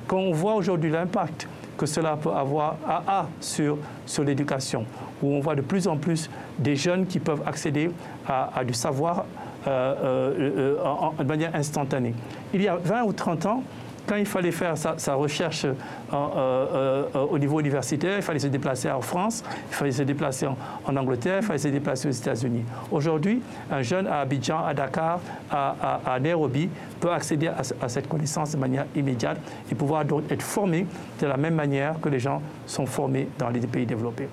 quand 0.07 0.17
on 0.17 0.31
voit 0.31 0.55
aujourd'hui 0.55 0.89
l'impact 0.89 1.47
que 1.77 1.85
cela 1.85 2.17
peut 2.17 2.31
avoir 2.31 2.77
à, 2.85 3.27
sur, 3.39 3.77
sur 4.05 4.23
l'éducation, 4.23 4.85
où 5.21 5.27
on 5.27 5.39
voit 5.39 5.55
de 5.55 5.61
plus 5.61 5.87
en 5.87 5.97
plus 5.97 6.29
des 6.59 6.75
jeunes 6.75 7.05
qui 7.05 7.19
peuvent 7.19 7.43
accéder 7.45 7.91
à, 8.27 8.63
du 8.65 8.73
savoir 8.73 9.25
euh, 9.67 10.75
euh, 10.77 11.11
de 11.17 11.23
manière 11.23 11.55
instantanée. 11.55 12.13
Il 12.53 12.61
y 12.61 12.67
a 12.67 12.75
20 12.75 13.03
ou 13.03 13.13
30 13.13 13.45
ans, 13.45 13.63
quand 14.11 14.17
il 14.17 14.25
fallait 14.25 14.51
faire 14.51 14.77
sa, 14.77 15.13
recherche 15.13 15.63
euh, 15.63 15.73
euh, 16.13 17.05
euh, 17.15 17.25
au 17.31 17.39
niveau 17.39 17.61
universitaire, 17.61 18.17
il 18.17 18.21
fallait 18.21 18.39
se 18.39 18.47
déplacer 18.47 18.91
en 18.91 18.99
France, 18.99 19.41
il 19.69 19.73
fallait 19.73 19.93
se 19.93 20.03
déplacer 20.03 20.47
en, 20.47 20.97
Angleterre, 20.97 21.37
il 21.39 21.45
fallait 21.45 21.59
se 21.59 21.69
déplacer 21.69 22.09
aux 22.09 22.11
États-Unis. 22.11 22.65
Aujourd'hui, 22.91 23.41
un 23.71 23.81
jeune 23.81 24.07
à 24.07 24.19
Abidjan, 24.19 24.65
à 24.65 24.73
Dakar, 24.73 25.21
à, 25.49 26.19
Nairobi 26.19 26.67
peut 26.99 27.09
accéder 27.09 27.47
à, 27.47 27.87
cette 27.87 28.09
connaissance 28.09 28.51
de 28.51 28.57
manière 28.57 28.85
immédiate 28.97 29.37
et 29.71 29.75
pouvoir 29.75 30.03
être 30.29 30.43
formé 30.43 30.85
de 31.21 31.27
la 31.27 31.37
même 31.37 31.55
manière 31.55 31.95
que 32.01 32.09
les 32.09 32.19
gens 32.19 32.41
sont 32.67 32.85
formés 32.85 33.29
dans 33.39 33.49
les 33.49 33.61
pays 33.61 33.85
développés. 33.85 34.27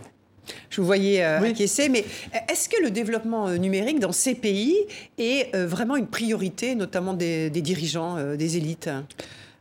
Je 0.71 0.81
vous 0.81 0.89
voyais 0.89 1.23
euh, 1.23 1.41
acquiescer, 1.41 1.89
mais 1.89 2.05
est-ce 2.51 2.69
que 2.69 2.83
le 2.83 2.91
développement 2.91 3.49
numérique 3.51 4.01
dans 4.01 4.11
ces 4.11 4.35
pays 4.35 4.75
est 5.19 5.57
vraiment 5.57 5.95
une 5.95 6.09
priorité, 6.09 6.75
notamment 6.75 7.15
des, 7.15 7.49
des 7.49 7.63
dirigeants, 7.63 8.35
des 8.35 8.57
élites? 8.57 8.91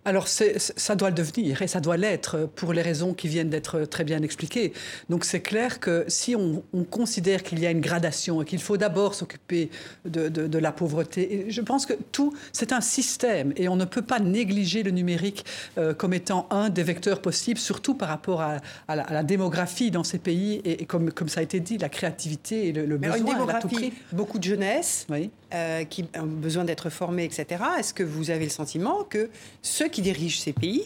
Alors 0.08 0.30
ça 0.30 0.96
doit 0.96 1.10
le 1.10 1.16
devenir 1.16 1.62
et 1.62 1.68
ça 1.68 1.82
doit 1.82 1.98
l'être 1.98 2.50
pour 2.56 2.72
les 2.72 2.82
raisons 2.82 3.14
qui 3.14 3.28
viennent 3.28 3.50
d'être 3.50 3.82
très 3.82 4.06
bien 4.06 4.22
expliquées. 4.22 4.72
Donc 5.10 5.26
c'est 5.26 5.42
clair 5.42 5.82
que 5.82 6.06
si 6.08 6.34
on, 6.34 6.64
considère 6.90 7.44
qu'il 7.44 7.60
y 7.60 7.66
a 7.66 7.72
une 7.72 7.82
gradation 7.82 8.42
et 8.42 8.46
qu'il 8.46 8.62
faut 8.62 8.78
d'abord 8.78 9.14
s'occuper 9.14 9.70
de, 10.06 10.58
la 10.58 10.72
pauvreté, 10.72 11.48
je 11.50 11.60
pense 11.60 11.86
que 11.86 11.94
tout, 12.14 12.34
c'est 12.54 12.72
un 12.72 12.80
système 12.80 13.52
et 13.58 13.68
on 13.68 13.76
ne 13.76 13.84
peut 13.84 14.02
pas 14.02 14.20
négliger 14.20 14.82
le 14.82 14.92
numérique 14.92 15.44
euh, 15.78 15.94
comme 15.94 16.14
étant 16.14 16.48
un 16.52 16.70
des 16.70 16.84
vecteurs 16.84 17.22
possibles, 17.22 17.60
surtout 17.60 17.94
par 17.94 18.08
rapport 18.08 18.40
à, 18.42 18.62
la, 18.88 19.24
démographie 19.24 19.92
dans 19.92 20.06
ces 20.06 20.20
pays 20.20 20.62
et, 20.64 20.86
comme, 20.86 21.12
comme 21.12 21.28
ça 21.28 21.42
a 21.42 21.44
été 21.44 21.60
dit, 21.60 21.78
la 21.78 21.90
créativité 21.90 22.70
et 22.70 22.72
le, 22.72 22.86
le 22.86 22.98
besoin. 22.98 23.18
Une 23.18 23.26
démographie, 23.26 23.92
beaucoup 24.14 24.40
de 24.40 24.46
jeunesse 24.46 25.06
euh, 25.54 25.84
qui 25.84 26.06
ont 26.18 26.26
besoin 26.26 26.64
d'être 26.64 26.90
formés, 26.90 27.24
etc. 27.24 27.64
Est-ce 27.80 27.94
que 27.94 28.04
vous 28.04 28.32
avez 28.32 28.44
le 28.44 28.52
sentiment 28.52 29.04
que 29.04 29.30
ceux 29.62 29.88
qui 29.88 29.97
qui 29.98 30.04
dirigent 30.04 30.38
ces 30.38 30.54
pays 30.54 30.84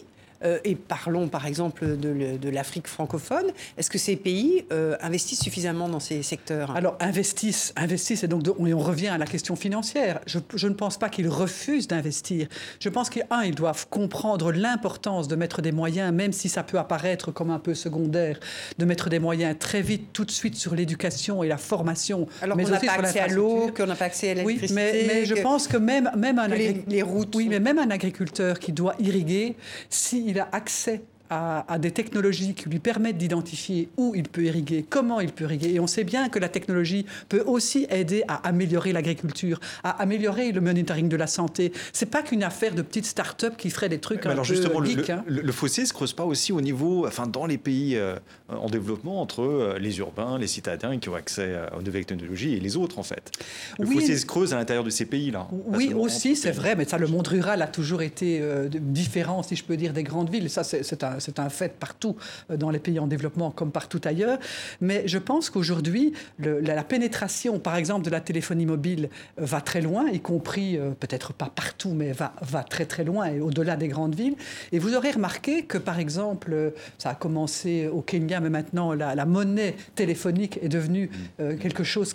et 0.64 0.74
parlons 0.74 1.28
par 1.28 1.46
exemple 1.46 1.96
de, 1.96 2.48
l'Afrique 2.48 2.86
francophone. 2.86 3.46
Est-ce 3.78 3.90
que 3.90 3.98
ces 3.98 4.16
pays 4.16 4.64
euh, 4.72 4.96
investissent 5.00 5.40
suffisamment 5.40 5.88
dans 5.88 6.00
ces 6.00 6.22
secteurs? 6.22 6.74
Alors 6.76 6.96
investissent, 7.00 7.72
investissent, 7.76 8.24
et 8.24 8.28
donc 8.28 8.42
on, 8.58 8.78
revient 8.78 9.08
à 9.08 9.18
la 9.18 9.26
question 9.26 9.56
financière. 9.56 10.20
Je, 10.26 10.66
ne 10.66 10.74
pense 10.74 10.98
pas 10.98 11.08
qu'ils 11.08 11.28
refusent 11.28 11.88
d'investir. 11.88 12.48
Je 12.80 12.88
pense 12.88 13.10
qu'un, 13.10 13.42
ils 13.44 13.54
doivent 13.54 13.86
comprendre 13.88 14.52
l'importance 14.52 15.28
de 15.28 15.36
mettre 15.36 15.62
des 15.62 15.72
moyens, 15.72 16.12
même 16.12 16.32
si 16.32 16.48
ça 16.48 16.62
peut 16.62 16.78
apparaître 16.78 17.30
comme 17.30 17.50
un 17.50 17.58
peu 17.58 17.74
secondaire, 17.74 18.38
de 18.78 18.84
mettre 18.84 19.08
des 19.08 19.18
moyens 19.18 19.56
très 19.58 19.82
vite, 19.82 20.12
tout 20.12 20.24
de 20.24 20.30
suite 20.30 20.56
sur 20.56 20.74
l'éducation 20.74 21.42
et 21.42 21.48
la 21.48 21.58
formation. 21.58 22.26
Alors 22.40 22.56
qu'on 22.56 22.68
n'a 22.68 22.80
pas 22.80 22.92
accès 22.92 23.20
à 23.20 23.28
l'eau, 23.28 23.70
qu'on 23.74 23.86
n'a 23.86 23.94
pas 23.94 24.06
accès 24.06 24.30
à 24.30 24.34
l'électricité. 24.34 24.80
Oui, 24.80 25.06
mais, 25.06 25.24
je 25.24 25.34
pense 25.34 25.68
que 25.68 25.76
même, 25.76 26.10
même 26.16 26.38
un 26.38 26.48
les, 26.48 27.02
routes. 27.02 27.34
Oui, 27.34 27.48
mais 27.48 27.60
même 27.60 27.78
un 27.78 27.90
agriculteur 27.90 28.58
qui 28.58 28.72
doit 28.72 28.94
irriguer, 28.98 29.56
si 29.88 30.31
il 30.32 30.40
a 30.40 30.48
accès 30.50 31.02
à, 31.32 31.78
des 31.78 31.90
technologies 31.90 32.54
qui 32.54 32.68
lui 32.68 32.78
permettent 32.78 33.16
d'identifier 33.16 33.88
où 33.96 34.14
il 34.14 34.24
peut 34.24 34.44
irriguer, 34.44 34.84
comment 34.88 35.20
il 35.20 35.32
peut 35.32 35.44
irriguer. 35.44 35.74
Et 35.74 35.80
on 35.80 35.86
sait 35.86 36.04
bien 36.04 36.28
que 36.28 36.38
la 36.38 36.48
technologie 36.48 37.06
peut 37.28 37.42
aussi 37.46 37.86
aider 37.88 38.22
à 38.28 38.46
améliorer 38.46 38.92
l'agriculture, 38.92 39.58
à 39.82 40.02
améliorer 40.02 40.52
le 40.52 40.60
monitoring 40.60 41.08
de 41.08 41.16
la 41.16 41.26
santé. 41.26 41.72
C'est 41.92 42.10
pas 42.10 42.22
qu'une 42.22 42.42
affaire 42.42 42.74
de 42.74 42.82
petites 42.82 43.06
start-up 43.06 43.56
qui 43.56 43.70
feraient 43.70 43.88
des 43.88 43.98
trucs 43.98 44.26
un 44.26 44.30
alors 44.30 44.46
peu 44.46 44.54
justement, 44.54 44.84
geek, 44.84 45.08
le, 45.08 45.14
hein. 45.14 45.24
le, 45.26 45.52
fossé 45.52 45.86
se 45.86 45.92
creuse 45.92 46.12
pas 46.12 46.24
aussi 46.24 46.52
au 46.52 46.60
niveau, 46.60 47.06
enfin 47.06 47.26
dans 47.26 47.46
les 47.46 47.58
pays 47.58 47.96
euh, 47.96 48.16
en 48.48 48.68
développement 48.68 49.20
entre 49.22 49.42
euh, 49.42 49.78
les 49.78 49.98
urbains, 49.98 50.38
les 50.38 50.46
citadins 50.46 50.98
qui 50.98 51.08
ont 51.08 51.14
accès 51.14 51.46
euh, 51.46 51.66
aux 51.78 51.82
nouvelles 51.82 52.04
technologies 52.04 52.54
et 52.54 52.60
les 52.60 52.76
autres 52.76 52.98
en 52.98 53.02
fait. 53.02 53.30
Le 53.78 53.86
fossé 53.86 54.18
se 54.18 54.26
creuse 54.26 54.52
à 54.52 54.56
l'intérieur 54.56 54.84
de 54.84 54.90
ces 54.90 55.06
pays-là. 55.06 55.48
Oui 55.68 55.94
aussi, 55.94 56.36
c'est 56.36 56.50
vrai, 56.50 56.76
mais 56.76 56.84
ça, 56.84 56.98
le 56.98 57.06
monde 57.06 57.26
rural 57.26 57.62
a 57.62 57.66
toujours 57.66 58.02
été 58.02 58.42
différent, 58.70 59.42
si 59.42 59.56
je 59.56 59.64
peux 59.64 59.76
dire, 59.76 59.92
des 59.92 60.02
grandes 60.02 60.30
villes. 60.30 60.50
Ça, 60.50 60.64
c'est 60.64 61.04
un, 61.04 61.18
c'est 61.22 61.38
un 61.38 61.48
fait 61.48 61.72
partout 61.78 62.16
euh, 62.50 62.56
dans 62.56 62.70
les 62.70 62.78
pays 62.78 62.98
en 62.98 63.06
développement 63.06 63.50
comme 63.50 63.70
partout 63.70 64.00
ailleurs. 64.04 64.38
Mais 64.80 65.06
je 65.06 65.18
pense 65.18 65.50
qu'aujourd'hui, 65.50 66.12
la, 66.38 66.82
pénétration, 66.84 67.58
par 67.58 67.76
exemple, 67.76 68.04
de 68.04 68.10
la 68.10 68.20
téléphonie 68.20 68.66
mobile 68.66 69.08
euh, 69.38 69.44
va 69.44 69.60
très 69.60 69.80
loin, 69.80 70.08
y 70.10 70.20
compris, 70.20 70.76
euh, 70.76 70.90
peut-être 70.90 71.32
pas 71.32 71.50
partout, 71.54 71.92
mais 71.94 72.12
va, 72.12 72.34
va 72.42 72.64
très 72.64 72.86
très 72.86 73.04
loin 73.04 73.26
et 73.26 73.40
au-delà 73.40 73.76
des 73.76 73.88
grandes 73.88 74.14
villes. 74.14 74.34
Et 74.72 74.78
vous 74.78 74.94
aurez 74.94 75.12
remarqué 75.12 75.64
que, 75.64 75.78
par 75.78 75.98
exemple, 75.98 76.72
ça 76.98 77.10
a 77.10 77.14
commencé 77.14 77.86
au 77.86 78.00
Kenya, 78.02 78.40
mais 78.40 78.50
maintenant, 78.50 78.92
la, 78.92 79.24
monnaie 79.26 79.76
téléphonique 79.94 80.58
est 80.62 80.68
devenue 80.68 81.10
quelque 81.38 81.84
chose 81.84 82.14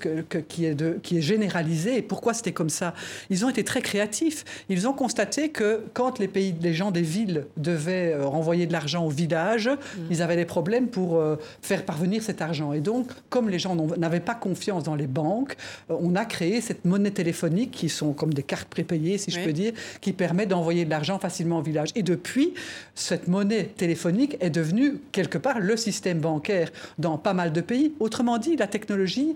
qui, 0.50 0.66
est 0.66 0.76
de, 0.76 1.00
qui 1.02 1.18
est 1.18 1.22
généralisé. 1.22 1.98
Et 1.98 2.02
pourquoi 2.02 2.34
c'était 2.34 2.52
comme 2.52 2.70
ça? 2.70 2.94
Ils 3.30 3.46
ont 3.46 3.50
été 3.50 3.64
très 3.64 3.82
créatifs. 3.82 4.44
Ils 4.70 4.88
ont 4.88 4.94
constaté 4.94 5.50
que 5.50 5.84
quand 5.94 6.20
les, 6.20 6.28
pays, 6.28 6.54
les 6.62 6.74
gens 6.74 6.92
des 6.92 7.02
villes 7.02 7.46
devaient 7.56 8.18
renvoyer 8.22 8.66
de 8.66 8.74
l'argent, 8.74 8.87
l'argent 8.88 9.06
au 9.06 9.10
village, 9.10 9.68
mm. 9.68 10.02
ils 10.10 10.22
avaient 10.22 10.38
des 10.38 10.46
problèmes 10.46 10.88
pour 10.88 11.18
euh, 11.18 11.36
faire 11.62 11.84
parvenir 11.84 12.24
cet 12.24 12.42
argent. 12.42 12.72
Et 12.72 12.80
donc, 12.80 13.12
comme 13.30 13.50
les 13.50 13.60
gens 13.60 13.76
n'avaient 13.98 14.22
pas 14.22 14.36
confiance 14.36 14.84
dans 14.84 14.96
les 14.96 15.08
banques, 15.08 15.58
euh, 15.92 15.96
on 16.00 16.16
a 16.16 16.24
créé 16.24 16.62
cette 16.62 16.86
monnaie 16.86 17.12
téléphonique 17.12 17.72
qui 17.72 17.90
sont 17.90 18.14
comme 18.14 18.34
des 18.34 18.44
cartes 18.44 18.70
prépayées, 18.70 19.18
si 19.18 19.30
je 19.30 19.42
peux 19.42 19.52
dire, 19.52 19.74
qui 20.00 20.14
permet 20.14 20.46
d'envoyer 20.46 20.86
de 20.86 20.90
l'argent 20.90 21.20
facilement 21.20 21.60
au 21.60 21.62
village. 21.62 21.90
Et 21.96 22.04
depuis, 22.04 22.54
cette 22.96 23.28
monnaie 23.28 23.66
téléphonique 23.66 24.38
est 24.40 24.50
devenue 24.50 25.00
quelque 25.12 25.38
part 25.38 25.60
le 25.60 25.76
système 25.76 26.20
bancaire 26.20 26.70
dans 26.98 27.18
pas 27.18 27.34
mal 27.34 27.52
de 27.52 27.62
pays. 27.62 27.94
Autrement 28.00 28.38
dit, 28.38 28.56
la 28.56 28.68
technologie, 28.68 29.36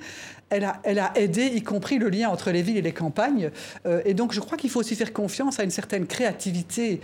elle 0.49 0.64
a, 0.64 0.82
elle 0.84 0.99
a 0.99 1.12
aidé, 1.16 1.45
y 1.45 1.62
compris 1.62 1.97
le 1.97 2.10
lien 2.10 2.30
entre 2.30 2.52
les 2.52 2.62
villes 2.62 2.78
et 2.78 2.82
les 2.82 2.93
campagnes. 2.93 3.52
Euh, 3.86 4.02
et 4.06 4.14
donc, 4.14 4.32
je 4.32 4.39
crois 4.39 4.58
qu'il 4.58 4.70
faut 4.70 4.80
aussi 4.80 4.95
faire 4.95 5.12
confiance 5.12 5.60
à 5.60 5.64
une 5.64 5.72
certaine 5.72 6.06
créativité 6.06 7.02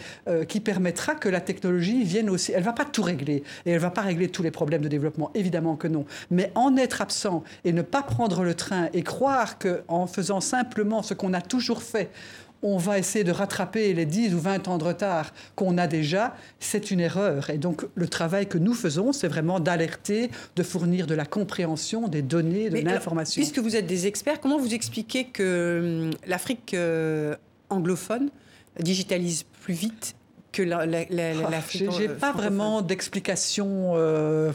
qui 0.47 0.59
permettra 0.59 1.15
que 1.15 1.29
la 1.29 1.41
technologie 1.41 2.03
vienne 2.03 2.29
aussi. 2.29 2.36
Elle 2.49 2.59
ne 2.59 2.65
va 2.65 2.73
pas 2.73 2.85
tout 2.85 3.01
régler 3.01 3.43
et 3.65 3.71
elle 3.71 3.75
ne 3.75 3.79
va 3.79 3.91
pas 3.91 4.01
régler 4.01 4.29
tous 4.29 4.43
les 4.43 4.51
problèmes 4.51 4.81
de 4.81 4.87
développement, 4.87 5.31
évidemment 5.33 5.75
que 5.75 5.87
non. 5.87 6.05
Mais 6.31 6.51
en 6.55 6.75
être 6.77 7.01
absent 7.01 7.43
et 7.63 7.73
ne 7.73 7.81
pas 7.81 8.03
prendre 8.03 8.43
le 8.43 8.53
train 8.53 8.89
et 8.93 9.03
croire 9.03 9.57
qu'en 9.59 10.07
faisant 10.07 10.41
simplement 10.41 11.03
ce 11.03 11.13
qu'on 11.13 11.33
a 11.33 11.41
toujours 11.41 11.81
fait, 11.81 12.09
on 12.63 12.77
va 12.77 12.97
essayer 12.97 13.23
de 13.23 13.31
rattraper 13.31 13.93
les 13.93 14.05
10 14.05 14.33
ou 14.33 14.39
20 14.39 14.67
ans 14.67 14.77
de 14.77 14.83
retard 14.83 15.33
qu'on 15.55 15.77
a 15.77 15.87
déjà, 15.87 16.35
c'est 16.59 16.91
une 16.91 16.99
erreur. 16.99 17.49
Et 17.49 17.57
donc 17.57 17.85
le 17.95 18.07
travail 18.07 18.47
que 18.47 18.57
nous 18.57 18.73
faisons, 18.73 19.13
c'est 19.13 19.27
vraiment 19.27 19.59
d'alerter, 19.59 20.31
de 20.55 20.63
fournir 20.63 21.07
de 21.07 21.15
la 21.15 21.25
compréhension, 21.25 22.07
des 22.07 22.21
données, 22.21 22.69
de 22.69 22.79
l'information. 22.79 23.41
Puisque 23.41 23.59
vous 23.59 23.75
êtes 23.75 23.85
des 23.85 24.07
experts, 24.07 24.41
comment 24.41 24.57
vous 24.57 24.73
expliquez 24.73 25.25
que 25.25 26.09
hum, 26.09 26.11
l'Afrique 26.25 26.73
euh, 26.73 27.35
anglophone 27.69 28.29
digitalise 28.79 29.43
plus 29.61 29.73
vite 29.73 30.15
que 30.57 30.63
l'Afrique 30.63 31.85
la, 31.85 31.91
J'ai 31.97 32.09
pas 32.09 32.31
vraiment 32.31 32.81
d'explication. 32.81 33.93
Euh, 33.95 34.51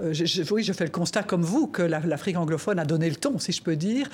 euh, 0.00 0.14
oui, 0.50 0.64
je 0.64 0.72
fais 0.72 0.84
le 0.84 0.90
constat 0.90 1.22
comme 1.22 1.42
vous 1.42 1.66
que 1.66 1.82
l'Afrique 1.82 2.36
anglophone 2.36 2.78
a 2.78 2.84
donné 2.84 3.08
le 3.08 3.16
ton, 3.16 3.38
si 3.38 3.52
je 3.52 3.62
peux 3.62 3.76
dire. 3.76 4.08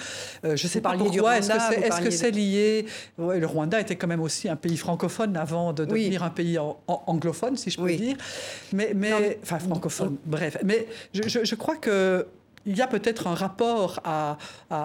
Euh, 0.44 0.56
je 0.56 0.66
ne 0.66 0.68
sais 0.68 0.80
pas 0.80 0.94
pourquoi. 0.96 1.38
Est-ce 1.38 2.00
que 2.00 2.11
c'est 2.11 2.30
lié 2.30 2.86
Le 3.18 3.46
Rwanda 3.46 3.80
était 3.80 3.96
quand 3.96 4.09
même 4.09 4.20
aussi 4.20 4.48
un 4.48 4.56
pays 4.56 4.76
francophone 4.76 5.36
avant 5.36 5.72
de 5.72 5.84
devenir 5.84 6.22
un 6.22 6.30
pays 6.30 6.59
anglophone, 6.86 7.56
si 7.56 7.70
je 7.70 7.78
peux 7.78 7.92
dire. 7.92 8.16
Mais, 8.72 8.92
mais 8.94 9.38
enfin 9.42 9.59
francophone. 9.59 10.16
Bref, 10.26 10.59
mais 10.64 10.86
je, 11.14 11.22
je 11.44 11.54
crois 11.54 11.76
que 11.76 12.26
il 12.66 12.76
y 12.76 12.82
a 12.82 12.86
peut-être 12.86 13.26
un 13.26 13.34
rapport 13.34 14.00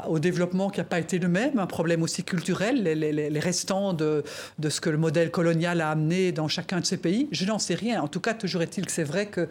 au 0.07 0.19
développement 0.19 0.69
qui 0.69 0.79
n'a 0.79 0.85
pas 0.85 0.99
été 0.99 1.19
le 1.19 1.27
même, 1.27 1.59
un 1.59 1.67
problème 1.67 2.03
aussi 2.03 2.23
culturel, 2.23 2.83
les, 2.83 3.39
restants 3.39 3.93
de, 3.93 4.23
ce 4.67 4.81
que 4.81 4.89
le 4.89 4.97
modèle 4.97 5.31
colonial 5.31 5.81
a 5.81 5.89
amené 5.89 6.31
dans 6.31 6.47
chacun 6.47 6.79
de 6.79 6.85
ces 6.85 6.97
pays. 6.97 7.27
Je 7.31 7.45
n'en 7.45 7.59
sais 7.59 7.75
rien. 7.75 8.01
En 8.01 8.07
tout 8.07 8.19
cas, 8.19 8.33
toujours 8.33 8.61
est-il 8.61 8.85
que 8.85 8.91
c'est 8.91 9.03
vrai 9.03 9.27
que... 9.27 9.47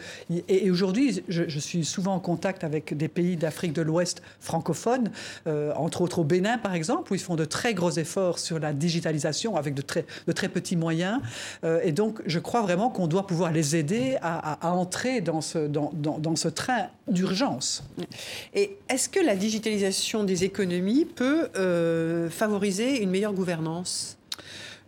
Et, 0.48 0.70
aujourd'hui, 0.70 1.22
je, 1.28 1.58
suis 1.58 1.84
souvent 1.84 2.14
en 2.14 2.20
contact 2.20 2.64
avec 2.64 2.96
des 2.96 3.08
pays 3.08 3.36
d'Afrique 3.36 3.72
de 3.72 3.82
l'Ouest 3.82 4.22
francophones, 4.40 5.10
euh, 5.46 5.72
entre 5.76 6.00
autres 6.00 6.20
au 6.20 6.24
Bénin, 6.24 6.58
par 6.58 6.74
exemple, 6.74 7.12
où 7.12 7.14
ils 7.14 7.20
font 7.20 7.36
de 7.36 7.44
très 7.44 7.74
gros 7.74 7.90
efforts 7.90 8.38
sur 8.38 8.58
la 8.58 8.72
digitalisation 8.72 9.56
avec 9.56 9.74
de 9.74 9.82
très, 9.82 10.48
petits 10.48 10.76
moyens. 10.76 11.20
Euh, 11.64 11.80
et 11.84 11.92
donc, 11.92 12.20
je 12.26 12.38
crois 12.38 12.62
vraiment 12.62 12.90
qu'on 12.90 13.06
doit 13.06 13.26
pouvoir 13.26 13.52
les 13.52 13.76
aider 13.76 14.16
à, 14.22 14.72
entrer 14.74 15.20
dans 15.20 15.40
ce 15.40 16.48
train 16.48 16.88
d'urgence. 17.08 17.84
Et 18.54 18.76
est-ce 18.88 19.08
que 19.08 19.20
la 19.20 19.36
digitalisation 19.36 20.24
des 20.24 20.44
économies 20.44 21.04
peut 21.04 21.48
euh, 21.56 22.30
favoriser 22.30 23.02
une 23.02 23.10
meilleure 23.10 23.32
gouvernance? 23.32 24.18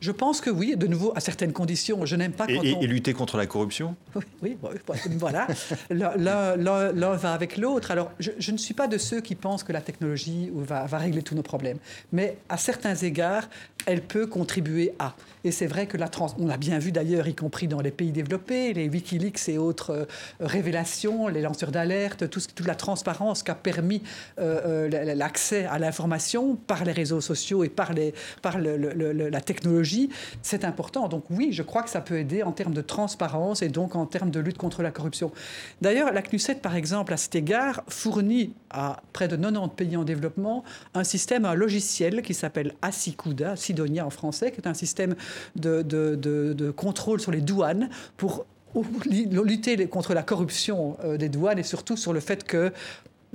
Je 0.04 0.12
pense 0.12 0.42
que 0.42 0.50
oui, 0.50 0.76
de 0.76 0.86
nouveau, 0.86 1.14
à 1.16 1.20
certaines 1.20 1.54
conditions. 1.54 2.04
Je 2.04 2.14
n'aime 2.14 2.32
pas 2.32 2.46
quand 2.46 2.62
et, 2.62 2.74
on... 2.74 2.80
et, 2.82 2.86
lutter 2.86 3.14
contre 3.14 3.38
la 3.38 3.46
corruption? 3.46 3.96
Oui, 4.42 4.58
voilà. 5.12 5.46
L'un 5.88 7.16
va 7.16 7.32
avec 7.32 7.56
l'autre. 7.56 7.90
Alors, 7.90 8.10
je, 8.20 8.52
ne 8.52 8.58
suis 8.58 8.74
pas 8.74 8.86
de 8.86 8.98
ceux 8.98 9.22
qui 9.22 9.34
pensent 9.34 9.64
que 9.64 9.72
la 9.72 9.80
technologie 9.80 10.50
va, 10.54 10.84
va 10.84 10.98
régler 10.98 11.22
tous 11.22 11.34
nos 11.34 11.42
problèmes. 11.42 11.78
Mais 12.12 12.36
à 12.50 12.58
certains 12.58 12.94
égards, 12.96 13.48
elle 13.86 14.02
peut 14.02 14.26
contribuer 14.26 14.92
à. 14.98 15.14
Et 15.44 15.50
c'est 15.50 15.66
vrai 15.66 15.86
que 15.86 15.96
la 15.96 16.08
trans... 16.08 16.34
on 16.38 16.46
l'a 16.46 16.56
bien 16.56 16.78
vu 16.78 16.90
d'ailleurs, 16.90 17.28
y 17.28 17.34
compris 17.34 17.68
dans 17.68 17.80
les 17.80 17.90
pays 17.90 18.12
développés, 18.12 18.72
les 18.72 18.88
Wikileaks 18.88 19.48
et 19.48 19.58
autres 19.58 19.90
euh, 19.90 20.04
révélations, 20.40 21.28
les 21.28 21.42
lanceurs 21.42 21.70
d'alerte, 21.70 22.30
tout 22.30 22.40
toute 22.54 22.66
la 22.66 22.74
transparence 22.74 23.42
qu'a 23.42 23.54
permis 23.54 24.02
euh, 24.38 24.88
euh, 24.90 25.14
l'accès 25.14 25.66
à 25.66 25.78
l'information 25.78 26.56
par 26.56 26.84
les 26.84 26.92
réseaux 26.92 27.20
sociaux 27.20 27.62
et 27.64 27.68
par, 27.68 27.92
les, 27.92 28.14
par 28.42 28.58
la 28.58 29.40
technologie, 29.40 29.93
c'est 30.42 30.64
important. 30.64 31.08
Donc 31.08 31.24
oui, 31.30 31.48
je 31.52 31.62
crois 31.62 31.82
que 31.82 31.90
ça 31.90 32.00
peut 32.00 32.18
aider 32.18 32.42
en 32.42 32.52
termes 32.52 32.74
de 32.74 32.80
transparence 32.80 33.62
et 33.62 33.68
donc 33.68 33.96
en 33.96 34.06
termes 34.06 34.30
de 34.30 34.40
lutte 34.40 34.58
contre 34.58 34.82
la 34.82 34.90
corruption. 34.90 35.32
D'ailleurs, 35.80 36.12
la 36.12 36.22
CNUSET, 36.22 36.56
par 36.56 36.76
exemple, 36.76 37.12
à 37.12 37.16
cet 37.16 37.34
égard, 37.34 37.82
fournit 37.88 38.54
à 38.70 39.02
près 39.12 39.28
de 39.28 39.36
90 39.36 39.74
pays 39.74 39.96
en 39.96 40.04
développement 40.04 40.64
un 40.94 41.04
système, 41.04 41.44
un 41.44 41.54
logiciel 41.54 42.22
qui 42.22 42.34
s'appelle 42.34 42.74
Asikuda, 42.82 43.56
Sidonia 43.56 44.06
en 44.06 44.10
français, 44.10 44.50
qui 44.50 44.60
est 44.60 44.68
un 44.68 44.74
système 44.74 45.14
de, 45.56 45.82
de, 45.82 46.70
contrôle 46.70 47.20
sur 47.20 47.30
les 47.30 47.40
douanes 47.40 47.88
pour 48.16 48.46
lutter 49.06 49.86
contre 49.86 50.14
la 50.14 50.22
corruption 50.22 50.96
euh, 51.04 51.16
des 51.16 51.28
douanes 51.28 51.58
et 51.58 51.62
surtout 51.62 51.96
sur 51.96 52.12
le 52.12 52.20
fait 52.20 52.44
que 52.44 52.72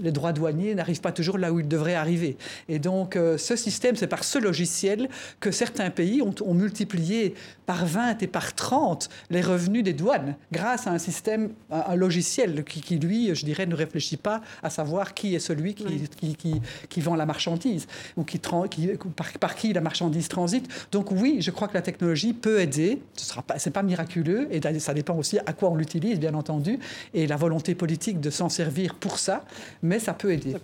les 0.01 0.11
droits 0.11 0.33
douaniers 0.33 0.75
n'arrivent 0.75 1.01
pas 1.01 1.11
toujours 1.11 1.37
là 1.37 1.51
où 1.51 1.59
ils 1.59 1.67
devraient 1.67 1.95
arriver. 1.95 2.37
Et 2.67 2.79
donc, 2.79 3.15
euh, 3.15 3.37
ce 3.37 3.55
système, 3.55 3.95
c'est 3.95 4.07
par 4.07 4.23
ce 4.23 4.39
logiciel 4.39 5.09
que 5.39 5.51
certains 5.51 5.89
pays 5.89 6.21
ont, 6.21 6.53
multiplié 6.53 7.35
par 7.65 7.85
20 7.85 8.23
et 8.23 8.27
par 8.27 8.53
30 8.53 9.09
les 9.29 9.41
revenus 9.41 9.83
des 9.83 9.93
douanes 9.93 10.35
grâce 10.51 10.87
à 10.87 10.91
un 10.91 10.97
système, 10.97 11.51
un, 11.71 11.95
logiciel 11.95 12.63
qui, 12.63 12.97
lui, 12.97 13.33
je 13.33 13.45
dirais, 13.45 13.65
ne 13.65 13.75
réfléchit 13.75 14.17
pas 14.17 14.41
à 14.63 14.69
savoir 14.69 15.13
qui 15.13 15.35
est 15.35 15.39
celui 15.39 15.75
qui, 15.75 16.55
qui, 16.89 17.01
vend 17.01 17.15
la 17.15 17.25
marchandise 17.25 17.87
ou 18.17 18.23
qui, 18.23 18.39
par, 18.39 19.31
par, 19.39 19.55
qui 19.55 19.71
la 19.73 19.81
marchandise 19.81 20.27
transite. 20.27 20.67
Donc, 20.91 21.11
oui, 21.11 21.37
je 21.39 21.51
crois 21.51 21.67
que 21.67 21.75
la 21.75 21.81
technologie 21.81 22.33
peut 22.33 22.59
aider. 22.59 23.01
Ce 23.15 23.35
n'est 23.35 23.41
pas, 23.43 23.55
pas 23.71 23.83
miraculeux 23.83 24.47
et 24.51 24.79
ça 24.79 24.93
dépend 24.93 25.15
aussi 25.15 25.39
à 25.39 25.53
quoi 25.53 25.69
on 25.69 25.75
l'utilise, 25.75 26.19
bien 26.19 26.33
entendu, 26.33 26.79
et 27.13 27.27
la 27.27 27.37
volonté 27.37 27.75
politique 27.75 28.19
de 28.19 28.29
s'en 28.29 28.49
servir 28.49 28.95
pour 28.95 29.19
ça 29.19 29.45
mais 29.81 29.88
ça 29.97 30.13
peut 30.13 30.31
aider. 30.31 30.55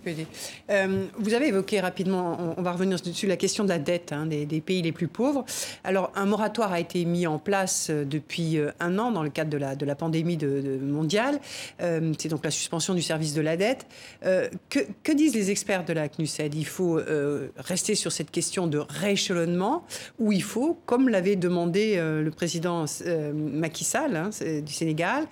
Euh, 0.70 1.06
vous 1.18 1.34
avez 1.34 1.48
évoqué 1.48 1.80
rapidement, 1.80 2.54
on, 2.56 2.62
va 2.62 2.72
revenir 2.72 3.00
dessus, 3.00 3.26
la 3.26 3.36
question 3.36 3.64
de 3.64 3.68
la 3.70 3.78
dette 3.78 4.12
hein, 4.12 4.26
des, 4.26 4.60
pays 4.60 4.82
les 4.82 4.92
plus 4.92 5.08
pauvres. 5.08 5.44
Alors, 5.82 6.12
un 6.14 6.26
moratoire 6.26 6.72
a 6.72 6.78
été 6.78 7.04
mis 7.04 7.26
en 7.26 7.38
place 7.38 7.88
euh, 7.90 8.04
depuis 8.04 8.58
euh, 8.58 8.70
un 8.78 8.98
an 8.98 9.10
dans 9.10 9.22
le 9.22 9.30
cadre 9.30 9.50
de 9.50 9.86
la, 9.86 9.94
pandémie 9.96 10.38
mondiale. 10.82 11.40
C'est 11.80 12.28
donc 12.28 12.44
la 12.44 12.50
suspension 12.50 12.92
du 12.92 13.00
service 13.00 13.32
de 13.32 13.40
la 13.40 13.56
dette. 13.56 13.86
que, 14.22 14.80
que, 15.02 15.12
disent 15.12 15.34
les 15.34 15.50
experts 15.50 15.86
de 15.86 15.94
la 15.94 16.08
CNUSED 16.08 16.54
Il 16.54 16.66
faut 16.66 17.00
rester 17.56 17.94
sur 17.94 18.12
cette 18.12 18.30
question 18.30 18.66
de 18.66 18.78
rééchelonnement 18.78 19.84
ou 20.18 20.32
il 20.32 20.42
faut, 20.42 20.78
comme 20.84 21.08
l'avait 21.08 21.36
demandé 21.36 21.96
le 21.96 22.30
président 22.30 22.84
Macky 23.34 23.84
Sall 23.84 24.16
hein, 24.16 24.30
du 24.62 24.72
Sénégal, 24.72 25.26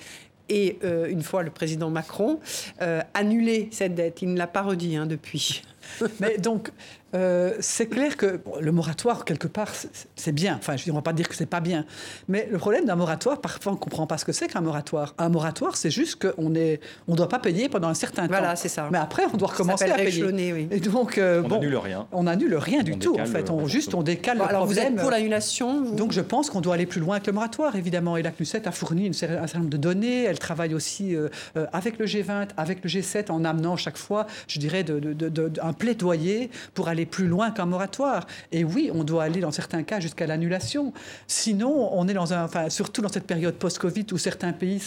et 0.48 0.78
euh, 0.84 1.08
une 1.08 1.22
fois 1.22 1.42
le 1.42 1.50
président 1.50 1.90
Macron, 1.90 2.40
euh, 2.82 3.00
annuler 3.14 3.68
cette 3.70 3.94
dette. 3.94 4.22
Il 4.22 4.32
ne 4.32 4.38
l'a 4.38 4.46
pas 4.46 4.62
redit 4.62 4.96
hein, 4.96 5.06
depuis. 5.06 5.62
Mais 6.20 6.38
donc, 6.38 6.70
euh, 7.14 7.54
c'est 7.60 7.86
clair 7.86 8.16
que 8.16 8.40
le 8.60 8.72
moratoire, 8.72 9.24
quelque 9.24 9.46
part, 9.46 9.70
c'est 10.16 10.32
bien. 10.32 10.56
Enfin, 10.58 10.76
je 10.76 10.90
ne 10.90 10.94
va 10.94 11.02
pas 11.02 11.12
dire 11.12 11.28
que 11.28 11.34
c'est 11.34 11.46
pas 11.46 11.60
bien. 11.60 11.84
Mais 12.28 12.48
le 12.50 12.58
problème 12.58 12.86
d'un 12.86 12.96
moratoire, 12.96 13.40
parfois, 13.40 13.72
on 13.72 13.74
ne 13.76 13.80
comprend 13.80 14.06
pas 14.06 14.18
ce 14.18 14.24
que 14.24 14.32
c'est 14.32 14.48
qu'un 14.48 14.60
moratoire. 14.60 15.14
Un 15.18 15.28
moratoire, 15.28 15.76
c'est 15.76 15.90
juste 15.90 16.24
qu'on 16.24 16.50
ne 16.50 16.76
on 17.06 17.14
doit 17.14 17.28
pas 17.28 17.38
payer 17.38 17.68
pendant 17.68 17.88
un 17.88 17.94
certain 17.94 18.22
temps. 18.22 18.28
Voilà, 18.28 18.56
c'est 18.56 18.68
ça. 18.68 18.88
Mais 18.90 18.98
après, 18.98 19.24
on 19.32 19.36
doit 19.36 19.48
recommencer 19.48 19.84
à 19.84 19.94
payer. 19.94 20.24
Oui. 20.52 20.68
Et 20.70 20.80
donc, 20.80 21.18
euh, 21.18 21.42
on 21.44 21.48
n'annule 21.48 21.76
rien. 21.76 22.06
On 22.12 22.24
n'annule 22.24 22.56
rien 22.56 22.82
du 22.82 22.98
tout, 22.98 23.16
en 23.18 23.26
fait. 23.26 23.50
On, 23.50 23.66
juste, 23.66 23.94
on 23.94 24.02
décale 24.02 24.38
le 24.38 24.44
alors, 24.44 24.66
vous 24.66 24.78
êtes 24.78 24.96
pour 24.96 25.10
l'annulation 25.10 25.82
Donc, 25.82 26.12
je 26.12 26.20
pense 26.20 26.50
qu'on 26.50 26.60
doit 26.60 26.74
aller 26.74 26.86
plus 26.86 27.00
loin 27.00 27.20
que 27.20 27.26
le 27.26 27.32
moratoire, 27.32 27.76
évidemment. 27.76 28.16
Et 28.16 28.22
la 28.22 28.30
CNUSET 28.30 28.66
a 28.66 28.72
fourni 28.72 29.08
un 29.08 29.12
certain 29.12 29.58
nombre 29.58 29.70
de 29.70 29.76
données. 29.76 30.24
Elle 30.24 30.38
travaille 30.38 30.74
aussi 30.74 31.14
euh, 31.14 31.28
avec 31.72 31.98
le 31.98 32.06
G20, 32.06 32.48
avec 32.56 32.82
le 32.82 32.90
G7, 32.90 33.30
en 33.30 33.44
amenant 33.44 33.76
chaque 33.76 33.98
fois, 33.98 34.26
je 34.48 34.58
dirais, 34.58 34.82
de, 34.82 34.98
de, 34.98 35.52
un 35.62 35.72
plaidoyer 35.72 36.50
pour 36.74 36.88
aller 36.88 37.03
plus 37.06 37.26
loin 37.26 37.50
qu'un 37.50 37.66
moratoire 37.66 38.26
et 38.52 38.64
oui, 38.64 38.90
on 38.92 39.04
doit 39.04 39.24
aller 39.24 39.40
dans 39.40 39.50
certains 39.50 39.82
cas 39.82 40.00
jusqu'à 40.00 40.26
l'annulation. 40.26 40.92
Sinon, 41.26 41.90
on 41.92 42.08
est 42.08 42.14
dans 42.14 42.32
un, 42.32 42.44
enfin, 42.44 42.70
surtout 42.70 43.02
dans 43.02 43.08
cette 43.08 43.26
période 43.26 43.54
post-Covid 43.54 44.06
où 44.12 44.18
certains 44.18 44.52
pays 44.52 44.80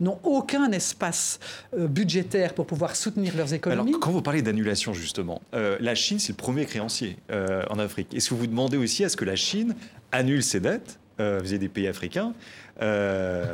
n'ont 0.00 0.18
aucun 0.22 0.70
espace 0.72 1.38
euh, 1.76 1.86
budgétaire 1.86 2.54
pour 2.54 2.66
pouvoir 2.66 2.96
soutenir 2.96 3.36
leurs 3.36 3.54
économies. 3.54 3.90
Alors, 3.90 4.00
quand 4.00 4.10
vous 4.10 4.22
parlez 4.22 4.42
d'annulation, 4.42 4.92
justement, 4.92 5.40
euh, 5.54 5.76
la 5.80 5.94
Chine, 5.94 6.18
c'est 6.18 6.32
le 6.32 6.36
premier 6.36 6.64
créancier 6.64 7.16
euh, 7.30 7.62
en 7.70 7.78
Afrique. 7.78 8.14
Est-ce 8.14 8.30
que 8.30 8.34
vous 8.34 8.46
demandez 8.46 8.76
aussi 8.76 9.04
à 9.04 9.08
ce 9.08 9.16
que 9.16 9.24
la 9.24 9.36
Chine 9.36 9.74
annule 10.12 10.42
ses 10.42 10.60
dettes 10.60 10.98
euh, 11.20 11.40
des 11.40 11.68
pays 11.68 11.86
africains. 11.88 12.32
Euh, 12.82 13.44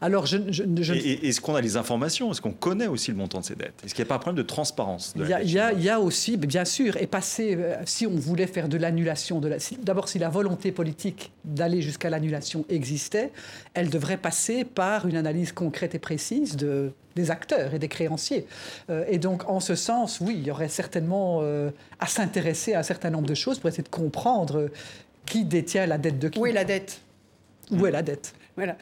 Alors, 0.00 0.26
je, 0.26 0.36
je- 0.50 0.92
Est-ce 0.94 1.40
qu'on 1.40 1.56
a 1.56 1.60
les 1.60 1.76
informations? 1.76 2.30
Est-ce 2.30 2.40
qu'on 2.40 2.52
connaît 2.52 2.86
aussi 2.86 3.10
le 3.10 3.16
montant 3.16 3.40
de 3.40 3.44
ces 3.44 3.56
dettes? 3.56 3.74
Est-ce 3.84 3.94
qu'il 3.94 4.04
n'y 4.04 4.08
a 4.08 4.10
pas 4.10 4.14
un 4.16 4.18
problème 4.18 4.42
de 4.42 4.46
transparence 4.46 5.14
de 5.16 5.24
Il 5.24 5.28
y, 5.50 5.58
a, 5.58 5.72
y 5.72 5.82
y 5.86 5.90
aussi, 5.94 6.36
bien 6.36 6.64
sûr, 6.64 6.96
et 6.98 7.06
passer, 7.08 7.56
euh, 7.58 7.74
si 7.84 8.06
on 8.06 8.14
voulait 8.14 8.46
faire 8.46 8.68
de 8.68 8.76
l'annulation, 8.76 9.40
de 9.40 9.48
la, 9.48 9.58
si- 9.58 9.76
d'abord 9.78 10.08
si 10.08 10.18
la 10.20 10.28
volonté 10.28 10.70
politique 10.70 11.32
d'aller 11.44 11.82
jusqu'à 11.82 12.10
l'annulation 12.10 12.64
existait, 12.68 13.32
elle 13.72 13.90
devrait 13.90 14.18
passer 14.18 14.62
par 14.64 15.08
une 15.08 15.16
analyse 15.16 15.50
concrète 15.52 15.94
et 15.96 15.98
précise 15.98 16.54
de, 16.56 16.92
des 17.16 17.32
acteurs 17.32 17.74
et 17.74 17.80
des 17.80 17.88
créanciers. 17.88 18.46
Euh, 18.90 19.04
et 19.08 19.18
donc, 19.18 19.48
en 19.48 19.58
ce 19.58 19.74
sens, 19.74 20.20
oui, 20.20 20.36
il 20.38 20.46
y 20.46 20.50
aurait 20.52 20.68
certainement 20.68 21.40
euh, 21.42 21.70
à 21.98 22.06
s'intéresser 22.06 22.74
à 22.74 22.80
un 22.80 22.84
certain 22.84 23.10
nombre 23.10 23.26
de 23.26 23.34
choses 23.34 23.58
pour 23.58 23.68
essayer 23.68 23.82
de 23.82 23.88
comprendre 23.88 24.68
qui 25.26 25.44
détient 25.44 25.86
la 25.86 25.98
dette 25.98 26.18
de 26.18 26.28
qui. 26.28 26.38
Où 26.38 26.46
est 26.46 26.52
la 26.52 26.64
dette 26.64 27.00
Où 27.70 27.86
est 27.86 27.90
la 27.90 28.02
dette 28.02 28.34
Voilà. 28.56 28.76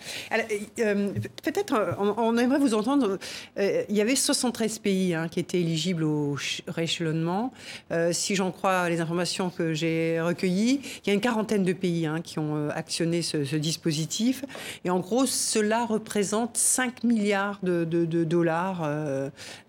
Euh, 0.81 1.11
Peut-être, 1.43 1.73
euh, 1.75 1.93
on, 1.99 2.15
on 2.19 2.37
aimerait 2.37 2.59
vous 2.59 2.75
entendre. 2.75 3.19
euh, 3.59 3.83
il 3.89 3.97
y 3.97 4.01
avait 4.03 4.17
73 4.17 4.79
pays 4.81 5.15
hein, 5.15 5.29
qui 5.29 5.41
étaient 5.41 5.61
éligibles 5.61 6.05
au 6.05 6.37
ch- 6.37 6.63
rééchelonnement. 6.69 7.53
Euh, 7.91 8.13
si 8.13 8.35
j'en 8.35 8.51
crois 8.51 8.89
les 8.91 9.01
informations 9.01 9.49
que 9.51 9.73
j'ai 9.73 10.21
recueillies, 10.21 10.81
il 11.05 11.09
y 11.09 11.11
a 11.11 11.15
une 11.15 11.21
quarantaine 11.23 11.65
de 11.65 11.73
pays 11.73 12.05
hein, 12.07 12.21
qui 12.23 12.39
ont 12.39 12.69
actionné 12.71 13.23
ce, 13.23 13.45
ce 13.45 13.57
dispositif. 13.57 14.45
Et 14.85 14.91
en 14.91 14.99
gros, 15.01 15.25
cela 15.27 15.87
représente 15.87 16.57
5 16.59 17.03
milliards 17.05 17.59
de, 17.63 17.85
de- 17.85 18.05
de 18.05 18.25
dollars, 18.25 18.87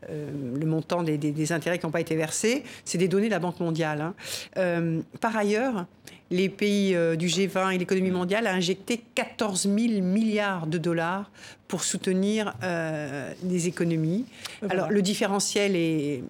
le 0.09 0.65
montant 0.65 1.03
des, 1.03 1.17
des- 1.17 1.31
des 1.31 1.51
intérêts 1.53 1.79
qui 1.79 1.85
n'ont 1.85 1.91
pas 1.91 2.01
été 2.01 2.15
versés. 2.15 2.63
C'est 2.83 2.97
des 2.97 3.07
données 3.07 3.27
de 3.27 3.31
la 3.31 3.39
Banque 3.39 3.59
mondiale. 3.59 4.01
hein. 4.57 5.01
Par 5.21 5.37
ailleurs, 5.37 5.85
les 6.33 6.49
pays 6.49 6.95
euh, 6.95 7.15
du 7.15 7.27
G20 7.27 7.75
et 7.75 7.77
l'économie 7.77 8.09
mondiale 8.09 8.47
a 8.47 8.53
injecté 8.53 9.01
14 9.13 9.63
000 9.63 10.01
milliards 10.01 10.65
de 10.65 10.79
dollars 10.79 11.29
pour 11.67 11.83
soutenir 11.83 12.53
euh, 12.63 13.31
les 13.43 13.67
économies. 13.67 14.25
Alors 14.67 14.89
le 14.89 15.01
différentiel 15.03 15.75
est 15.75 16.23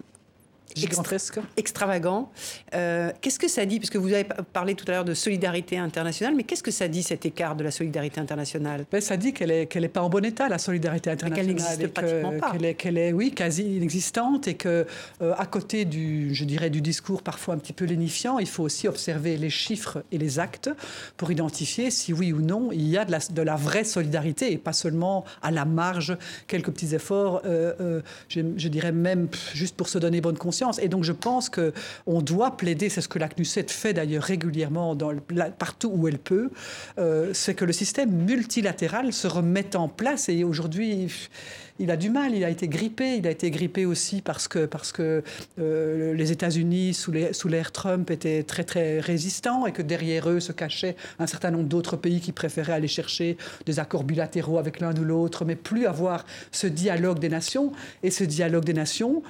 Gigantesque. 0.74 1.38
extravagant. 1.56 2.30
Euh, 2.74 3.10
qu'est-ce 3.20 3.38
que 3.38 3.48
ça 3.48 3.64
dit 3.66 3.78
Parce 3.80 3.90
que 3.90 3.98
vous 3.98 4.12
avez 4.12 4.26
parlé 4.52 4.74
tout 4.74 4.84
à 4.88 4.92
l'heure 4.92 5.04
de 5.04 5.14
solidarité 5.14 5.78
internationale, 5.78 6.34
mais 6.36 6.42
qu'est-ce 6.44 6.62
que 6.62 6.70
ça 6.70 6.88
dit 6.88 7.02
cet 7.02 7.26
écart 7.26 7.56
de 7.56 7.64
la 7.64 7.70
solidarité 7.70 8.20
internationale? 8.20 8.84
Ben, 8.90 9.00
ça 9.00 9.16
dit 9.16 9.32
qu'elle 9.32 9.48
n'est 9.50 9.66
qu'elle 9.66 9.84
est 9.84 9.88
pas 9.88 10.02
en 10.02 10.08
bon 10.08 10.24
état, 10.24 10.48
la 10.48 10.58
solidarité 10.58 11.10
internationale. 11.10 11.46
n'existe 11.46 11.80
et 11.80 11.84
que- 11.84 11.88
pratiquement 11.88 12.32
pas. 12.38 12.52
Qu'elle 12.52 12.64
est, 12.64 12.74
qu'elle 12.74 12.98
est, 12.98 13.12
oui, 13.12 13.32
quasi 13.32 13.76
inexistante 13.76 14.48
et 14.48 14.54
que, 14.54 14.86
euh, 15.22 15.34
à 15.36 15.46
côté 15.46 15.84
du, 15.84 16.34
je 16.34 16.44
dirais, 16.44 16.70
du 16.70 16.80
discours 16.80 17.22
parfois 17.22 17.54
un 17.54 17.58
petit 17.58 17.72
peu 17.72 17.84
lénifiant, 17.84 18.38
il 18.38 18.46
faut 18.48 18.62
aussi 18.64 18.88
observer 18.88 19.36
les 19.36 19.50
chiffres 19.50 20.02
et 20.12 20.18
les 20.18 20.38
actes 20.38 20.70
pour 21.16 21.30
identifier 21.30 21.90
si 21.90 22.12
oui 22.12 22.32
ou 22.32 22.40
non 22.40 22.70
il 22.72 22.86
y 22.88 22.98
a 22.98 23.04
de 23.04 23.10
la, 23.12 23.18
de 23.18 23.42
la 23.42 23.56
vraie 23.56 23.84
solidarité 23.84 24.52
et 24.52 24.58
pas 24.58 24.72
seulement 24.72 25.24
à 25.42 25.50
la 25.50 25.64
marge 25.64 26.16
quelques 26.46 26.70
petits 26.70 26.94
efforts, 26.94 27.42
euh, 27.44 28.00
je, 28.28 28.40
je 28.56 28.68
dirais 28.68 28.92
même 28.92 29.28
juste 29.54 29.76
pour 29.76 29.88
se 29.88 29.98
donner 29.98 30.20
bonne 30.20 30.38
conscience. 30.38 30.63
Et 30.80 30.88
donc 30.88 31.04
je 31.04 31.12
pense 31.12 31.48
que 31.48 31.72
on 32.06 32.22
doit 32.22 32.56
plaider, 32.56 32.88
c'est 32.88 33.00
ce 33.00 33.08
que 33.08 33.18
la 33.18 33.28
CNUSET 33.28 33.66
fait 33.68 33.92
d'ailleurs 33.92 34.22
régulièrement 34.22 34.96
partout 35.58 35.90
où 35.94 36.08
elle 36.08 36.18
peut, 36.18 36.50
euh, 36.98 37.30
c'est 37.32 37.54
que 37.54 37.64
le 37.64 37.72
système 37.72 38.10
multilatéral 38.10 39.12
se 39.12 39.26
remette 39.26 39.76
en 39.76 39.88
place. 39.88 40.28
Et 40.28 40.44
aujourd'hui, 40.44 41.08
il 41.80 41.90
a 41.90 41.96
du 41.96 42.08
mal, 42.08 42.34
il 42.34 42.44
a 42.44 42.50
été 42.50 42.68
grippé. 42.68 43.16
Il 43.16 43.26
a 43.26 43.30
été 43.30 43.50
grippé 43.50 43.84
aussi 43.84 44.22
parce 44.22 44.46
que, 44.46 44.66
parce 44.66 44.92
que 44.92 45.22
euh, 45.58 46.14
les 46.14 46.30
États-Unis, 46.30 46.94
sous 46.94 47.48
l'ère 47.48 47.72
Trump, 47.72 48.10
étaient 48.10 48.44
très 48.44 48.64
très 48.64 49.00
résistants 49.00 49.66
et 49.66 49.72
que 49.72 49.82
derrière 49.82 50.30
eux 50.30 50.40
se 50.40 50.52
cachait 50.52 50.96
un 51.18 51.26
certain 51.26 51.50
nombre 51.50 51.68
d'autres 51.68 51.96
pays 51.96 52.20
qui 52.20 52.32
préféraient 52.32 52.74
aller 52.74 52.88
chercher 52.88 53.36
des 53.66 53.80
accords 53.80 54.04
bilatéraux 54.04 54.58
avec 54.58 54.80
l'un 54.80 54.94
ou 54.96 55.04
l'autre, 55.04 55.44
mais 55.44 55.56
plus 55.56 55.86
avoir 55.86 56.24
ce 56.52 56.68
dialogue 56.68 57.18
des 57.18 57.28
nations. 57.28 57.72
Et 58.02 58.10
ce 58.10 58.22
dialogue 58.22 58.64
des 58.64 58.74
nations, 58.74 59.22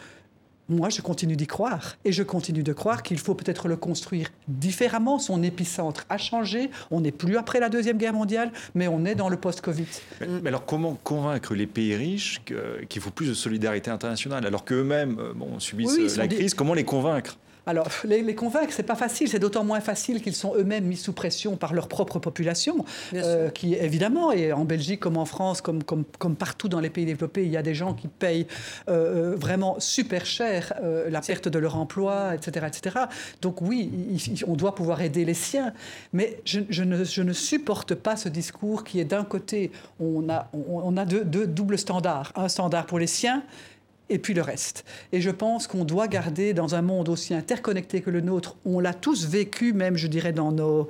moi, 0.68 0.88
je 0.88 1.00
continue 1.02 1.36
d'y 1.36 1.46
croire. 1.46 1.96
Et 2.04 2.12
je 2.12 2.22
continue 2.22 2.62
de 2.62 2.72
croire 2.72 3.02
qu'il 3.02 3.18
faut 3.18 3.34
peut-être 3.34 3.68
le 3.68 3.76
construire 3.76 4.28
différemment. 4.48 5.18
Son 5.18 5.42
épicentre 5.42 6.04
a 6.08 6.16
changé. 6.18 6.70
On 6.90 7.00
n'est 7.00 7.12
plus 7.12 7.36
après 7.36 7.60
la 7.60 7.68
Deuxième 7.68 7.98
Guerre 7.98 8.14
mondiale, 8.14 8.50
mais 8.74 8.88
on 8.88 9.04
est 9.04 9.14
dans 9.14 9.28
le 9.28 9.36
post-Covid. 9.36 9.86
Mais, 10.20 10.26
mais 10.42 10.48
alors, 10.48 10.64
comment 10.64 10.98
convaincre 11.04 11.54
les 11.54 11.66
pays 11.66 11.94
riches 11.94 12.40
qu'il 12.88 13.02
faut 13.02 13.10
plus 13.10 13.28
de 13.28 13.34
solidarité 13.34 13.90
internationale 13.90 14.46
alors 14.46 14.64
qu'eux-mêmes 14.64 15.18
euh, 15.18 15.32
bon, 15.34 15.58
subissent 15.60 15.96
Oui, 15.98 16.06
euh, 16.10 16.16
la 16.16 16.26
des- 16.26 16.36
crise? 16.36 16.54
Comment 16.54 16.74
les 16.74 16.84
convaincre? 16.84 17.36
Alors, 17.66 17.88
les, 18.04 18.22
les 18.22 18.34
convaincre, 18.34 18.72
c'est 18.72 18.82
pas 18.82 18.94
facile. 18.94 19.28
C'est 19.28 19.38
d'autant 19.38 19.64
moins 19.64 19.80
facile 19.80 20.20
qu'ils 20.20 20.34
sont 20.34 20.54
eux-mêmes 20.54 20.84
mis 20.84 20.96
sous 20.96 21.12
pression 21.14 21.56
par 21.56 21.72
leur 21.72 21.88
propre 21.88 22.18
population, 22.18 22.84
euh, 23.14 23.48
qui 23.50 23.74
évidemment, 23.74 24.32
et 24.32 24.52
en 24.52 24.64
Belgique 24.64 25.00
comme 25.00 25.16
en 25.16 25.24
France, 25.24 25.60
comme, 25.62 25.82
comme, 25.82 26.04
comme 26.18 26.36
partout 26.36 26.68
dans 26.68 26.80
les 26.80 26.90
pays 26.90 27.06
développés, 27.06 27.44
il 27.44 27.50
y 27.50 27.56
a 27.56 27.62
des 27.62 27.74
gens 27.74 27.94
qui 27.94 28.08
payent 28.08 28.46
euh, 28.88 29.32
euh, 29.32 29.36
vraiment 29.36 29.76
super 29.80 30.26
cher 30.26 30.74
euh, 30.82 31.08
la 31.08 31.20
perte 31.22 31.48
de 31.48 31.58
leur 31.58 31.76
emploi, 31.76 32.34
etc., 32.34 32.66
etc. 32.68 32.96
Donc 33.40 33.62
oui, 33.62 33.90
il- 34.10 34.44
on 34.46 34.54
doit 34.56 34.74
pouvoir 34.74 35.00
aider 35.00 35.24
les 35.24 35.34
siens, 35.34 35.72
mais 36.12 36.38
je, 36.44 36.60
je 36.68 36.82
ne, 36.82 37.02
je 37.04 37.22
ne 37.22 37.32
supporte 37.32 37.94
pas 37.94 38.16
ce 38.16 38.28
discours 38.28 38.84
qui 38.84 39.00
est 39.00 39.04
d'un 39.04 39.24
côté, 39.24 39.72
on 40.00 40.28
a, 40.28 40.48
on, 40.52 40.82
on 40.84 40.96
a 40.98 41.04
deux, 41.06 41.24
deux 41.24 41.46
doubles 41.46 41.78
standards, 41.78 42.32
un 42.36 42.48
standard 42.48 42.84
pour 42.86 42.98
les 42.98 43.06
siens 43.06 43.42
et 44.10 44.18
puis 44.18 44.34
le 44.34 44.42
reste. 44.42 44.84
Et 45.12 45.20
je 45.20 45.30
pense 45.30 45.66
qu'on 45.66 45.84
doit 45.84 46.08
garder 46.08 46.52
dans 46.52 46.74
un 46.74 46.82
monde 46.82 47.08
aussi 47.08 47.32
interconnecté 47.34 48.00
que 48.02 48.10
le 48.10 48.20
nôtre, 48.20 48.56
on 48.66 48.78
l'a 48.80 48.92
tous 48.94 49.26
vécu, 49.26 49.72
même 49.72 49.96
je 49.96 50.06
dirais 50.08 50.32
dans, 50.32 50.52
nos, 50.52 50.88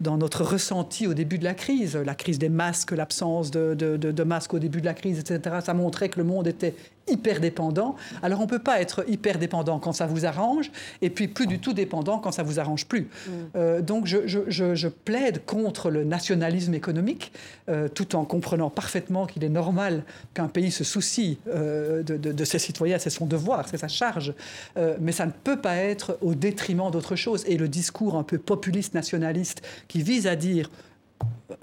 dans 0.00 0.16
notre 0.16 0.42
ressenti 0.42 1.06
au 1.06 1.14
début 1.14 1.38
de 1.38 1.44
la 1.44 1.54
crise, 1.54 1.96
la 1.96 2.14
crise 2.14 2.38
des 2.38 2.48
masques, 2.48 2.90
l'absence 2.92 3.50
de, 3.50 3.74
de, 3.74 3.96
de- 3.96 4.10
de 4.10 4.22
masques 4.24 4.54
au 4.54 4.58
début 4.58 4.80
de 4.80 4.86
la 4.86 4.94
crise, 4.94 5.18
etc. 5.20 5.56
Ça 5.64 5.74
montrait 5.74 6.08
que 6.08 6.18
le 6.18 6.24
monde 6.24 6.46
était 6.48 6.74
hyper 7.08 7.40
dépendant. 7.40 7.96
Alors 8.22 8.40
on 8.40 8.44
ne 8.44 8.48
peut 8.48 8.58
pas 8.58 8.80
être 8.80 9.04
hyper 9.08 9.38
dépendant 9.38 9.78
quand 9.78 9.92
ça 9.92 10.06
vous 10.06 10.26
arrange, 10.26 10.70
et 11.02 11.10
puis 11.10 11.28
plus 11.28 11.46
du 11.46 11.58
tout 11.58 11.72
dépendant 11.72 12.18
quand 12.18 12.32
ça 12.32 12.42
vous 12.42 12.58
arrange 12.58 12.86
plus. 12.86 13.08
Euh, 13.56 13.80
donc 13.80 14.06
je, 14.06 14.26
je- 14.26 14.40
je- 14.48 14.74
je 14.74 14.88
plaide 14.88 15.44
contre 15.44 15.90
le 15.90 16.04
nationalisme 16.04 16.74
économique, 16.74 17.32
euh, 17.68 17.88
tout 17.88 18.16
en 18.16 18.24
comprenant 18.24 18.70
parfaitement 18.70 19.26
qu'il 19.26 19.44
est 19.44 19.48
normal 19.48 20.02
qu'un 20.34 20.48
pays 20.48 20.70
se 20.70 20.84
soucie 20.84 21.38
euh, 21.48 22.02
de, 22.02 22.16
de- 22.16 22.32
de 22.32 22.44
ses 22.44 22.58
citoyens, 22.58 22.98
c'est 22.98 23.10
son 23.10 23.26
devoir, 23.26 23.68
c'est 23.68 23.78
sa 23.78 23.88
charge. 23.88 24.34
Mais 25.00 25.12
ça 25.12 25.26
ne 25.26 25.32
peut 25.32 25.58
pas 25.60 25.76
être 25.76 26.18
au 26.20 26.34
détriment 26.34 26.90
d'autre 26.90 27.16
chose. 27.16 27.44
Et 27.46 27.56
le 27.56 27.68
discours 27.68 28.16
un 28.16 28.22
peu 28.22 28.38
populiste 28.38 28.94
nationaliste 28.94 29.62
qui 29.88 30.02
vise 30.02 30.26
à 30.26 30.36
dire 30.36 30.70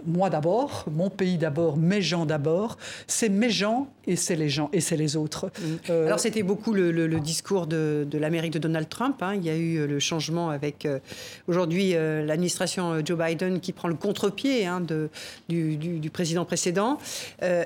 moi 0.05 0.29
d'abord, 0.29 0.85
mon 0.91 1.09
pays 1.09 1.37
d'abord, 1.37 1.77
mes 1.77 2.01
gens 2.01 2.25
d'abord. 2.25 2.77
C'est 3.07 3.29
mes 3.29 3.49
gens 3.49 3.87
et 4.07 4.15
c'est 4.15 4.35
les 4.35 4.49
gens 4.49 4.69
et 4.73 4.79
c'est 4.81 4.95
les 4.97 5.15
autres. 5.17 5.51
Euh, 5.89 6.05
Alors 6.07 6.19
c'était 6.19 6.43
beaucoup 6.43 6.73
le, 6.73 6.91
le- 6.91 7.07
le 7.07 7.19
discours 7.19 7.67
de, 7.67 8.07
de 8.09 8.17
l'Amérique 8.17 8.53
de 8.53 8.59
Donald 8.59 8.87
Trump. 8.87 9.21
hein. 9.21 9.33
Il 9.35 9.43
y 9.45 9.49
a 9.49 9.55
eu 9.55 9.77
euh, 9.79 9.87
le 9.87 9.99
changement 9.99 10.49
avec 10.49 10.85
euh, 10.85 10.99
aujourd'hui 11.47 11.95
euh, 11.95 12.25
l'administration 12.25 13.03
Joe 13.05 13.17
Biden 13.17 13.59
qui 13.59 13.73
prend 13.73 13.87
le 13.89 13.95
contre-pied 13.95 14.65
hein, 14.65 14.79
de- 14.79 15.09
du, 15.49 15.75
du- 15.77 15.99
du 15.99 16.09
président 16.09 16.45
précédent. 16.45 16.97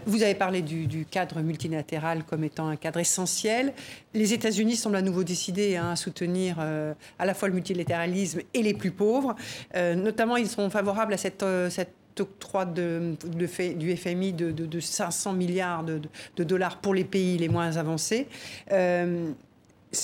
Vous 0.05 0.23
avez 0.23 0.35
parlé 0.35 0.61
du, 0.61 0.87
du 0.87 1.05
cadre 1.05 1.39
multilatéral 1.41 2.23
comme 2.23 2.43
étant 2.43 2.67
un 2.67 2.75
cadre 2.75 2.99
essentiel. 2.99 3.73
Les 4.13 4.33
États-Unis 4.33 4.75
semblent 4.75 4.95
à 4.95 5.01
nouveau 5.01 5.23
décidés 5.23 5.75
hein, 5.75 5.91
à 5.91 5.95
soutenir 5.95 6.59
à 6.59 7.25
la 7.25 7.33
fois 7.33 7.47
le 7.47 7.53
multilatéralisme 7.53 8.39
et 8.53 8.63
les 8.63 8.73
plus 8.73 8.91
pauvres. 8.91 9.35
Notamment, 9.75 10.37
ils 10.37 10.47
sont 10.47 10.69
favorables 10.69 11.13
à 11.13 11.17
cette, 11.17 11.45
cet 11.69 11.89
octroi 12.21 12.65
du 12.65 13.97
FMI 13.97 14.33
de, 14.33 14.51
de- 14.51 14.65
de 14.65 14.79
500 14.79 15.33
milliards 15.33 15.83
de 15.83 16.43
dollars 16.43 16.77
pour 16.79 16.93
les 16.93 17.03
pays 17.03 17.37
les 17.37 17.49
moins 17.49 17.77
avancés. 17.77 18.27
Euh, 18.71 19.31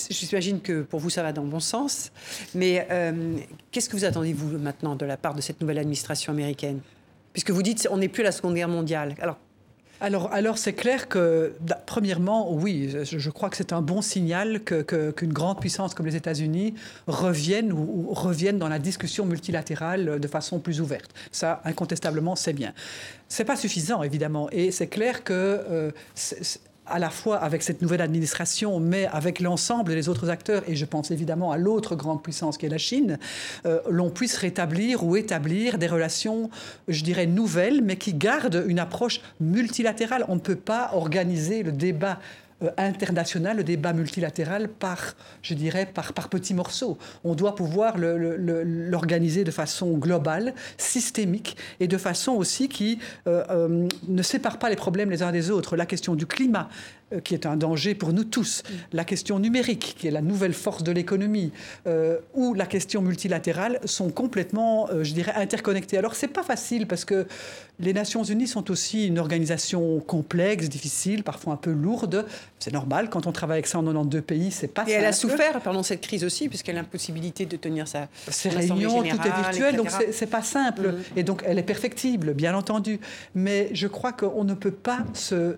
J'imagine 0.10 0.62
que 0.62 0.82
pour 0.82 1.02
vous, 1.02 1.10
ça 1.10 1.22
va 1.24 1.34
dans 1.34 1.44
le 1.44 1.50
bon 1.50 1.60
sens. 1.60 2.12
Mais 2.56 2.88
euh, 2.90 3.36
qu'est-ce 3.70 3.90
que 3.90 3.98
vous 3.98 4.06
attendez, 4.06 4.32
vous, 4.32 4.58
maintenant, 4.58 4.96
de 4.96 5.06
la 5.06 5.18
part 5.18 5.34
de 5.36 5.42
cette 5.42 5.60
nouvelle 5.60 5.78
administration 5.78 6.32
américaine? 6.32 6.80
Puisque 7.34 7.50
vous 7.52 7.62
dites 7.62 7.88
on 7.92 7.98
n'est 7.98 8.08
plus 8.08 8.22
à 8.22 8.26
la 8.26 8.32
Seconde 8.32 8.56
Guerre 8.56 8.70
mondiale. 8.70 9.14
Alors, 9.20 9.38
Alors, 10.04 10.34
alors 10.34 10.58
c'est 10.58 10.74
clair 10.74 11.08
que, 11.08 11.54
premièrement, 11.86 12.52
oui, 12.54 12.94
je, 13.06 13.30
crois 13.30 13.50
que 13.50 13.56
c'est 13.56 13.72
un 13.72 13.82
bon 13.82 14.02
signal 14.02 14.62
que- 14.62 14.82
que- 14.82 15.12
qu'une 15.12 15.32
grande 15.32 15.62
puissance 15.62 15.94
comme 15.94 16.06
les 16.06 16.18
États-Unis 16.18 16.74
revienne 17.08 17.72
ou, 17.72 18.10
revienne 18.14 18.60
dans 18.60 18.68
la 18.68 18.80
discussion 18.80 19.26
multilatérale 19.26 20.20
de 20.20 20.28
façon 20.28 20.60
plus 20.60 20.82
ouverte. 20.82 21.10
Ça, 21.32 21.62
incontestablement, 21.64 22.36
c'est 22.36 22.52
bien. 22.52 22.74
C'est 23.30 23.46
pas 23.46 23.56
suffisant, 23.56 24.04
évidemment, 24.04 24.50
et 24.52 24.72
c'est 24.72 24.88
clair 24.88 25.24
que 25.24 25.32
euh, 25.34 25.92
à 26.86 27.00
la 27.00 27.10
fois 27.10 27.38
avec 27.38 27.64
cette 27.64 27.82
nouvelle 27.82 28.02
administration, 28.02 28.80
mais 28.80 29.06
avec 29.08 29.40
l'ensemble 29.40 29.94
des 29.94 30.10
autres 30.10 30.30
acteurs, 30.30 30.64
et 30.68 30.76
je 30.76 30.86
pense 30.86 31.12
évidemment 31.12 31.52
à 31.52 31.58
l'autre 31.58 31.96
grande 31.96 32.22
puissance 32.22 32.58
qui 32.58 32.66
est 32.66 32.70
la 32.70 32.78
Chine, 32.78 33.18
euh, 33.66 33.80
l'on 33.90 34.10
puisse 34.10 34.38
rétablir 34.38 35.04
ou 35.04 35.16
établir 35.16 35.78
des 35.78 35.88
relations, 35.88 36.50
je 36.88 37.04
dirais, 37.04 37.26
nouvelles, 37.26 37.82
mais 37.82 37.96
qui 37.96 38.14
gardent 38.14 38.64
une 38.68 38.80
approche 38.80 39.22
multilatérale. 39.40 40.26
On 40.28 40.36
ne 40.36 40.42
peut 40.42 40.56
pas 40.56 40.92
organiser 40.94 41.64
le 41.64 41.72
débat 41.72 42.20
international, 42.78 43.58
le 43.58 43.64
débat 43.64 43.94
multilatéral 43.94 44.68
par, 44.68 45.16
je 45.42 45.54
dirais, 45.54 45.86
par, 45.86 46.14
par 46.14 46.30
petits 46.30 46.54
morceaux. 46.54 46.98
On 47.24 47.36
doit 47.36 47.56
pouvoir 47.56 47.96
l'organiser 47.98 49.44
de 49.44 49.52
façon 49.52 49.98
globale, 49.98 50.54
systémique 50.78 51.58
et 51.80 51.88
de 51.88 51.98
façon 51.98 52.34
aussi 52.34 52.70
qui 52.70 53.00
euh, 53.28 53.44
euh, 53.50 53.88
ne 54.08 54.22
sépare 54.22 54.60
pas 54.60 54.70
les 54.70 54.76
problèmes 54.76 55.10
les 55.10 55.24
uns 55.24 55.32
des 55.32 55.50
autres. 55.52 55.76
La 55.76 55.86
question 55.86 56.16
du 56.16 56.26
climat, 56.26 56.70
euh, 56.70 57.03
qui 57.22 57.34
est 57.34 57.46
un 57.46 57.58
danger 57.58 57.96
pour 57.96 58.14
nous 58.14 58.24
tous, 58.24 58.64
mm. 58.64 58.74
la 58.94 59.04
question 59.06 59.40
numérique, 59.40 59.96
qui 59.98 60.08
est 60.08 60.12
la 60.12 60.22
nouvelle 60.22 60.54
force 60.54 60.84
de 60.84 60.92
l'économie, 60.92 61.52
euh, 61.88 62.18
ou 62.34 62.54
la 62.54 62.66
question 62.66 63.02
multilatérale 63.02 63.80
sont 63.86 64.10
complètement, 64.10 64.90
euh, 64.90 65.04
je 65.04 65.14
dirais, 65.14 65.34
interconnectées. 65.36 65.98
Alors, 65.98 66.16
c'est 66.16 66.28
pas 66.28 66.44
facile 66.44 66.88
parce 66.88 67.06
que 67.06 67.28
les 67.80 67.94
Nations 67.94 68.24
Unies 68.24 68.48
sont 68.48 68.70
aussi 68.70 69.08
une 69.08 69.20
organisation 69.20 70.00
complexe, 70.00 70.70
difficile, 70.70 71.24
parfois 71.24 71.54
un 71.54 71.58
peu 71.58 71.72
lourde. 71.72 72.26
C'est 72.60 72.72
normal, 72.72 73.10
quand 73.10 73.28
on 73.28 73.32
travaille 73.32 73.58
avec 73.58 73.68
192 73.68 74.22
pays, 74.22 74.52
c'est 74.52 74.68
pas 74.68 74.86
Et 74.88 74.92
elle 74.92 75.06
a 75.06 75.12
souffert 75.12 75.60
pendant 75.62 75.84
cette 75.84 76.02
crise 76.02 76.24
aussi, 76.24 76.50
puisqu'elle 76.50 76.78
a 76.78 76.82
l'impossibilité 76.82 77.46
de 77.46 77.58
tenir 77.58 77.88
sa. 77.88 78.08
Ces 78.30 78.50
réunions, 78.50 79.02
tout 79.02 79.28
est 79.28 79.42
virtuel, 79.42 79.76
donc 79.76 79.90
c'est 80.12 80.28
pas 80.28 80.44
simple. 80.44 80.90
Mm. 80.90 81.18
Et 81.18 81.24
donc, 81.24 81.44
elle 81.46 81.58
est 81.58 81.64
perfectible, 81.64 82.34
bien 82.34 82.56
entendu. 82.56 83.00
Mais 83.36 83.70
je 83.74 83.88
crois 83.88 84.14
qu'on 84.14 84.44
ne 84.44 84.54
peut 84.54 84.72
pas 84.72 85.00
se. 85.14 85.56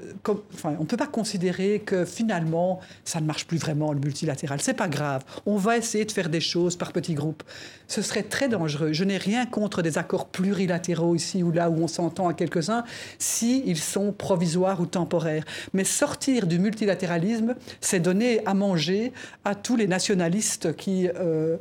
Enfin, 0.54 0.76
on 0.80 0.86
peut 0.86 0.98
pas 0.98 1.08
considérer 1.08 1.45
que 1.86 2.06
finalement, 2.06 2.80
ça 3.04 3.22
ne 3.22 3.26
marche 3.26 3.46
plus 3.46 3.58
vraiment 3.58 3.94
le 3.94 4.00
multilatéral. 4.00 4.62
C'est 4.62 4.74
pas 4.74 4.88
grave. 4.88 5.24
On 5.46 5.58
va 5.58 5.78
essayer 5.78 6.06
de 6.06 6.12
faire 6.12 6.30
des 6.30 6.40
choses 6.42 6.76
par 6.76 6.92
petits 6.92 7.14
groupes. 7.14 7.44
Ce 7.88 8.02
serait 8.02 8.24
très 8.24 8.48
dangereux. 8.48 8.94
Je 8.94 9.04
n'ai 9.04 9.18
rien 9.18 9.46
contre 9.46 9.82
des 9.82 9.98
accords 9.98 10.28
plurilatéraux 10.28 11.16
ici 11.16 11.44
ou 11.44 11.52
là 11.52 11.70
où 11.70 11.84
on 11.84 11.88
s'entend 11.88 12.28
à 12.28 12.34
quelques-uns, 12.34 12.84
s'ils 13.20 13.78
sont 13.78 14.12
provisoires 14.12 14.82
ou 14.82 14.86
temporaires. 14.86 15.46
Mais 15.74 15.84
sortir 15.84 16.48
du 16.48 16.60
multilatéralisme, 16.60 17.56
c'est 17.82 18.00
donner 18.00 18.46
à 18.46 18.54
manger 18.54 19.14
à 19.44 19.56
tous 19.56 19.76
les 19.76 19.88
nationalistes 19.88 20.76
qui 20.76 21.08
euh, 21.08 21.58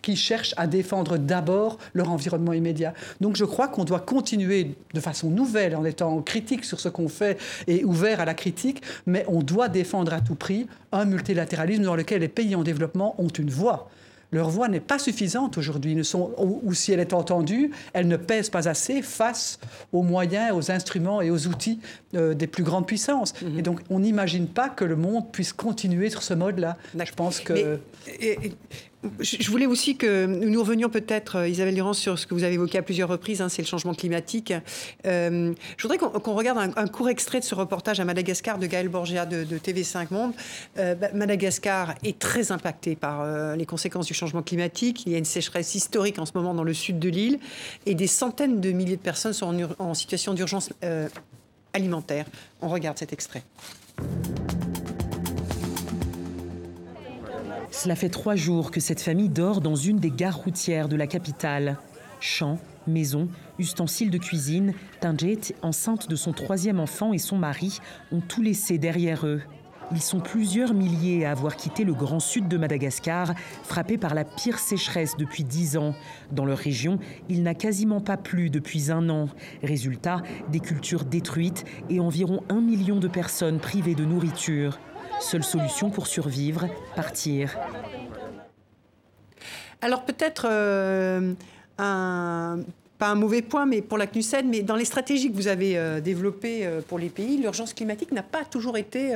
qui 0.00 0.16
cherchent 0.16 0.54
à 0.56 0.66
défendre 0.66 1.16
d'abord 1.16 1.78
leur 1.94 2.10
environnement 2.10 2.52
immédiat. 2.52 2.94
Donc 3.20 3.36
je 3.36 3.44
crois 3.44 3.68
qu'on 3.68 3.84
doit 3.84 4.00
continuer 4.00 4.74
de 4.94 5.00
façon 5.00 5.30
nouvelle 5.30 5.76
en 5.76 5.84
étant 5.84 6.20
critique 6.22 6.64
sur 6.64 6.80
ce 6.80 6.88
qu'on 6.88 7.08
fait 7.08 7.38
et 7.66 7.84
ouvert 7.84 8.20
à 8.20 8.24
la 8.24 8.34
critique, 8.34 8.82
mais 9.06 9.24
on 9.28 9.42
doit 9.42 9.68
défendre 9.68 10.12
à 10.12 10.20
tout 10.20 10.34
prix 10.34 10.66
un 10.92 11.04
multilatéralisme 11.04 11.84
dans 11.84 11.96
lequel 11.96 12.20
les 12.20 12.28
pays 12.28 12.54
en 12.54 12.62
développement 12.62 13.14
ont 13.18 13.28
une 13.28 13.50
voix 13.50 13.88
leur 14.32 14.48
voix 14.48 14.66
n'est 14.68 14.80
pas 14.80 14.98
suffisante 14.98 15.58
aujourd'hui, 15.58 15.94
ou, 16.38 16.74
si 16.74 16.92
elle 16.92 17.00
est 17.00 17.12
entendue, 17.12 17.70
elle 17.92 18.08
ne 18.08 18.16
pèse 18.16 18.48
pas 18.48 18.66
assez 18.66 19.02
face 19.02 19.58
aux 19.92 20.02
moyens, 20.02 20.56
aux 20.56 20.70
instruments 20.70 21.20
et 21.20 21.30
aux 21.30 21.46
outils 21.46 21.78
euh, 22.14 22.32
des 22.32 22.46
plus 22.46 22.64
grandes 22.64 22.86
puissances. 22.86 23.34
Mhm. 23.42 23.58
Et 23.58 23.62
donc, 23.62 23.80
on 23.90 24.00
n'imagine 24.00 24.46
pas 24.46 24.70
que 24.70 24.84
le 24.84 24.96
monde 24.96 25.30
puisse 25.30 25.52
continuer 25.52 26.08
sur 26.08 26.22
ce 26.22 26.32
mode-là. 26.34 26.78
Je 26.98 27.12
pense 27.12 27.40
que... 27.40 27.78
je 29.20 29.50
voulais 29.50 29.66
aussi 29.66 29.96
que 29.96 30.26
nous 30.26 30.60
revenions 30.60 30.88
peut-être, 30.88 31.36
euh, 31.36 31.48
Isabelle 31.48 31.74
Durand, 31.74 31.92
sur 31.92 32.18
ce 32.18 32.26
que 32.26 32.34
vous 32.34 32.44
avez 32.44 32.54
évoqué 32.54 32.78
à 32.78 32.82
plusieurs 32.82 33.08
reprises, 33.08 33.40
hein, 33.40 33.48
c'est 33.48 33.62
le 33.62 33.66
changement 33.66 33.94
climatique. 33.94 34.52
Euh, 35.06 35.52
je 35.76 35.82
voudrais 35.82 35.98
qu'on 35.98 36.34
regarde 36.34 36.72
un, 36.76 36.86
court 36.86 37.08
extrait 37.08 37.40
de 37.40 37.44
ce 37.44 37.54
reportage 37.54 38.00
à 38.00 38.04
Madagascar 38.04 38.58
de 38.58 38.66
Gaël 38.66 38.88
Borgia 38.88 39.26
de, 39.26 39.44
TV5 39.58 40.08
Monde. 40.10 40.32
Bah, 40.76 41.08
Madagascar 41.14 41.94
est 42.04 42.18
très 42.18 42.52
impacté 42.52 42.96
par 42.96 43.26
les 43.56 43.66
conséquences 43.66 44.06
du 44.06 44.14
changement 44.14 44.42
climatique. 44.42 45.04
Il 45.06 45.12
y 45.12 45.14
a 45.14 45.18
une 45.18 45.24
sécheresse 45.24 45.74
historique 45.74 46.18
en 46.18 46.26
ce 46.26 46.32
moment 46.34 46.54
dans 46.54 46.64
le 46.64 46.74
sud 46.74 46.98
de 46.98 47.08
l'île 47.08 47.38
et 47.86 47.94
des 47.94 48.06
centaines 48.06 48.60
de 48.60 48.72
milliers 48.72 48.96
de 48.96 49.02
personnes 49.02 49.32
sont 49.32 49.68
en, 49.78 49.94
situation 49.94 50.34
d'urgence 50.34 50.70
alimentaire. 51.72 52.26
On 52.60 52.68
regarde 52.68 52.98
cet 52.98 53.12
extrait. 53.12 53.42
Cela 57.72 57.96
fait 57.96 58.10
trois 58.10 58.36
jours 58.36 58.70
que 58.70 58.80
cette 58.80 59.00
famille 59.00 59.30
dort 59.30 59.62
dans 59.62 59.74
une 59.74 59.98
des 59.98 60.10
gares 60.10 60.36
routières 60.36 60.88
de 60.88 60.94
la 60.94 61.06
capitale. 61.06 61.78
Champs, 62.20 62.58
maisons, 62.86 63.28
ustensiles 63.58 64.10
de 64.10 64.18
cuisine, 64.18 64.74
Tinjet, 65.00 65.38
enceinte 65.62 66.08
de 66.08 66.14
son 66.14 66.32
troisième 66.32 66.78
enfant 66.78 67.14
et 67.14 67.18
son 67.18 67.38
mari, 67.38 67.80
ont 68.12 68.20
tout 68.20 68.42
laissé 68.42 68.76
derrière 68.76 69.26
eux. 69.26 69.40
Ils 69.90 70.02
sont 70.02 70.20
plusieurs 70.20 70.74
milliers 70.74 71.24
à 71.24 71.30
avoir 71.30 71.56
quitté 71.56 71.84
le 71.84 71.94
grand 71.94 72.20
sud 72.20 72.46
de 72.46 72.58
Madagascar, 72.58 73.32
frappé 73.62 73.96
par 73.96 74.14
la 74.14 74.24
pire 74.24 74.58
sécheresse 74.58 75.16
depuis 75.16 75.42
dix 75.42 75.78
ans. 75.78 75.94
Dans 76.30 76.44
leur 76.44 76.58
région, 76.58 76.98
il 77.30 77.42
n'a 77.42 77.54
quasiment 77.54 78.02
pas 78.02 78.18
plu 78.18 78.50
depuis 78.50 78.90
un 78.92 79.08
an. 79.08 79.28
Résultat, 79.62 80.22
des 80.50 80.60
cultures 80.60 81.04
détruites 81.04 81.64
et 81.88 82.00
environ 82.00 82.42
un 82.50 82.60
million 82.60 83.00
de 83.00 83.08
personnes 83.08 83.60
privées 83.60 83.94
de 83.94 84.04
nourriture. 84.04 84.78
Seule 85.22 85.44
solution 85.44 85.88
pour 85.88 86.08
survivre, 86.08 86.68
partir. 86.96 87.56
Alors 89.82 90.04
peut-être 90.04 90.46
euh, 90.48 91.34
pas 91.76 93.08
un 93.08 93.14
mauvais 93.16 93.42
point 93.42 93.66
mais 93.66 93.82
pour 93.82 93.98
la 93.98 94.06
CNUSED, 94.06 94.46
mais 94.46 94.62
dans 94.62 94.76
les 94.76 94.84
stratégies 94.84 95.30
que 95.30 95.34
vous 95.36 95.48
avez 95.48 95.76
euh, 95.76 96.00
développées 96.00 96.64
euh, 96.64 96.80
pour 96.80 97.00
les 97.00 97.08
pays, 97.08 97.36
l'urgence 97.36 97.74
climatique 97.74 98.12
n'a 98.12 98.22
pas 98.22 98.44
toujours 98.44 98.76
été 98.76 99.12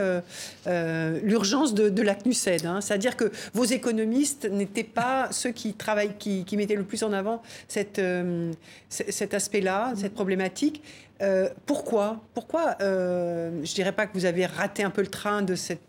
l'urgence 1.22 1.72
de, 1.72 2.02
la 2.02 2.16
CNUSED. 2.16 2.66
Hein. 2.66 2.80
C'est-à-dire 2.80 3.16
que 3.16 3.30
vos 3.54 3.64
économistes 3.64 4.50
n'étaient 4.50 4.82
pas 4.82 5.28
ceux 5.30 5.50
qui, 5.50 5.74
travaillent, 5.74 6.16
qui, 6.18 6.56
mettaient 6.56 6.74
le 6.74 6.82
plus 6.82 7.04
en 7.04 7.12
avant 7.12 7.42
cet 7.68 8.00
aspect-là, 9.34 9.92
cette 9.96 10.14
problématique. 10.14 10.82
Pourquoi? 11.64 12.20
Pourquoi 12.34 12.76
Je 12.80 13.74
dirais 13.74 13.92
pas 13.92 14.06
que 14.06 14.14
vous 14.14 14.24
avez 14.24 14.46
raté 14.46 14.82
un 14.82 14.90
peu 14.90 15.02
le 15.02 15.06
train 15.06 15.42
de 15.42 15.54
cette, 15.54 15.80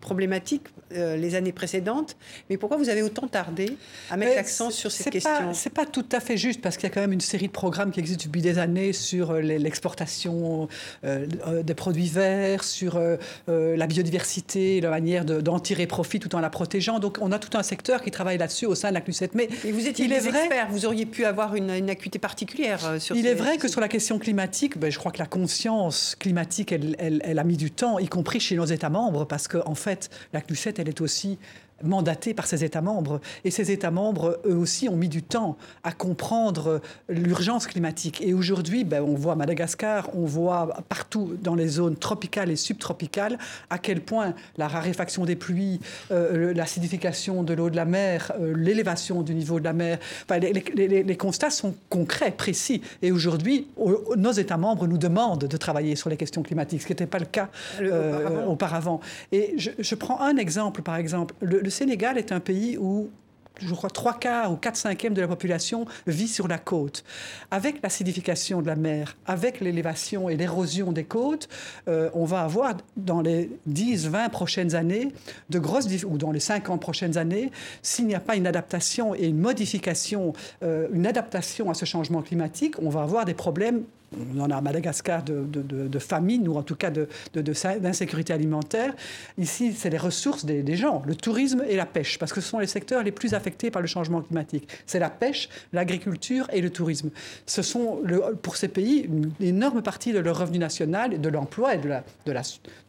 problématique 0.00 0.62
euh, 0.92 1.16
les 1.16 1.34
années 1.34 1.52
précédentes, 1.52 2.16
mais 2.48 2.56
pourquoi 2.56 2.76
vous 2.78 2.88
avez 2.88 3.02
autant 3.02 3.26
tardé 3.28 3.76
à 4.10 4.16
mettre 4.16 4.36
l'accent 4.36 4.70
sur 4.70 4.90
cette 4.90 5.10
question 5.10 5.52
C'est 5.52 5.72
pas 5.72 5.86
tout 5.86 6.06
à 6.12 6.20
fait 6.20 6.36
juste 6.36 6.60
parce 6.60 6.76
qu'il 6.76 6.88
y 6.88 6.92
a 6.92 6.94
quand 6.94 7.00
même 7.00 7.12
une 7.12 7.20
série 7.20 7.48
de 7.48 7.52
programmes 7.52 7.90
qui 7.90 8.00
existent 8.00 8.24
depuis 8.26 8.42
des 8.42 8.58
années 8.58 8.92
sur 8.92 9.34
l'exportation 9.34 10.68
des 11.02 11.74
produits 11.74 12.08
verts, 12.08 12.64
sur 12.64 13.00
la 13.48 13.86
biodiversité, 13.86 14.80
la 14.80 14.90
manière 14.90 15.24
d'en 15.24 15.58
tirer 15.58 15.86
profit 15.86 16.20
tout 16.20 16.34
en 16.34 16.40
la 16.40 16.50
protégeant. 16.50 16.98
Donc 16.98 17.18
on 17.20 17.32
a 17.32 17.38
tout 17.38 17.56
un 17.58 17.62
secteur 17.62 18.02
qui 18.02 18.10
travaille 18.10 18.38
là-dessus 18.38 18.66
au 18.66 18.74
sein 18.74 18.88
de 18.88 18.94
la 18.94 19.00
CNUSET. 19.00 19.30
Mais 19.34 19.48
vous 19.64 19.86
étiez 19.86 20.04
il 20.04 20.12
est 20.12 20.26
experts, 20.26 20.68
vous 20.70 20.86
auriez 20.86 21.06
pu 21.06 21.24
avoir 21.24 21.54
une, 21.54 21.70
une 21.70 21.90
acuité 21.90 22.18
particulière 22.18 23.00
sur. 23.00 23.16
Il 23.16 23.26
est 23.26 23.34
vrai 23.34 23.58
que 23.58 23.68
sur 23.68 23.80
la 23.80 23.88
question 23.88 24.18
climatique 24.18 24.38
ben, 24.76 24.90
je 24.90 24.98
crois 24.98 25.12
que 25.12 25.18
la 25.18 25.26
conscience 25.26 26.14
climatique, 26.18 26.72
elle, 26.72 26.96
elle, 26.98 27.38
a 27.38 27.44
mis 27.44 27.56
du 27.56 27.70
temps, 27.70 27.98
y 27.98 28.08
compris 28.08 28.40
chez 28.40 28.56
nos 28.56 28.64
États 28.64 28.90
membres, 28.90 29.24
parce 29.24 29.47
qu'en 29.48 29.62
en 29.66 29.74
fait, 29.74 30.10
la 30.32 30.40
CNUSET, 30.40 30.74
elle 30.78 30.88
est 30.88 31.00
aussi 31.00 31.38
mandaté 31.82 32.34
par 32.34 32.46
ces 32.46 32.64
États 32.64 32.80
membres. 32.80 33.20
Et 33.44 33.50
ces 33.50 33.70
États 33.70 33.90
membres, 33.90 34.40
eux 34.46 34.56
aussi, 34.56 34.88
ont 34.88 34.96
mis 34.96 35.08
du 35.08 35.22
temps 35.22 35.56
à 35.84 35.92
comprendre 35.92 36.80
l'urgence 37.08 37.66
climatique. 37.66 38.20
Et 38.20 38.34
aujourd'hui, 38.34 38.84
ben, 38.84 39.02
on 39.02 39.14
voit 39.14 39.36
Madagascar, 39.36 40.10
on 40.14 40.24
voit 40.24 40.68
partout 40.88 41.36
dans 41.42 41.54
les 41.54 41.68
zones 41.68 41.96
tropicales 41.96 42.50
et 42.50 42.56
subtropicales 42.56 43.38
à 43.70 43.78
quel 43.78 44.00
point 44.00 44.34
la 44.56 44.68
raréfaction 44.68 45.24
des 45.24 45.36
pluies, 45.36 45.80
euh, 46.10 46.52
l'acidification 46.54 47.42
de 47.42 47.54
l'eau 47.54 47.70
de 47.70 47.76
la 47.76 47.84
mer, 47.84 48.32
euh, 48.40 48.54
l'élévation 48.56 49.22
du 49.22 49.34
niveau 49.34 49.58
de 49.60 49.64
la 49.64 49.72
mer, 49.72 49.98
les, 50.30 51.16
constats 51.16 51.50
sont 51.50 51.74
concrets, 51.88 52.30
précis. 52.30 52.82
Et 53.02 53.12
aujourd'hui, 53.12 53.68
nos 54.16 54.32
États 54.32 54.56
membres 54.56 54.86
nous 54.86 54.98
demandent 54.98 55.44
de 55.44 55.56
travailler 55.56 55.96
sur 55.96 56.10
les 56.10 56.16
questions 56.16 56.42
climatiques, 56.42 56.82
ce 56.82 56.86
qui 56.86 56.92
n'était 56.92 57.06
pas 57.06 57.18
le 57.18 57.26
cas 57.26 57.48
euh, 57.80 58.46
auparavant. 58.46 59.00
Et 59.32 59.54
je, 59.56 59.94
prends 59.94 60.20
un 60.20 60.36
exemple, 60.36 60.82
par 60.82 60.96
exemple. 60.96 61.34
le 61.40 61.67
le 61.68 61.70
Sénégal 61.70 62.16
est 62.16 62.32
un 62.32 62.40
pays 62.40 62.78
où 62.78 63.10
je 63.60 63.74
crois, 63.74 63.90
trois 63.90 64.18
quarts 64.18 64.50
ou 64.52 64.56
quatre 64.56 64.76
cinquièmes 64.76 65.12
de 65.12 65.20
la 65.20 65.28
population 65.28 65.84
vit 66.06 66.28
sur 66.28 66.48
la 66.48 66.56
côte. 66.56 67.04
Avec 67.50 67.82
l'acidification 67.82 68.62
de 68.62 68.68
la 68.68 68.74
mer, 68.74 69.18
avec 69.26 69.60
l'élévation 69.60 70.30
et 70.30 70.36
l'érosion 70.38 70.92
des 70.92 71.04
côtes, 71.04 71.50
euh, 71.88 72.08
on 72.14 72.24
va 72.24 72.40
avoir 72.40 72.74
dans 72.96 73.20
les 73.20 73.50
10, 73.66 74.08
20 74.08 74.30
prochaines 74.30 74.74
années, 74.74 75.08
de 75.50 75.58
grosses, 75.58 75.88
ou 76.04 76.16
dans 76.16 76.32
les 76.32 76.40
50 76.40 76.80
prochaines 76.80 77.18
années, 77.18 77.50
s'il 77.82 78.06
n'y 78.06 78.14
a 78.14 78.20
pas 78.20 78.36
une 78.36 78.46
adaptation 78.46 79.14
et 79.14 79.26
une 79.26 79.38
modification, 79.38 80.32
euh, 80.62 80.88
une 80.94 81.06
adaptation 81.06 81.68
à 81.68 81.74
ce 81.74 81.84
changement 81.84 82.22
climatique, 82.22 82.76
on 82.80 82.88
va 82.88 83.02
avoir 83.02 83.26
des 83.26 83.34
problèmes 83.34 83.82
on 84.16 84.40
en 84.40 84.50
a 84.50 84.56
à 84.56 84.60
Madagascar 84.60 85.22
de, 85.22 85.44
de, 85.44 85.98
famine 85.98 86.48
ou 86.48 86.56
en 86.56 86.62
tout 86.62 86.76
cas 86.76 86.90
d'insécurité 86.90 88.32
alimentaire. 88.32 88.94
Ici, 89.36 89.72
c'est 89.72 89.90
les 89.90 89.98
ressources 89.98 90.44
des, 90.44 90.76
gens, 90.76 91.02
le 91.06 91.14
tourisme 91.14 91.64
et 91.68 91.76
la 91.76 91.86
pêche, 91.86 92.18
parce 92.18 92.32
que 92.32 92.40
ce 92.40 92.48
sont 92.48 92.58
les 92.58 92.66
secteurs 92.66 93.02
les 93.02 93.12
plus 93.12 93.34
affectés 93.34 93.70
par 93.70 93.82
le 93.82 93.88
changement 93.88 94.20
climatique. 94.20 94.68
C'est 94.86 94.98
la 94.98 95.10
pêche, 95.10 95.48
l'agriculture 95.72 96.48
et 96.52 96.60
le 96.60 96.70
tourisme. 96.70 97.10
Ce 97.46 97.62
sont, 97.62 98.00
pour 98.42 98.56
ces 98.56 98.68
pays, 98.68 99.00
une 99.00 99.32
énorme 99.40 99.82
partie 99.82 100.12
de 100.12 100.18
leur 100.18 100.38
revenu 100.38 100.58
national, 100.58 101.20
de 101.20 101.28
l'emploi 101.28 101.74
et 101.74 101.78
de 101.78 101.88
la, 101.88 102.02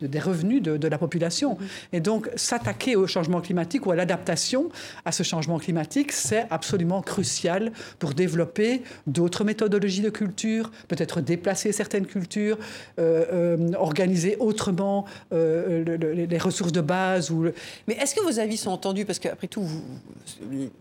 des 0.02 0.20
revenus 0.20 0.62
de, 0.62 0.88
la 0.88 0.98
population. 0.98 1.58
Et 1.94 2.00
donc, 2.00 2.30
s'attaquer 2.36 2.96
au 2.96 3.08
changement 3.08 3.42
climatique 3.42 3.86
ou 3.86 3.92
à 3.92 3.96
l'adaptation 3.96 4.70
à 5.06 5.12
ce 5.12 5.24
changement 5.24 5.60
climatique, 5.60 6.12
c'est 6.12 6.48
absolument 6.50 7.02
crucial 7.02 7.72
pour 8.00 8.14
développer 8.14 8.82
d'autres 9.08 9.44
méthodologies 9.44 10.02
de 10.02 10.10
culture, 10.10 10.72
peut-être 10.88 11.09
peut-être 11.10 11.26
déplacer 11.26 11.72
certaines 11.72 12.06
cultures, 12.06 12.58
organiser 13.78 14.38
autrement 14.40 15.06
les 15.32 16.38
ressources 16.38 16.72
de 16.72 16.82
base. 16.82 17.32
Ou 17.32 17.48
Mais 17.88 17.96
est-ce 17.96 18.16
que 18.16 18.22
vos 18.22 18.40
avis 18.40 18.58
sont 18.58 18.72
entendus? 18.72 19.06
Parce 19.06 19.20
qu'après 19.20 19.48
tout, 19.48 19.62
vous, 19.62 19.82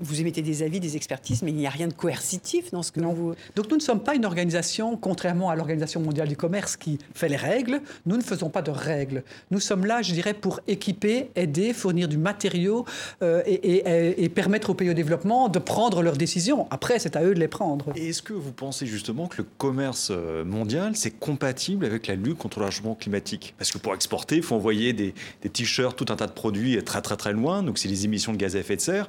vous 0.01 0.21
émettez 0.21 0.43
des 0.43 0.63
avis, 0.63 0.81
des 0.81 0.97
expertises, 0.97 1.43
mais 1.43 1.51
il 1.51 1.57
n'y 1.57 1.67
a 1.67 1.71
rien 1.71 1.89
de 1.89 1.93
coercitif 1.93 2.71
dans 2.71 2.83
ce 2.83 2.93
que 2.93 3.01
non. 3.01 3.13
vous... 3.13 3.35
Donc 3.57 3.71
nous 3.71 3.77
ne 3.77 3.83
sommes 3.83 4.03
pas 4.03 4.15
une 4.15 4.25
organisation, 4.25 4.97
contrairement 4.97 5.51
à 5.51 5.57
l'Organisation 5.57 6.01
mondiale 6.01 6.29
du 6.29 6.37
commerce 6.37 6.77
qui 6.77 6.99
fait 7.15 7.29
les 7.29 7.37
règles, 7.37 7.81
nous 8.07 8.17
ne 8.17 8.23
faisons 8.23 8.51
pas 8.51 8.63
de 8.63 8.71
règles. 8.71 9.23
Nous 9.51 9.61
sommes 9.61 9.87
là, 9.87 10.03
je 10.03 10.13
dirais, 10.13 10.35
pour 10.35 10.61
équiper, 10.67 11.31
aider, 11.37 11.73
fournir 11.73 12.09
du 12.09 12.19
matériau 12.19 12.85
euh, 13.23 13.43
et, 13.47 14.25
et, 14.25 14.29
permettre 14.29 14.71
aux 14.71 14.75
pays 14.75 14.91
au 14.91 14.95
développement 14.95 15.49
de 15.49 15.59
prendre 15.59 16.03
leurs 16.03 16.17
décisions. 16.17 16.67
Après, 16.71 16.99
c'est 16.99 17.17
à 17.17 17.25
eux 17.25 17.35
de 17.35 17.41
les 17.41 17.49
prendre. 17.49 17.87
Et 17.97 18.11
est-ce 18.11 18.23
que 18.23 18.33
vous 18.33 18.53
pensez 18.53 18.87
justement 18.87 19.27
que 19.27 19.39
le 19.39 19.47
commerce 19.59 20.11
euh, 20.19 20.45
mondial, 20.45 20.97
c'est 20.97 21.11
compatible 21.11 21.85
avec 21.85 22.07
la 22.07 22.15
lutte 22.15 22.39
contre 22.39 22.61
le 22.61 22.95
climatique 22.95 23.55
Parce 23.59 23.71
que 23.71 23.79
pour 23.79 23.95
exporter, 23.95 24.37
il 24.37 24.43
faut 24.43 24.57
envoyer 24.57 24.93
des, 24.93 25.15
des 25.43 25.49
t-shirts, 25.49 25.97
tout 25.97 26.13
un 26.13 26.17
tas 26.17 26.27
de 26.27 26.33
produits 26.33 26.83
très 26.85 27.01
très 27.01 27.17
très 27.17 27.33
loin, 27.33 27.63
donc 27.63 27.79
c'est 27.79 27.89
les 27.89 28.05
émissions 28.05 28.33
de 28.33 28.39
gaz 28.39 28.57
à 28.57 28.59
effet 28.61 28.77
de 28.77 28.81
serre. 28.81 29.07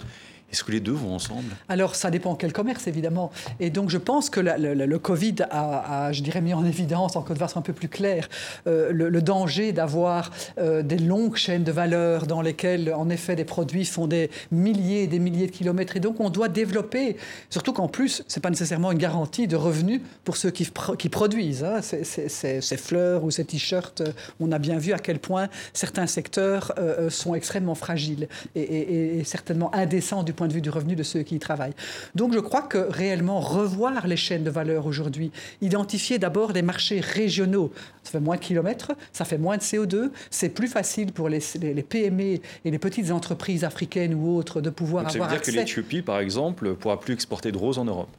Est-ce 0.51 0.63
que 0.63 0.71
les 0.71 0.79
deux 0.79 0.93
vont 0.93 1.13
ensemble? 1.13 1.55
Alors, 1.67 1.95
ça 1.95 2.09
dépend 2.09 2.35
quel 2.35 2.53
commerce, 2.53 2.87
évidemment. 2.87 3.31
Et 3.59 3.69
donc, 3.69 3.89
je 3.89 3.97
pense 3.97 4.29
que 4.29 4.39
le, 4.39 4.99
Covid 4.99 5.35
a, 5.51 6.11
je 6.11 6.21
dirais, 6.21 6.41
mis 6.41 6.53
en 6.53 6.65
évidence, 6.65 7.15
en 7.15 7.21
de 7.21 7.35
façon 7.35 7.59
un 7.59 7.61
peu 7.61 7.73
plus 7.73 7.87
claire, 7.87 8.27
euh, 8.67 8.91
le, 8.91 9.21
danger 9.21 9.73
d'avoir 9.73 10.31
euh, 10.57 10.81
des 10.81 10.97
longues 10.97 11.35
chaînes 11.35 11.63
de 11.63 11.71
valeur 11.71 12.25
dans 12.25 12.41
lesquelles, 12.41 12.93
en 12.93 13.09
effet, 13.09 13.35
des 13.35 13.45
produits 13.45 13.85
font 13.85 14.07
des 14.07 14.31
milliers 14.51 15.03
et 15.03 15.07
des 15.07 15.19
milliers 15.19 15.47
de 15.47 15.51
kilomètres. 15.51 15.97
Et 15.97 15.99
donc, 15.99 16.19
on 16.19 16.29
doit 16.29 16.47
développer, 16.47 17.17
surtout 17.49 17.73
qu'en 17.73 17.87
plus, 17.87 18.23
ce 18.27 18.39
n'est 18.39 18.41
pas 18.41 18.49
nécessairement 18.49 18.91
une 18.91 18.97
garantie 18.97 19.47
de 19.47 19.55
revenus 19.55 20.01
pour 20.23 20.37
ceux 20.37 20.49
qui, 20.49 20.65
produisent. 21.09 21.63
Hein. 21.63 21.81
Ces, 21.81 22.77
fleurs 22.77 23.23
ou 23.23 23.31
ces 23.31 23.45
t-shirts, 23.45 24.01
euh, 24.01 24.11
on 24.39 24.51
a 24.51 24.57
bien 24.57 24.77
vu 24.77 24.93
à 24.93 24.99
quel 24.99 25.19
point 25.19 25.49
certains 25.73 26.07
secteurs 26.07 26.73
sont 27.09 27.35
extrêmement 27.35 27.75
fragiles 27.75 28.27
et, 28.55 28.61
et, 28.61 29.19
et 29.19 29.23
certainement 29.23 29.73
indécents 29.75 30.23
du 30.23 30.33
point 30.39 30.47
de 30.47 30.53
vue 30.53 30.61
du 30.61 30.69
revenu 30.69 30.95
de 30.95 31.03
ceux 31.03 31.23
qui 31.23 31.35
y 31.35 31.39
travaillent. 31.39 31.73
Donc 32.15 32.33
je 32.33 32.39
crois 32.39 32.61
que 32.61 32.77
réellement 32.77 33.41
revoir 33.41 34.07
les 34.07 34.15
chaînes 34.15 34.45
de 34.45 34.49
valeur 34.49 34.85
aujourd'hui, 34.85 35.31
identifier 35.61 36.17
d'abord 36.17 36.53
des 36.53 36.61
marchés 36.61 37.01
régionaux, 37.01 37.73
ça 38.03 38.11
fait 38.11 38.21
moins 38.21 38.37
de 38.37 38.41
kilomètres, 38.41 38.93
ça 39.11 39.25
fait 39.25 39.37
moins 39.37 39.57
de 39.57 39.61
CO2, 39.61 40.11
c'est 40.29 40.47
plus 40.47 40.69
facile 40.69 41.11
pour 41.11 41.27
les, 41.27 41.41
les, 41.61 41.83
PME 41.83 42.39
et 42.63 42.71
les 42.71 42.79
petites 42.79 43.11
entreprises 43.11 43.65
africaines 43.65 44.13
ou 44.13 44.37
autres 44.37 44.61
de 44.61 44.69
pouvoir 44.69 45.03
Donc 45.03 45.15
avoir 45.15 45.29
ça 45.29 45.35
veut 45.35 45.41
dire 45.41 45.53
que 45.53 45.59
l'Éthiopie, 45.59 46.01
par 46.01 46.19
exemple, 46.19 46.73
pourra 46.75 46.97
plus 47.01 47.13
exporter 47.13 47.51
de 47.51 47.57
roses 47.57 47.77
en 47.77 47.85
Europe 47.85 48.09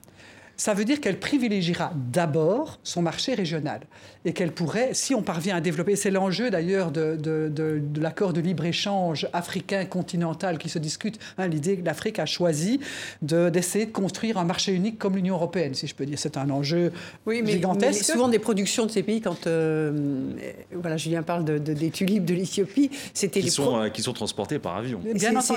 ça 0.61 0.75
veut 0.75 0.85
dire 0.85 1.01
qu'elle 1.01 1.19
privilégiera 1.19 1.91
d'abord 2.13 2.81
son 2.83 3.01
marché 3.01 3.33
régional 3.33 3.81
et 4.27 4.35
qu'elle 4.35 4.53
pourrait, 4.53 4.91
si 4.93 5.15
on 5.15 5.23
parvient 5.23 5.57
à 5.57 5.63
développer, 5.63 5.97
c'est 5.97 6.11
l'enjeu 6.11 6.51
d'ailleurs 6.51 6.91
de, 6.91 7.17
de, 7.17 7.81
l'accord 7.99 8.35
de 8.35 8.43
libre-échange 8.43 9.27
africain 9.33 9.87
continental 9.87 10.59
qui 10.59 10.69
se 10.69 10.79
discute, 10.79 11.19
hein, 11.39 11.49
l'idée 11.49 11.79
que 11.79 11.87
l'Afrique 11.87 12.19
a 12.19 12.27
choisi 12.27 12.79
d'essayer 13.23 13.87
de, 13.87 13.91
construire 13.91 14.37
un 14.37 14.45
marché 14.45 14.73
unique 14.73 14.99
comme 14.99 15.17
l'Union 15.17 15.37
européenne, 15.37 15.73
si 15.73 15.87
je 15.87 15.95
peux 15.95 16.05
dire. 16.05 16.19
C'est 16.19 16.37
un 16.37 16.51
enjeu 16.51 16.93
oui, 17.25 17.41
mais, 17.43 17.53
gigantesque. 17.53 18.05
souvent 18.05 18.29
des 18.29 18.39
productions 18.39 18.85
de 18.85 18.91
ces 18.91 19.03
pays, 19.03 19.23
quand 19.23 19.47
euh, 19.47 20.35
voilà, 20.75 20.99
Julien 20.99 21.23
parle 21.23 21.47
de, 21.47 21.57
des 21.57 21.91
tulipes 21.91 22.27
de 22.27 22.35
l'Éthiopie, 22.35 22.91
c'était 23.15 23.41
qui, 23.41 23.51
sont, 23.51 23.81
euh, 23.81 23.89
qui 23.89 24.03
sont 24.03 24.13
transportées 24.13 24.59
par 24.59 24.77
avion. 24.77 25.01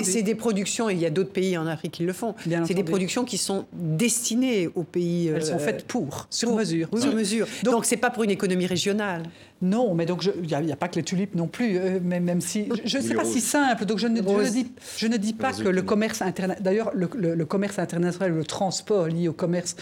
C'est 0.02 0.22
des 0.22 0.34
productions, 0.34 0.88
et 0.88 0.94
il 0.94 1.00
y 1.00 1.06
a 1.06 1.10
d'autres 1.10 1.32
pays 1.32 1.58
en 1.58 1.66
Afrique 1.66 1.92
qui 1.92 2.04
le 2.04 2.14
font, 2.14 2.34
c'est 2.64 2.72
des 2.72 2.84
productions 2.84 3.26
qui 3.26 3.36
sont 3.36 3.66
destinées 3.74 4.70
aux 4.74 4.84
elles 4.96 5.44
sont 5.44 5.54
euh, 5.54 5.58
faites 5.58 5.86
pour, 5.86 6.26
sur 6.30 6.54
mesure. 6.54 6.88
sur 6.98 7.14
mesure. 7.14 7.46
Donc, 7.62 7.84
ce 7.84 7.90
c'est 7.90 7.96
pas 7.96 8.10
pour 8.10 8.24
une 8.24 8.30
économie 8.30 8.66
régionale. 8.66 9.22
Non, 9.64 9.94
mais 9.94 10.04
donc 10.04 10.28
il 10.42 10.58
n'y 10.58 10.72
a, 10.72 10.76
pas 10.76 10.88
que 10.88 10.96
les 10.96 11.02
tulipes 11.02 11.34
non 11.34 11.46
plus, 11.46 11.78
euh, 11.78 11.98
même 12.00 12.40
si 12.42 12.68
je 12.84 12.98
ne 12.98 13.02
sais 13.02 13.14
pas 13.14 13.24
si 13.24 13.40
simple. 13.40 13.86
Donc 13.86 13.98
je 13.98 14.08
ne, 14.08 14.20
dis, 14.50 14.66
je 14.98 15.06
ne 15.06 15.16
dis 15.16 15.32
pas 15.32 15.54
que 15.54 15.68
le 15.68 15.80
commerce 15.80 16.20
international. 16.20 16.62
D'ailleurs, 16.62 16.90
le, 16.94 17.44
commerce 17.46 17.78
international, 17.78 18.32
le 18.32 18.44
transport 18.44 19.06
lié 19.06 19.28
au 19.28 19.32
commerce 19.32 19.76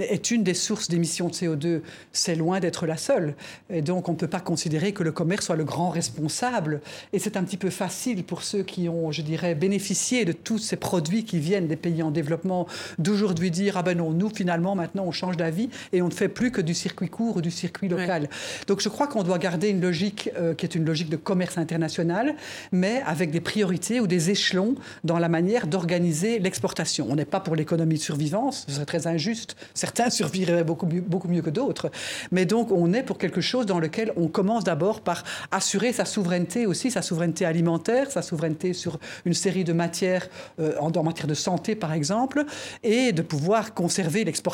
est 0.00 0.32
une 0.32 0.42
des 0.42 0.54
sources 0.54 0.88
d'émissions 0.88 1.28
de 1.28 1.34
CO2. 1.34 1.80
C'est 2.10 2.34
loin 2.34 2.58
d'être 2.58 2.86
la 2.86 2.96
seule. 2.96 3.36
Et 3.70 3.80
donc 3.80 4.08
on 4.08 4.12
ne 4.12 4.16
peut 4.16 4.26
pas 4.26 4.40
considérer 4.40 4.92
que 4.92 5.04
le 5.04 5.12
commerce 5.12 5.46
soit 5.46 5.56
le 5.56 5.64
grand 5.64 5.90
responsable. 5.90 6.80
Et 7.12 7.20
c'est 7.20 7.36
un 7.36 7.44
petit 7.44 7.58
peu 7.58 7.70
facile 7.70 8.24
pour 8.24 8.42
ceux 8.42 8.64
qui 8.64 8.88
ont, 8.88 9.12
je 9.12 9.22
dirais, 9.22 9.54
bénéficié 9.54 10.24
de 10.24 10.32
tous 10.32 10.58
ces 10.58 10.76
produits 10.76 11.24
qui 11.24 11.38
viennent 11.38 11.68
des 11.68 11.76
pays 11.76 12.02
en 12.02 12.10
développement 12.10 12.66
d'aujourd'hui 12.98 13.52
dire 13.52 13.76
ah 13.76 13.84
ben 13.84 13.98
non, 13.98 14.10
nous 14.10 14.30
finalement 14.34 14.57
maintenant 14.60 15.04
on 15.06 15.12
change 15.12 15.36
d'avis 15.36 15.68
et 15.92 16.02
on 16.02 16.08
ne 16.08 16.12
fait 16.12 16.28
plus 16.28 16.50
que 16.50 16.60
du 16.60 16.74
circuit 16.74 17.08
court 17.08 17.36
ou 17.36 17.40
du 17.40 17.50
circuit 17.50 17.88
local. 17.88 18.28
Donc 18.66 18.80
je 18.80 18.88
crois 18.88 19.06
qu'on 19.06 19.22
doit 19.22 19.38
garder 19.38 19.68
une 19.68 19.80
logique 19.80 20.30
euh, 20.36 20.54
qui 20.54 20.66
est 20.66 20.74
une 20.74 20.84
logique 20.84 21.10
de 21.10 21.16
commerce 21.16 21.58
international, 21.58 22.34
mais 22.72 23.02
avec 23.06 23.30
des 23.30 23.40
priorités 23.40 24.00
ou 24.00 24.06
des 24.06 24.30
échelons 24.30 24.74
dans 25.04 25.18
la 25.18 25.28
manière 25.28 25.66
d'organiser 25.66 26.38
l'exportation. 26.38 27.06
On 27.10 27.16
n'est 27.16 27.24
pas 27.24 27.40
pour 27.40 27.56
l'économie 27.56 27.96
de 27.96 28.02
survivance, 28.02 28.64
ce 28.68 28.74
serait 28.74 28.86
très 28.86 29.06
injuste. 29.06 29.56
Certains 29.74 30.10
survivraient 30.18 30.64
beaucoup 30.64 30.86
mieux, 30.86 31.00
beaucoup 31.00 31.28
mieux 31.28 31.42
que 31.42 31.50
d'autres. 31.50 31.90
Mais 32.32 32.44
donc, 32.44 32.72
on 32.72 32.92
est 32.92 33.02
pour 33.02 33.18
quelque 33.18 33.40
chose 33.40 33.66
dans 33.66 33.78
lequel 33.78 34.12
on 34.16 34.28
commence 34.28 34.64
d'abord 34.64 35.00
par 35.00 35.24
assurer 35.50 35.92
sa 35.92 36.04
souveraineté 36.04 36.66
aussi, 36.66 36.90
sa 36.90 37.02
souveraineté 37.02 37.44
alimentaire, 37.44 38.10
sa 38.10 38.22
souveraineté 38.22 38.72
sur 38.72 38.98
une 39.24 39.34
série 39.34 39.64
de 39.64 39.72
matières, 39.72 40.28
euh, 40.60 40.76
en, 40.78 41.02
matière 41.02 41.26
de 41.26 41.34
santé 41.34 41.74
par 41.74 41.92
exemple, 41.92 42.44
et 42.82 43.12
de 43.12 43.22
pouvoir 43.22 43.74
conserver 43.74 44.24
l'exportation 44.24 44.47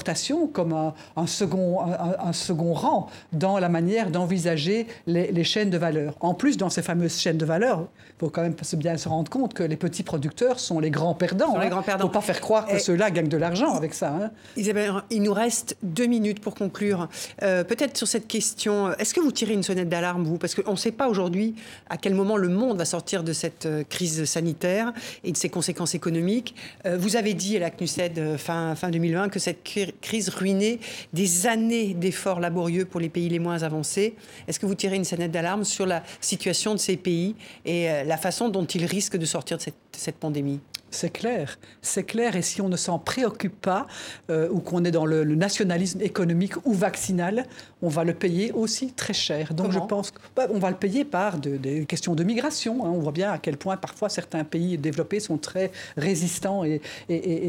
comme 0.52 0.72
un, 1.16 1.26
second, 1.26 1.80
un 1.80 2.32
second 2.32 2.72
rang 2.72 3.08
dans 3.32 3.58
la 3.58 3.68
manière 3.68 4.10
d'envisager 4.10 4.86
les, 5.06 5.44
chaînes 5.44 5.70
de 5.70 5.78
valeur. 5.78 6.14
En 6.20 6.34
plus, 6.34 6.56
dans 6.56 6.70
ces 6.70 6.82
fameuses 6.82 7.18
chaînes 7.18 7.38
de 7.38 7.44
valeur, 7.44 7.86
il 8.08 8.20
faut 8.20 8.30
quand 8.30 8.42
même 8.42 8.54
bien 8.76 8.96
se 8.96 9.08
rendre 9.08 9.30
compte 9.30 9.54
que 9.54 9.62
les 9.62 9.76
petits 9.76 10.02
producteurs 10.02 10.58
sont 10.58 10.80
les 10.80 10.90
grands 10.90 11.14
perdants. 11.14 11.54
Il 11.60 11.68
ne 11.68 11.74
hein. 11.74 11.98
faut 11.98 12.08
pas 12.08 12.20
faire 12.20 12.40
croire 12.40 12.66
que 12.66 12.78
ceux-là 12.78 13.10
gagnent 13.10 13.28
de 13.28 13.36
l'argent 13.36 13.74
avec 13.74 13.94
ça. 13.94 14.10
Hein. 14.10 14.30
Isabelle, 14.56 14.92
il 15.10 15.22
nous 15.22 15.32
reste 15.32 15.76
deux 15.82 16.06
minutes 16.06 16.40
pour 16.40 16.54
conclure. 16.54 17.08
Euh, 17.42 17.64
peut-être 17.64 17.96
sur 17.96 18.08
cette 18.08 18.26
question, 18.26 18.92
est-ce 18.94 19.14
que 19.14 19.20
vous 19.20 19.32
tirez 19.32 19.52
une 19.52 19.62
sonnette 19.62 19.88
d'alarme, 19.88 20.24
vous? 20.24 20.38
Parce 20.38 20.54
qu'on 20.54 20.72
ne 20.72 20.76
sait 20.76 20.92
pas 20.92 21.08
aujourd'hui 21.08 21.54
à 21.90 21.96
quel 21.96 22.14
moment 22.14 22.36
le 22.36 22.48
monde 22.48 22.78
va 22.78 22.84
sortir 22.84 23.22
de 23.22 23.32
cette 23.32 23.66
euh, 23.66 23.84
crise 23.88 24.24
sanitaire 24.24 24.92
et 25.22 25.32
de 25.32 25.36
ses 25.36 25.48
conséquences 25.48 25.94
économiques. 25.94 26.54
Euh, 26.86 26.96
vous 26.96 27.16
avez 27.16 27.34
dit 27.34 27.56
à 27.56 27.60
la 27.60 27.70
CNUSED 27.70 28.36
fin, 28.38 28.74
fin 28.74 28.90
2020 28.90 29.28
que 29.28 29.38
cette 29.38 29.62
crise 30.00 30.28
ruinait 30.28 30.78
des 31.12 31.46
années 31.46 31.94
d'efforts 31.94 32.40
laborieux 32.40 32.84
pour 32.84 33.00
les 33.00 33.08
pays 33.08 33.28
les 33.28 33.38
moins 33.38 33.62
avancés. 33.62 34.14
Est-ce 34.48 34.58
que 34.58 34.66
vous 34.66 34.74
tirez 34.74 34.96
une 34.96 35.04
sonnette 35.04 35.30
d'alarme 35.30 35.64
sur 35.64 35.86
la 35.86 36.02
situation 36.20 36.72
de 36.74 36.78
ces 36.78 36.96
pays 36.96 37.34
et 37.64 37.90
euh, 37.90 38.04
la 38.04 38.16
façon 38.16 38.48
dont 38.48 38.64
ils 38.64 38.86
risquent 38.86 39.16
de 39.16 39.26
sortir 39.26 39.58
de 39.58 39.64
cette 39.92 40.16
pandémie? 40.16 40.60
C'est 40.94 41.10
clair, 41.10 41.58
c'est 41.82 42.04
clair. 42.04 42.36
Et 42.36 42.42
si 42.42 42.60
on 42.60 42.68
ne 42.68 42.76
s'en 42.76 42.98
préoccupe 42.98 43.60
pas, 43.60 43.86
euh, 44.30 44.48
ou 44.50 44.60
qu'on 44.60 44.84
est 44.84 44.90
dans 44.90 45.06
le, 45.06 45.24
nationalisme 45.24 46.00
économique 46.00 46.54
ou 46.64 46.72
vaccinal, 46.72 47.46
on 47.82 47.88
va 47.88 48.04
le 48.04 48.14
payer 48.14 48.52
aussi 48.52 48.92
très 48.92 49.12
cher. 49.12 49.52
Donc 49.52 49.72
je 49.72 49.78
pense 49.78 50.10
qu'on 50.10 50.20
bah, 50.36 50.46
va 50.46 50.70
le 50.70 50.76
payer 50.76 51.04
par 51.04 51.38
des 51.38 51.84
questions 51.86 52.14
de 52.14 52.22
migration. 52.22 52.84
Hein. 52.84 52.90
On 52.94 53.00
voit 53.00 53.12
bien 53.12 53.32
à 53.32 53.38
quel 53.38 53.56
point 53.56 53.76
parfois 53.76 54.08
certains 54.08 54.44
pays 54.44 54.78
développés 54.78 55.20
sont 55.20 55.36
très 55.36 55.72
résistants 55.96 56.62
et, 56.64 56.80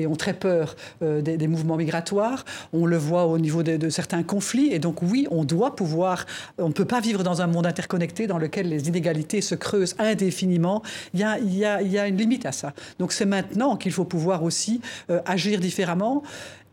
ont 0.07 0.15
très 0.15 0.33
peur 0.33 0.75
euh, 1.01 1.21
des, 1.21 1.47
mouvements 1.47 1.77
migratoires. 1.77 2.43
On 2.73 2.85
le 2.85 2.97
voit 2.97 3.27
au 3.27 3.37
niveau 3.37 3.63
de, 3.63 3.89
certains 3.89 4.23
conflits. 4.23 4.73
Et 4.73 4.79
donc 4.79 5.01
oui, 5.01 5.27
on 5.29 5.43
doit 5.43 5.75
pouvoir, 5.75 6.25
on 6.57 6.69
ne 6.69 6.73
peut 6.73 6.85
pas 6.85 6.99
vivre 6.99 7.23
dans 7.23 7.41
un 7.41 7.47
monde 7.47 7.67
interconnecté 7.67 8.27
dans 8.27 8.37
lequel 8.37 8.67
les 8.67 8.87
inégalités 8.87 9.41
se 9.41 9.55
creusent 9.55 9.95
indéfiniment. 9.99 10.81
Il 11.13 11.19
y 11.19 11.23
a, 11.23 11.37
il 11.37 11.55
y 11.55 11.65
a, 11.65 11.81
il 11.81 11.91
y 11.91 11.99
a 11.99 12.07
une 12.07 12.17
limite 12.17 12.45
à 12.45 12.51
ça. 12.51 12.73
Donc 12.99 13.13
c'est 13.13 13.25
maintenant 13.35 13.75
qu'il 13.75 13.91
faut 13.91 14.05
pouvoir 14.05 14.43
aussi 14.43 14.79
euh, 15.09 15.19
agir 15.25 15.59
différemment. 15.59 16.23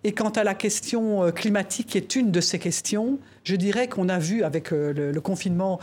Et 0.05 0.13
quant 0.13 0.31
à 0.31 0.45
la 0.45 0.55
question 0.55 1.25
euh, 1.25 1.31
climatique, 1.31 1.89
qui 1.89 1.99
est 1.99 2.15
une 2.15 2.31
de 2.31 2.41
ces 2.41 2.59
questions, 2.59 3.19
je 3.45 3.57
dirais 3.57 3.89
qu'on 3.89 4.09
a 4.09 4.19
vu 4.19 4.45
avec 4.45 4.73
euh, 4.73 5.13
le, 5.13 5.21
confinement 5.21 5.81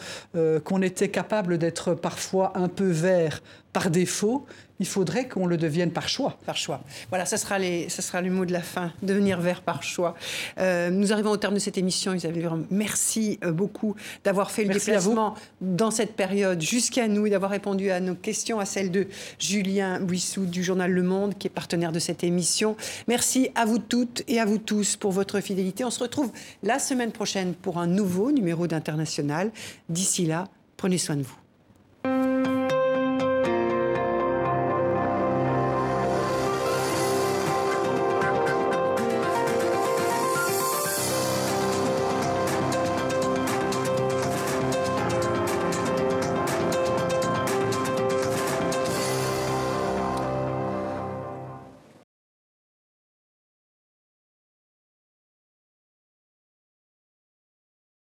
qu'on 0.64 0.82
était 0.82 1.10
capable 1.10 1.58
d'être 1.58 1.94
parfois 1.94 2.58
un 2.58 2.70
peu 2.70 2.90
vert 2.90 3.42
par 3.74 3.90
défaut, 3.90 4.46
il 4.80 4.88
faudrait 4.88 5.28
qu'on 5.28 5.46
le 5.46 5.58
devienne 5.58 5.92
par 5.92 6.08
choix. 6.08 6.38
Par 6.46 6.58
choix. 6.58 6.82
Voilà, 7.10 7.26
ça 7.26 7.38
sera, 7.38 7.60
les, 7.60 7.90
ça 7.90 8.02
sera 8.02 8.22
le 8.22 8.32
mot 8.32 8.46
de 8.46 8.54
la 8.54 8.62
fin, 8.62 8.92
devenir 9.02 9.40
vert 9.42 9.62
par 9.62 9.84
choix. 9.84 10.16
Euh, 10.60 10.90
nous 10.90 11.12
arrivons 11.12 11.32
au 11.32 11.38
terme 11.38 11.56
de 11.56 11.60
cette 11.60 11.78
émission, 11.78 12.14
Isabelle 12.14 12.50
Merci 12.70 13.40
euh, 13.44 13.52
beaucoup 13.52 13.96
d'avoir 14.24 14.52
fait 14.52 14.64
le 14.64 14.74
déplacement 14.74 15.36
dans 15.62 15.92
cette 15.92 16.16
période 16.16 16.62
jusqu'à 16.62 17.08
nous 17.08 17.28
et 17.28 17.30
d'avoir 17.30 17.52
répondu 17.52 17.92
à 17.92 18.00
nos 18.00 18.16
questions, 18.16 18.60
à 18.60 18.66
celles 18.66 18.92
de 18.92 19.08
Julien 19.38 20.00
Buissou 20.00 20.46
du 20.46 20.64
journal 20.64 20.92
Le 20.92 21.04
Monde, 21.04 21.38
qui 21.38 21.48
est 21.48 21.52
partenaire 21.52 21.92
de 21.92 22.00
cette 22.00 22.24
émission. 22.24 22.76
Merci 23.08 23.50
à 23.56 23.66
vous 23.66 23.80
toutes 23.80 24.24
et 24.28 24.40
à 24.40 24.46
vous 24.46 24.58
tous 24.58 24.96
pour 24.96 25.12
votre 25.12 25.42
fidélité. 25.42 25.84
On 25.84 25.92
se 25.92 26.00
retrouve 26.00 26.32
la 26.64 26.80
semaine 26.80 27.12
prochaine 27.12 27.54
pour 27.54 27.78
un 27.78 27.88
nouveau 27.88 28.32
numéro 28.32 28.68
d'International. 28.68 29.52
D'ici 29.90 30.26
là, 30.26 30.48
prenez 30.78 30.98
soin 30.98 31.18
de 31.18 31.24
vous. 31.24 32.49